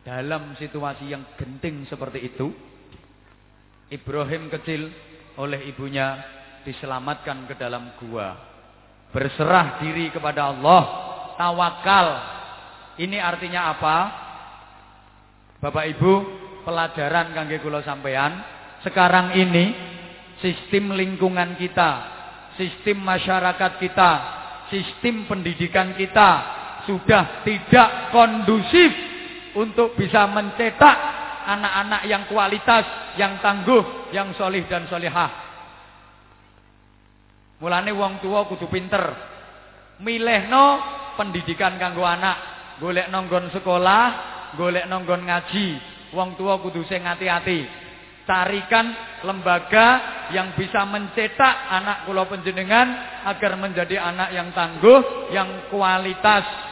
[0.00, 2.48] Dalam situasi yang genting seperti itu,
[3.92, 4.88] Ibrahim kecil
[5.36, 6.16] oleh ibunya
[6.64, 8.36] diselamatkan ke dalam gua.
[9.12, 10.82] Berserah diri kepada Allah,
[11.36, 12.08] tawakal.
[12.96, 13.96] Ini artinya apa?
[15.60, 16.12] Bapak Ibu,
[16.64, 18.40] pelajaran kangge kula sampean,
[18.80, 19.76] sekarang ini
[20.40, 21.90] sistem lingkungan kita,
[22.56, 24.10] sistem masyarakat kita,
[24.72, 26.30] sistem pendidikan kita
[26.88, 29.09] sudah tidak kondusif
[29.56, 30.96] untuk bisa mencetak
[31.46, 32.84] anak-anak yang kualitas,
[33.18, 35.30] yang tangguh, yang solih dan solihah.
[37.60, 39.04] Mulane wong tua kudu pinter.
[40.00, 40.80] Milihno
[41.20, 42.36] pendidikan kanggo anak,
[42.80, 44.04] golek nonggon sekolah,
[44.56, 45.68] golek nonggon ngaji.
[46.16, 47.68] Wong tua kudu sing hati-hati.
[48.24, 48.94] Carikan
[49.26, 49.86] lembaga
[50.30, 52.88] yang bisa mencetak anak kula penjenengan
[53.26, 56.69] agar menjadi anak yang tangguh, yang kualitas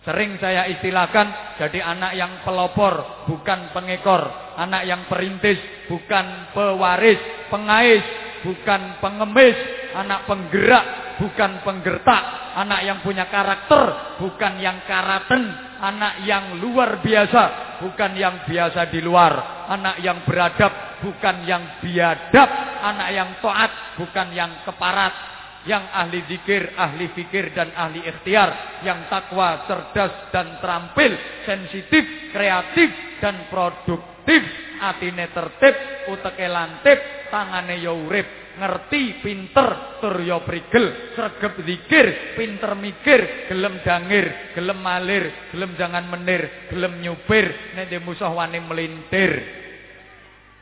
[0.00, 4.32] Sering saya istilahkan jadi anak yang pelopor, bukan pengekor.
[4.56, 5.60] Anak yang perintis,
[5.92, 7.20] bukan pewaris.
[7.52, 8.00] Pengais,
[8.40, 9.56] bukan pengemis.
[9.92, 10.84] Anak penggerak,
[11.20, 12.22] bukan penggertak.
[12.56, 15.68] Anak yang punya karakter, bukan yang karaten.
[15.84, 19.68] Anak yang luar biasa, bukan yang biasa di luar.
[19.68, 22.48] Anak yang beradab, bukan yang biadab.
[22.80, 25.29] Anak yang toat, bukan yang keparat
[25.68, 31.12] yang ahli zikir, ahli fikir dan ahli ikhtiar, yang takwa, cerdas dan terampil,
[31.44, 32.88] sensitif, kreatif
[33.20, 34.40] dan produktif,
[34.80, 35.76] atine tertib,
[36.08, 42.06] uteke lantip, tangane ya urip, ngerti, pinter, tur ya prigel, sregep zikir,
[42.40, 49.32] pinter mikir, gelem dangir, gelem malir, gelem jangan menir, gelem nyupir, nek musuh wani melintir.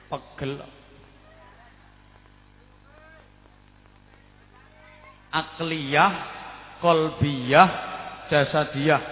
[0.09, 0.78] Pegel.
[5.33, 6.13] Akliyah,
[6.81, 7.69] kolbiyah,
[8.29, 9.03] jasadiyah,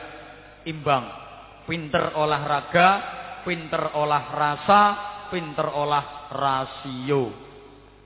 [0.68, 1.05] imbang.
[1.66, 2.88] Pinter olahraga,
[3.43, 4.82] pinter olah rasa,
[5.34, 7.34] pinter olah rasio.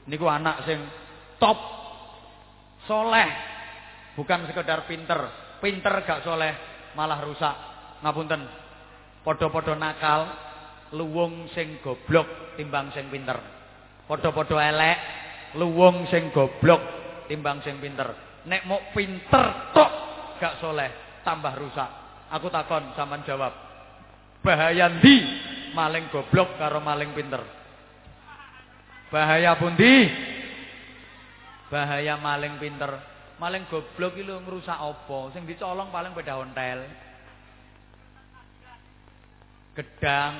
[0.08, 0.80] Niku anak sing
[1.36, 1.60] top,
[2.88, 3.28] soleh,
[4.16, 5.20] bukan sekedar pinter.
[5.60, 6.56] Pinter gak soleh,
[6.96, 7.52] malah rusak.
[8.00, 8.40] Ngapunten,
[9.20, 10.24] podo-podo nakal,
[10.96, 13.36] luwung sing goblok timbang sing pinter.
[14.08, 14.98] Podo-podo elek,
[15.60, 16.99] luwung sing goblok
[17.30, 18.10] timbang sing pinter.
[18.50, 19.92] Nek mau pinter tok
[20.42, 21.90] gak soleh, tambah rusak.
[22.34, 23.54] Aku takon zaman jawab.
[24.42, 25.16] Bahaya ndi
[25.70, 27.42] maling goblok karo maling pinter?
[29.14, 30.10] Bahaya pundi?
[31.70, 32.90] Bahaya maling pinter.
[33.38, 35.30] Maling goblok iki lho ngrusak apa?
[35.32, 36.82] Sing dicolong paling beda ontel.
[39.80, 40.34] gedang,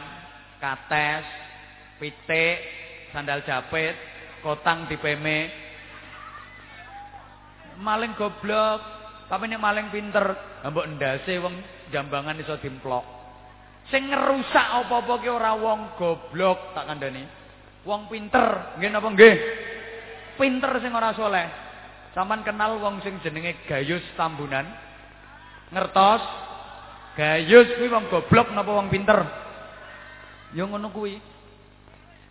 [0.58, 1.26] kates,
[1.96, 2.58] pitik,
[3.14, 3.94] sandal japit,
[4.42, 5.59] kotang dipeme.
[7.80, 8.80] Maling goblok,
[9.32, 10.36] tapi nek maling pinter,
[10.68, 11.54] mbok ndase wong
[11.88, 13.02] jambangan iso dimplok.
[13.88, 17.24] Sing ngerusak apa-apa ki ora wong goblok tak kandhani.
[17.88, 19.36] Wong pinter, nggih napa nggih?
[20.36, 21.46] Pinter sing ora soleh.
[22.12, 24.66] Saman kenal wong sing jenenge Gayus Tambunan?
[25.72, 26.22] Ngertos?
[27.16, 29.18] Gayus kuwi wong goblok napa wong pinter?
[30.52, 31.18] Ya ngono kuwi.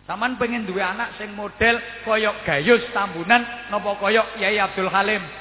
[0.04, 3.40] Saman pengen duwe anak sing model koyok Gayus Tambunan
[3.72, 5.39] napa koyok Yai Abdul Halim?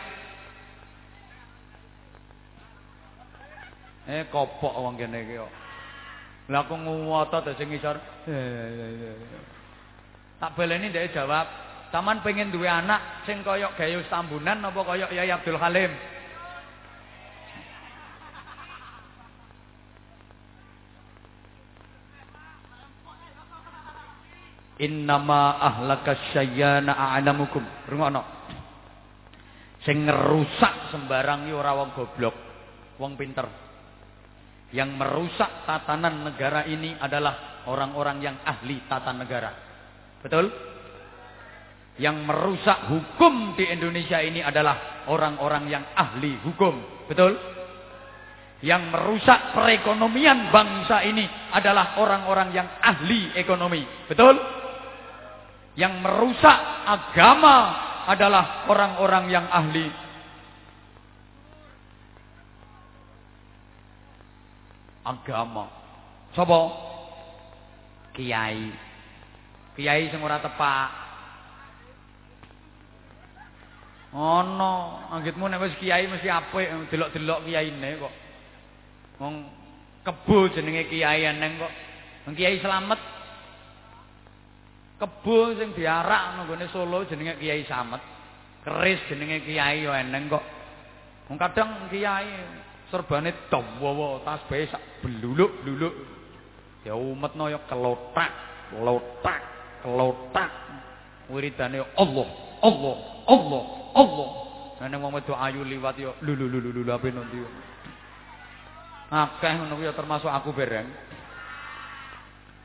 [4.10, 5.54] Eh kopok wong kene iki kok.
[6.50, 7.94] Lah aku ngotot sing ngisor.
[10.42, 11.46] Tak baleni ndek jawab,
[11.94, 15.94] "Taman pengen duwe anak sing koyok Gayus Tambunan napa koyok Yai Abdul Halim?"
[24.80, 27.62] Innama ahlaka syayyana a'lamukum.
[27.86, 28.24] Rungono.
[29.86, 32.34] Sing ngerusak sembarang iki ora wong goblok,
[32.98, 33.69] wong pinter.
[34.70, 39.52] Yang merusak tatanan negara ini adalah orang-orang yang ahli tata negara.
[40.22, 40.46] Betul?
[42.00, 47.06] Yang merusak hukum di Indonesia ini adalah orang-orang yang ahli hukum.
[47.10, 47.36] Betul?
[48.60, 53.84] Yang merusak perekonomian bangsa ini adalah orang-orang yang ahli ekonomi.
[54.06, 54.36] Betul?
[55.80, 57.58] Yang merusak agama
[58.10, 60.09] adalah orang-orang yang ahli
[65.06, 65.66] agama.
[66.36, 66.60] Sapa?
[68.14, 68.72] Kiai.
[69.76, 70.90] Kiai sing ora tepak.
[74.10, 78.14] Ono, anggitmu nek wis kiai mesti apik delok-delok kiyaine kok.
[79.22, 79.36] Wong
[80.02, 81.74] kebo jenenge kiai eneng kok.
[82.26, 83.20] Wong kiai slamet.
[85.00, 88.04] Kebo sing diarak nang gone Solo jenenge Kiai Slamet.
[88.68, 90.44] Keris jenenge kiai yo eneng kok.
[91.32, 92.28] Wong kadang kiai
[92.90, 95.94] serbane dawa tasbih sak bluluk-bluluk.
[96.84, 98.32] Ya umetno ya kelotak,
[98.74, 99.42] kelotak,
[99.86, 100.52] kelotak.
[101.30, 102.30] Wiridane Allah,
[102.66, 102.98] Allah,
[103.30, 103.64] Allah,
[103.94, 104.30] Allah.
[104.80, 107.38] Nek wong wedok ayu liwat ya lulu ape nanti.
[109.12, 110.88] Akeh ngono ya termasuk aku bereng.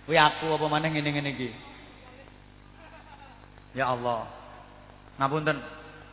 [0.07, 1.51] Kuwi aku apa maneh ngene-ngene iki.
[3.75, 4.31] Ya Allah.
[5.19, 5.57] Ngapunten.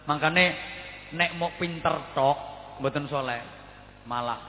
[0.10, 0.58] Mangkane
[1.14, 2.38] nek mau pinter tok
[2.82, 3.61] mboten soleh.
[4.06, 4.42] Malah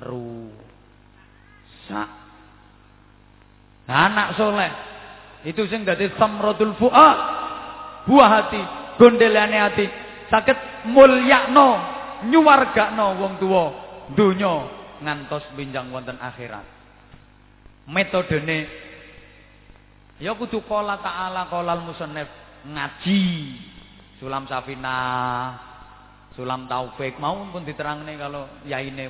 [0.00, 2.08] rusak.
[3.84, 4.72] Nah, anak soleh.
[5.44, 7.18] Itu sing dadi samradul fuad,
[8.08, 8.62] buah hati,
[8.96, 9.84] gondelane hati,
[10.32, 11.68] saged mulyakno,
[12.32, 13.64] nyuwargakno wong tuwa
[14.16, 14.54] donya
[15.04, 16.64] ngantos binjang wonten akhirat.
[17.84, 18.64] Metodene
[20.16, 22.32] ya kudu qala ta'ala qalal musannif
[22.64, 23.20] ngaji.
[24.16, 25.73] Sulam safinah
[26.34, 29.06] Sulam Taufik mau pun diterangne kalau yaine.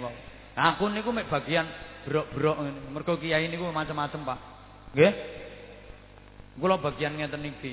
[0.55, 1.65] Nah, aku niku mek bagian
[2.05, 2.81] brok-brok ngene.
[2.93, 4.39] Mergo kiai niku macam-macam, Pak.
[4.93, 5.13] Nggih?
[6.61, 7.73] Kula bagian ngeten niki.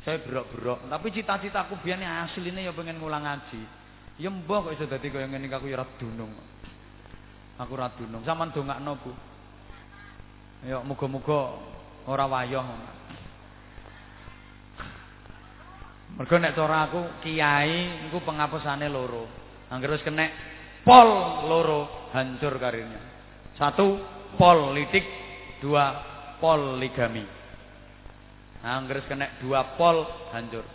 [0.00, 3.60] Saya brok-brok, tapi cita-citaku biyen asline ya pengen ngulang ngaji.
[4.16, 6.32] Ya mbah kok iso dadi kaya ngene aku ya ora dunung.
[7.60, 8.24] Aku ora dunung.
[8.24, 9.12] Saman dongakno, Bu.
[10.64, 11.60] Ya muga-muga
[12.08, 12.64] ora wayoh.
[16.18, 19.28] Mergo nek cara aku kiai niku penghapusane loro.
[19.70, 20.30] Angger wis kenek
[20.82, 21.08] pol
[21.46, 23.00] loro hancur karirnya.
[23.54, 24.00] Satu
[24.34, 25.04] politik,
[25.62, 26.02] dua
[26.42, 27.24] poligami.
[28.64, 30.66] Angger wis kenek dua pol hancur.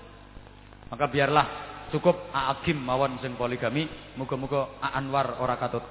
[0.87, 1.45] Maka biarlah
[1.89, 5.83] cukup Agim mawon sing poligami, muga-muga Anwar ora katut.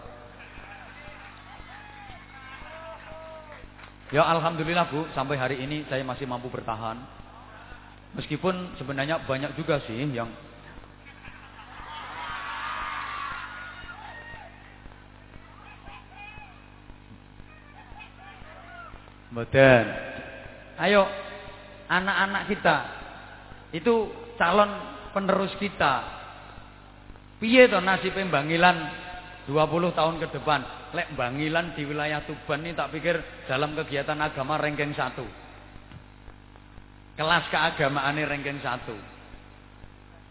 [4.14, 7.23] Ya alhamdulillah Bu, sampai hari ini saya masih mampu bertahan.
[8.14, 10.30] Meskipun sebenarnya banyak juga sih yang
[19.34, 19.84] Mboten.
[20.78, 21.10] Ayo
[21.90, 22.76] anak-anak kita
[23.74, 24.06] itu
[24.38, 24.70] calon
[25.10, 26.06] penerus kita.
[27.42, 28.78] Piye to nasib Bangilan
[29.50, 30.62] 20 tahun ke depan?
[30.94, 33.18] Lek Bangilan di wilayah Tuban ini tak pikir
[33.50, 35.43] dalam kegiatan agama ranking 1
[37.14, 38.96] kelas keagamaan ini ranking satu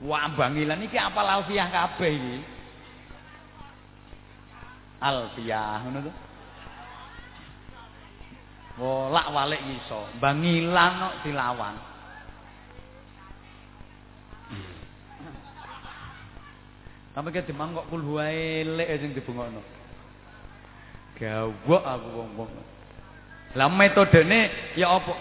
[0.03, 2.37] wah bangilan ini apa alfiah kabeh ini
[4.99, 6.15] alfiah ngono tuh
[8.73, 11.77] Wolak walik iso, bangilan kok dilawan.
[17.13, 19.61] Tapi ke demang kok kulhuwae elek sing dibengokno.
[21.21, 22.49] Gawok aku wong-wong.
[23.53, 25.13] Lah metodene ya apa?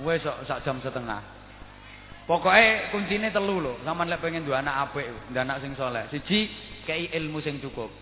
[0.00, 1.20] Wes sak jam setengah.
[2.24, 3.76] Pokoknya kuncinya telu loh.
[3.84, 5.04] Sama lek pengen dua anak apik,
[5.36, 6.08] anak sing soleh.
[6.08, 6.48] Siji
[6.88, 7.92] kei ilmu sing cukup.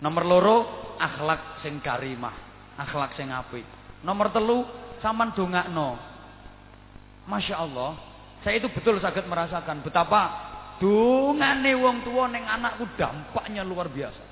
[0.00, 0.56] Nomor loro
[0.96, 2.32] akhlak sing karimah,
[2.78, 3.66] akhlak sing apik.
[4.06, 4.64] Nomor telu
[5.04, 5.98] sampean dongakno.
[7.28, 7.92] Masya Allah,
[8.40, 10.48] saya itu betul sakit merasakan betapa
[10.80, 14.24] dungane wong tua neng anakku dampaknya luar biasa.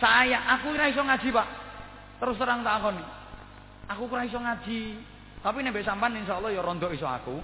[0.00, 1.48] Saya, aku kira iso ngaji pak.
[2.22, 3.21] Terus terang tak nih.
[3.92, 4.80] Aku kira iso ngaji.
[5.42, 7.36] Tapi nek sampean insyaallah ya rondo iso aku.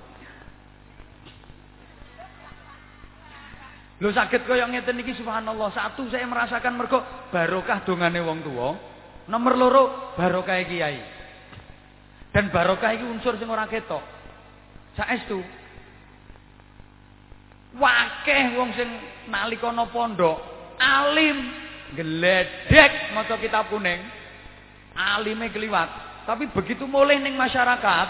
[3.99, 5.75] Lho sakit kaya ngeten iki subhanallah.
[5.75, 7.03] Satu saya merasakan mergo
[7.35, 8.71] barokah dongane wong tua.
[9.27, 9.85] Nomor loro
[10.15, 11.03] barokah kiai.
[12.31, 14.01] Dan barokah iki unsur sing ora ketok.
[14.95, 15.43] Saestu.
[17.77, 18.89] Wakeh wong sing
[19.29, 20.41] nalika pondok
[20.79, 21.53] alim
[21.99, 23.99] geledek maca kitab kuning.
[24.95, 26.08] Alime keliwat.
[26.29, 28.09] Tapi begitu mulai ning masyarakat,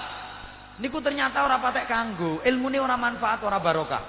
[0.82, 4.02] niku ternyata ora patek kanggo, ilmune ora manfaat, ora barokah.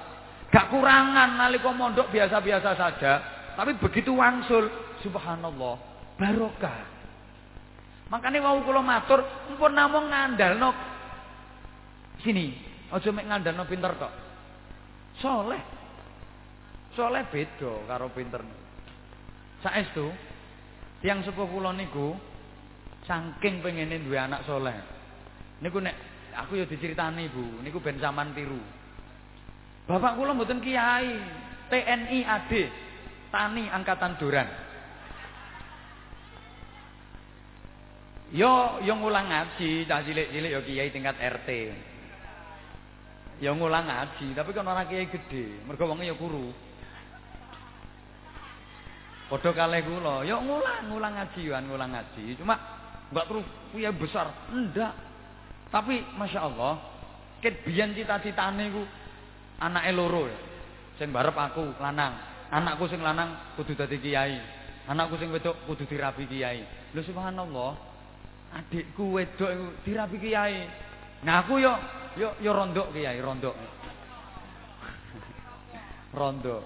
[0.50, 3.14] Gak kurangan nalika mondok biasa-biasa saja,
[3.54, 4.66] tapi begitu wangsul,
[5.06, 5.78] subhanallah,
[6.18, 6.90] barokah.
[8.10, 9.22] Makanya wau kula matur,
[9.54, 10.74] mpun namung ngandalno
[12.26, 12.58] sini,
[12.90, 14.14] aja mek ngandalno pinter tok.
[15.22, 15.62] Soleh.
[16.98, 18.42] Soleh beda karo pinter.
[19.62, 20.10] Saestu,
[21.06, 22.18] tiang sepuh kula niku
[23.08, 24.76] Saking pengen dua anak soleh.
[25.60, 25.96] Niku nek
[26.36, 28.60] aku ya diceritani Bu, niku ben zaman tiru.
[29.90, 31.18] Bapak kula mboten kiai,
[31.68, 32.52] TNI AD,
[33.34, 34.50] Tani Angkatan Duran.
[38.30, 41.50] Yo yo ngulang ngaji, cah cilik-cilik yo kiai tingkat RT.
[43.42, 46.54] Yo ngulang ngaji, tapi kan orang kiai gede, mergo wonge yo guru.
[49.34, 52.38] Padha kalih kula, yo ngulang, ngulang ngaji yo ngulang ngaji.
[52.38, 52.79] Cuma
[53.10, 54.94] Enggak terus punya besar, enggak.
[55.70, 56.82] Tapi Masya Allah,
[57.42, 58.86] ket biyen cita-citane ku
[59.62, 60.38] anake loro ya.
[60.98, 62.14] Sing barep aku lanang.
[62.50, 64.38] Anakku sing lanang kudu dadi kiai.
[64.90, 66.66] Anakku sing wedok kudu dirabi kiai.
[66.94, 67.78] Lho subhanallah,
[68.58, 70.66] adikku wedok iku dirabi kiai.
[71.26, 71.74] Nah aku yo
[72.18, 73.54] yo yo rondok kiai, rondok.
[76.20, 76.64] rondok.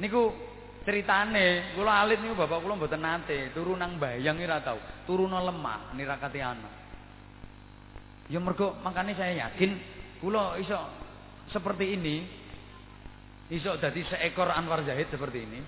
[0.00, 0.32] Niku
[0.86, 4.78] Ceritane, kula alit niku bapak kula mboten nate, turu nang bayang ora tau.
[5.02, 6.74] Turu nang lemah nirakati anak.
[8.30, 9.82] Ya mergo makanya saya yakin
[10.22, 10.78] kula iso
[11.50, 12.22] seperti ini
[13.50, 15.58] iso dadi seekor Anwar Zahid seperti ini.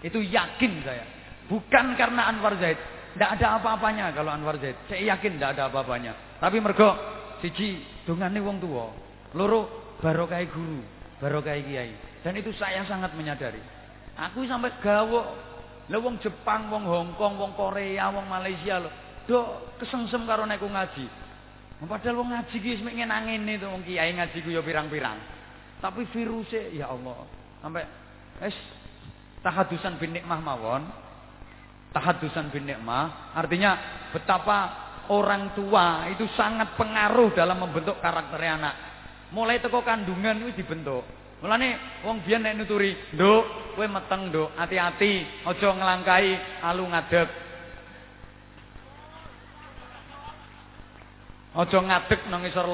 [0.00, 1.04] Itu yakin saya.
[1.44, 2.80] Bukan karena Anwar Zahid.
[3.12, 4.80] Tidak ada apa-apanya kalau Anwar Zahid.
[4.88, 6.40] Saya yakin tidak ada apa-apanya.
[6.40, 6.88] Tapi mergo
[7.44, 8.96] siji dongane wong tua,
[9.36, 10.80] loro barokah guru,
[11.20, 12.11] barokah kiai.
[12.22, 13.58] Dan itu saya sangat menyadari.
[14.14, 15.50] Aku sampai gawo.
[15.90, 18.90] Lah wong Jepang, wong Hong Kong, wong Korea, wong Malaysia lho.
[19.26, 19.38] Do
[19.82, 21.06] kesengsem karo nek ngaji.
[21.82, 25.18] Padahal wong ngaji ki wis ngenangene to wong kiai ngaji ku ya pirang-pirang.
[25.82, 27.26] Tapi virusnya ya Allah.
[27.58, 27.82] Sampai
[28.46, 28.54] es
[29.42, 30.86] tahadusan bin nikmah mawon.
[31.90, 33.76] Tahadusan bin nikmah artinya
[34.14, 38.74] betapa orang tua itu sangat pengaruh dalam membentuk karakter anak.
[39.34, 41.02] Mulai teko kandungan itu dibentuk.
[41.42, 44.54] Mulane wong biyen nek nuturi, "Nduk, kowe meteng, Nduk.
[44.54, 47.26] Hati-hati, aja nglangkai alu ngadeg."
[51.58, 52.64] Aja ngadeg nang isor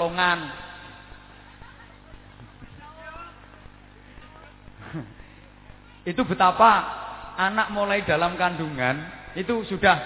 [6.12, 6.72] itu betapa
[7.40, 9.96] anak mulai dalam kandungan itu sudah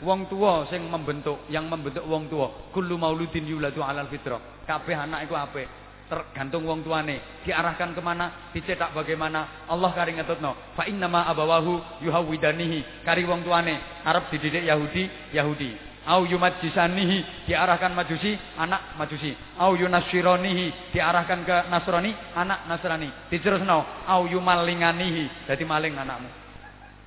[0.00, 2.72] wong tua sing membentuk, yang membentuk wong tua.
[2.72, 4.64] Kullu mauludin yuladu alal fitrah.
[4.64, 5.81] Kabeh anak iku apik
[6.12, 7.40] tergantung wong tuane.
[7.48, 10.76] Diarahkan ke mana dicetak bagaimana Allah kari ngetutno.
[10.76, 13.08] Fa innama abawahu yuhawidanihi.
[13.08, 15.72] Kari wong tuane Arab dididik Yahudi Yahudi.
[16.04, 19.32] Au yumajjisanihi diarahkan majusi anak majusi.
[19.56, 23.08] Au yunasyronihi diarahkan ke Nasrani anak Nasrani.
[23.32, 26.28] Diterusno au yumalinganihi jadi maling anakmu.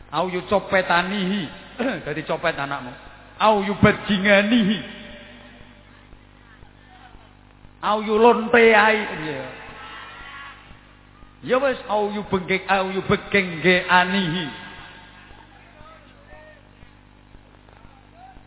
[0.09, 1.41] Au yucopetanihi
[2.07, 2.89] jadi copet anakmu.
[3.35, 4.94] Au yubajinganihi
[7.85, 8.97] au yu lonte ai
[11.45, 14.45] ya wis au yu bengkek au yu bekengge anihi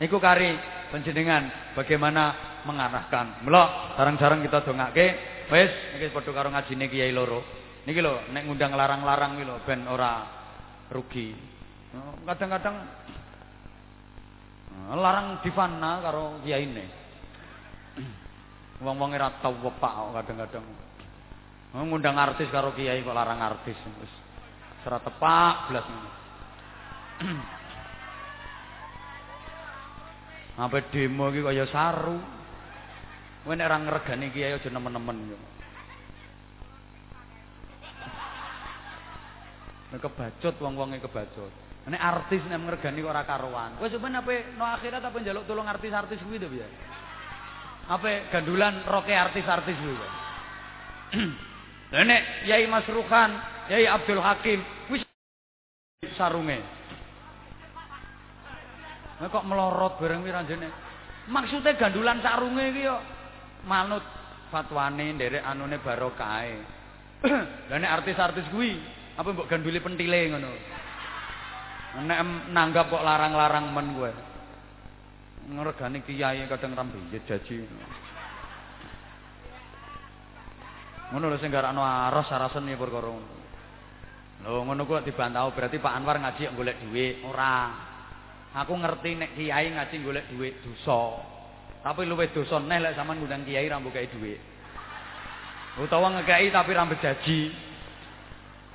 [0.03, 0.59] niku kari
[0.91, 3.45] panjenengan bagaimana mengarahkan.
[3.47, 5.07] Melok sarang-sarang kita dongake
[5.51, 7.45] wis iki padha karo ngajine kiai loro.
[7.87, 10.27] Niki lho nek ngundang larang-larang iki lho ben ora
[10.91, 11.35] rugi.
[12.27, 12.77] Kadang-kadang
[14.93, 16.67] larang divana karo kiai
[18.79, 20.63] Wong-wong ora tau wepak kadang-kadang.
[21.75, 24.15] Ngundang artis karo kiai kok larang artis wis.
[24.87, 25.87] Ora tepak blas.
[30.63, 32.19] Apa demo iki kaya saru.
[33.43, 35.39] Kowe nek ora ngregani kiai aja nemen-nemen yo.
[39.91, 41.53] Nek kebacut wong-wonge kebacut.
[41.91, 43.75] Nek artis nek ngregani kok ora karuan.
[43.75, 46.69] Kowe sampeyan apa no akhirat apa njaluk tolong artis-artis kuwi to piye?
[47.89, 49.97] Apa gandulan roke artis-artis kuwi.
[51.97, 53.33] Lah nek Yai Masruhan,
[53.73, 54.61] Yai Abdul Hakim
[54.93, 55.01] wis
[56.21, 56.61] sarunge.
[59.19, 60.69] Nek kok melorot bareng wi ranjene.
[61.33, 63.01] Maksude gandulan sarunge iki yo
[63.65, 64.05] manut
[64.53, 66.61] fatwane nderek anune barokahe.
[67.73, 68.77] Lah nek artis-artis kuwi
[69.17, 70.51] apa mbok ganduli pentile ngono.
[72.05, 74.28] Nek nanggap kok larang-larang men kowe.
[75.49, 77.65] Ngregani kiai kadang rambut jaji.
[81.09, 83.37] Ngono lho sing garakno aros arasen ya perkara ngono.
[84.45, 87.73] Lho ngono kok dibantau berarti Pak Anwar ngaji golek dhuwit, ora.
[88.61, 91.25] Aku ngerti nek kiai ngaji golek dhuwit dosa.
[91.81, 94.41] Tapi luwih dosa neh lek sampean ngundang kiai ra mbok dhuwit.
[95.81, 97.41] Utawa ngekei tapi ra jaji.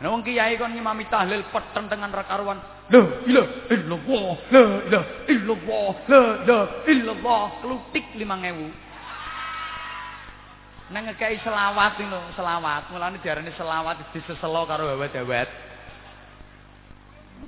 [0.01, 2.72] Nah wong kiai kon ngimami tahlil petentengan ra karuan.
[2.93, 7.65] La ilaha illallah, la ilaha illallah, la ilaha illallah.
[7.65, 10.93] Klutik 5000.
[10.93, 12.93] Nang ngekei selawat lho, selawat.
[12.93, 15.49] Mulane diarani selawat diseselo karo dawet-dawet.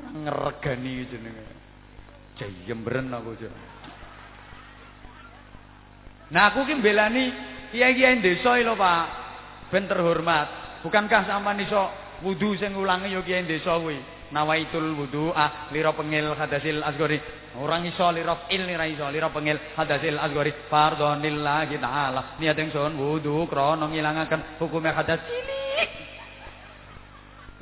[0.01, 1.45] Ora ngregani jenenge.
[2.41, 3.53] Jayembren aku aja.
[6.33, 7.29] Nah aku ki mbelani
[7.69, 9.05] kiai-kiai desa lho, Pak.
[9.69, 10.81] Ben terhormat.
[10.81, 11.85] Bukankah sampean iso
[12.25, 14.14] wudu sing ngulangi ya kiai desa kuwi?
[14.35, 17.15] Nawaitul wudu'a lira pengil hadasil asgori
[17.55, 22.35] orang iso lira il lira iso lira pengil hadasil asgori fardhonillahi ta'ala.
[22.43, 25.23] Niat ingsun wudu krana ngilangaken hukume hadas.
[25.23, 25.91] Cilik.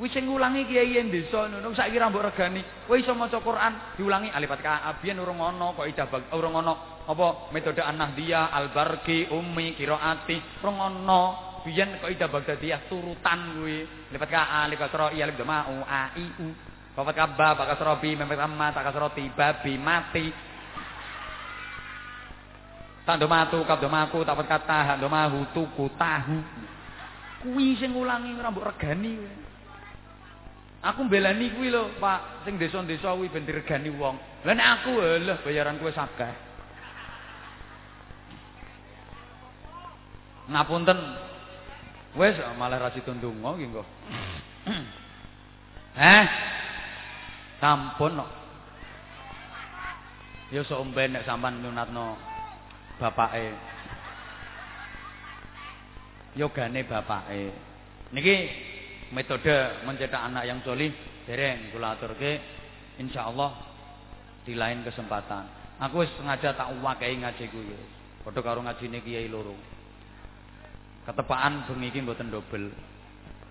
[0.02, 2.66] Wis ngulangi kiai desa ngono saiki ra mbok regani.
[2.90, 4.34] Kowe iso maca Quran diulangi.
[4.34, 10.66] Alifat ka abiyen urung ana kok ijabah urung ana apa metode an-nahdiyah al-barqi ummi qiraati.
[10.66, 15.65] Urung ana biyen kok ida bagdadiyah turutan kuwi lipat ka alif kasra iya alif doma
[15.72, 16.48] u a i u
[16.94, 20.30] Bapak kaba, bapak kasrobi, mempet amma, tak kasroti, babi, mati.
[23.02, 26.38] Tak domatu, kab domaku, tak kata, hak domahu, tuku, tahu.
[27.44, 29.19] Kuwi sing ngulangi ora mbok regani.
[30.85, 34.45] Aku mbelani kuwi lho, Pak, sing desa-desa kuwi ben diregani wong.
[34.45, 36.34] Lah nek aku lho bayaran kowe sakeh.
[40.53, 40.99] Ngapunten,
[42.14, 43.84] Wes malah ra ditundungo iki engko.
[46.02, 46.26] Heh.
[47.57, 48.31] Sampun kok.
[50.53, 52.14] Ya sok omben nek sampean nyunatno
[53.02, 53.56] bapake.
[56.38, 57.49] Yogane bapake.
[58.14, 58.35] Niki
[59.10, 60.94] metode mencetak anak yang solih
[61.26, 62.38] dereng kula aturke
[63.02, 63.52] insyaallah
[64.45, 65.49] di lain kesempatan.
[65.81, 67.73] Aku wis sengaja tak wakai ngaji kuwi.
[68.22, 69.73] Padha karo ngajine kiai loro.
[71.04, 72.72] Ketepaan bengi iki mboten dobel.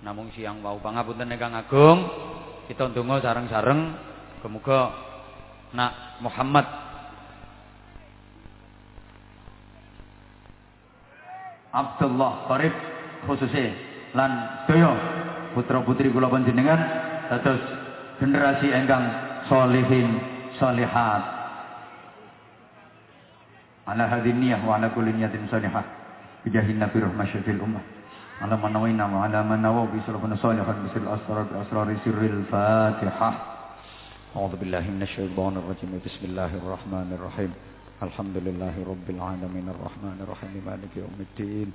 [0.03, 2.09] Namung siang wau pangapunten ingkang agung.
[2.67, 3.81] Kita ndonga sareng-sareng
[4.43, 4.91] kemuga
[5.73, 6.67] nak Muhammad
[11.73, 12.75] Abdullah Qarib
[13.25, 13.73] khususnya
[14.13, 14.31] lan
[14.69, 14.93] doyo
[15.57, 16.81] putra putri kula panjenengan
[17.33, 17.63] dados
[18.21, 19.09] generasi engkang
[19.49, 20.21] solihin
[20.61, 21.23] solihat
[23.89, 26.02] ala hadiniyah wa ala kulli niyatin salihah
[26.47, 27.81] بجاه النبي رحمة شفي الأمة.
[28.43, 33.31] على من نوينا وعلى من نووا بسلفنا صالحا مثل الأسرار بأسرار سر الفاتحة.
[34.37, 35.91] أعوذ بالله من الشيطان الرجيم.
[36.07, 37.53] بسم الله الرحمن الرحيم.
[38.03, 39.67] الحمد لله رب العالمين.
[39.75, 40.53] الرحمن الرحيم.
[40.67, 41.69] مالك يوم الدين.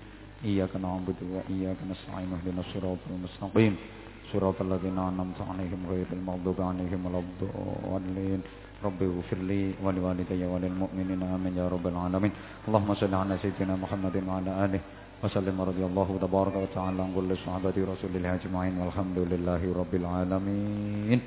[0.44, 2.30] إياك نعبد وإياك نستعين.
[2.36, 3.74] اهدنا الصراط المستقيم.
[4.34, 8.42] صراط الذين أنعمت عليهم غير المغضوب عليهم ولا الضالين.
[8.84, 11.22] رب اغفر لي ولوالدي وللمؤمنين.
[11.24, 12.32] آمين يا رب العالمين.
[12.68, 14.80] اللهم صل على سيدنا محمد وعلى آله
[15.24, 15.58] وسلم.
[15.62, 21.20] رضي الله تبارك وتعالى عن كل صحابة رسول الله أجمعين والحمد لله رب العالمين.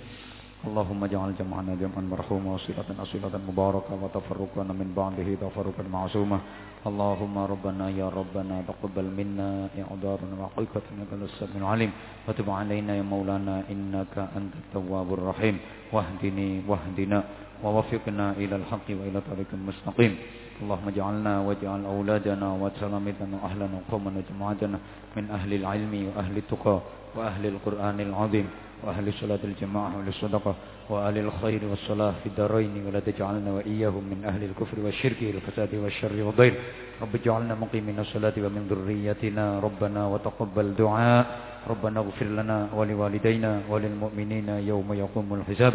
[0.61, 6.39] اللهم اجعل جمعنا جمعا مرحوما وصلة أصلة مباركة وتفرقنا من بعده تفرقا معصوما.
[6.87, 11.91] اللهم ربنا يا ربنا تقبل منا إعذارنا وحقيقتنا كل السبب العليم.
[12.29, 15.57] وتب علينا يا مولانا إنك أنت التواب الرحيم.
[15.93, 17.19] واهدني واهدنا
[17.65, 20.13] ووفقنا إلى الحق وإلى طريق المستقيم
[20.61, 24.79] اللهم اجعلنا واجعل أولادنا وتلامذنا أهلنا وقومنا وجماعتنا
[25.17, 26.77] من أهل العلم وأهل التقى
[27.17, 28.47] وأهل القرآن العظيم.
[28.85, 30.55] وأهل الصلاة الجماعة والصدقة
[30.91, 36.55] وأهل الخير والصلاة في الدارين ولا تجعلنا وإياهم من أهل الكفر والشرك والفساد والشر والضير.
[37.03, 41.27] رب اجعلنا مقيمين الصلاة ومن ذريتنا ربنا وتقبل دعاء.
[41.71, 45.75] ربنا اغفر لنا ولوالدينا وللمؤمنين يوم يقوم الحساب.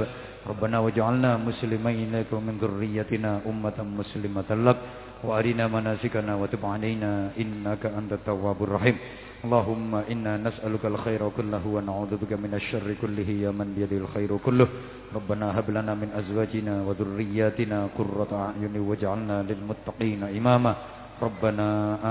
[0.50, 4.78] ربنا واجعلنا مسلمين لك ومن ذريتنا أمة مسلمة لك.
[5.24, 8.98] وأرنا مناسكنا وتب علينا إنك أنت التواب الرحيم.
[9.44, 14.68] اللهم إنا نسألك الخير كله ونعوذ بك من الشر كله يا من بيده الخير كله.
[15.16, 20.74] ربنا هب لنا من أزواجنا وذرياتنا قرة أعين واجعلنا للمتقين إماما.
[21.22, 21.68] ربنا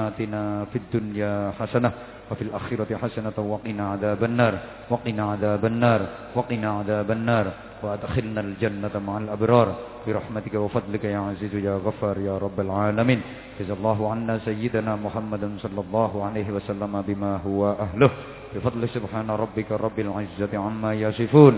[0.09, 1.91] آتنا في الدنيا حسنة
[2.31, 4.55] وفي الآخرة حسنة وقنا عذاب النار.
[4.91, 6.01] وقنا عذاب النار.
[6.37, 7.47] وقنا عذاب النار.
[7.83, 9.69] وأدخلنا الجنة مع الأبرار.
[10.08, 13.20] برحمتك وفضلك يا عزيز يا غفار يا رب العالمين
[13.60, 18.12] جزا الله عنا سيدنا محمد صلى الله عليه وسلم بما هو أهله
[18.56, 21.56] بفضل سبحان ربك رب العزة عما يصفون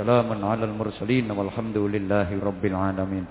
[0.00, 3.24] سلام على المرسلين والحمد لله رب العالمين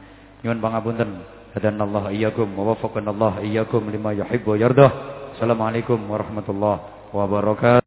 [0.43, 1.23] Nyuwun pangapunten
[1.55, 4.91] hadan Allah iyyakum wa waffaqana Allah iyyakum lima yuhibbu wa yardah.
[5.39, 6.83] Assalamualaikum warahmatullahi
[7.15, 7.86] wabarakatuh.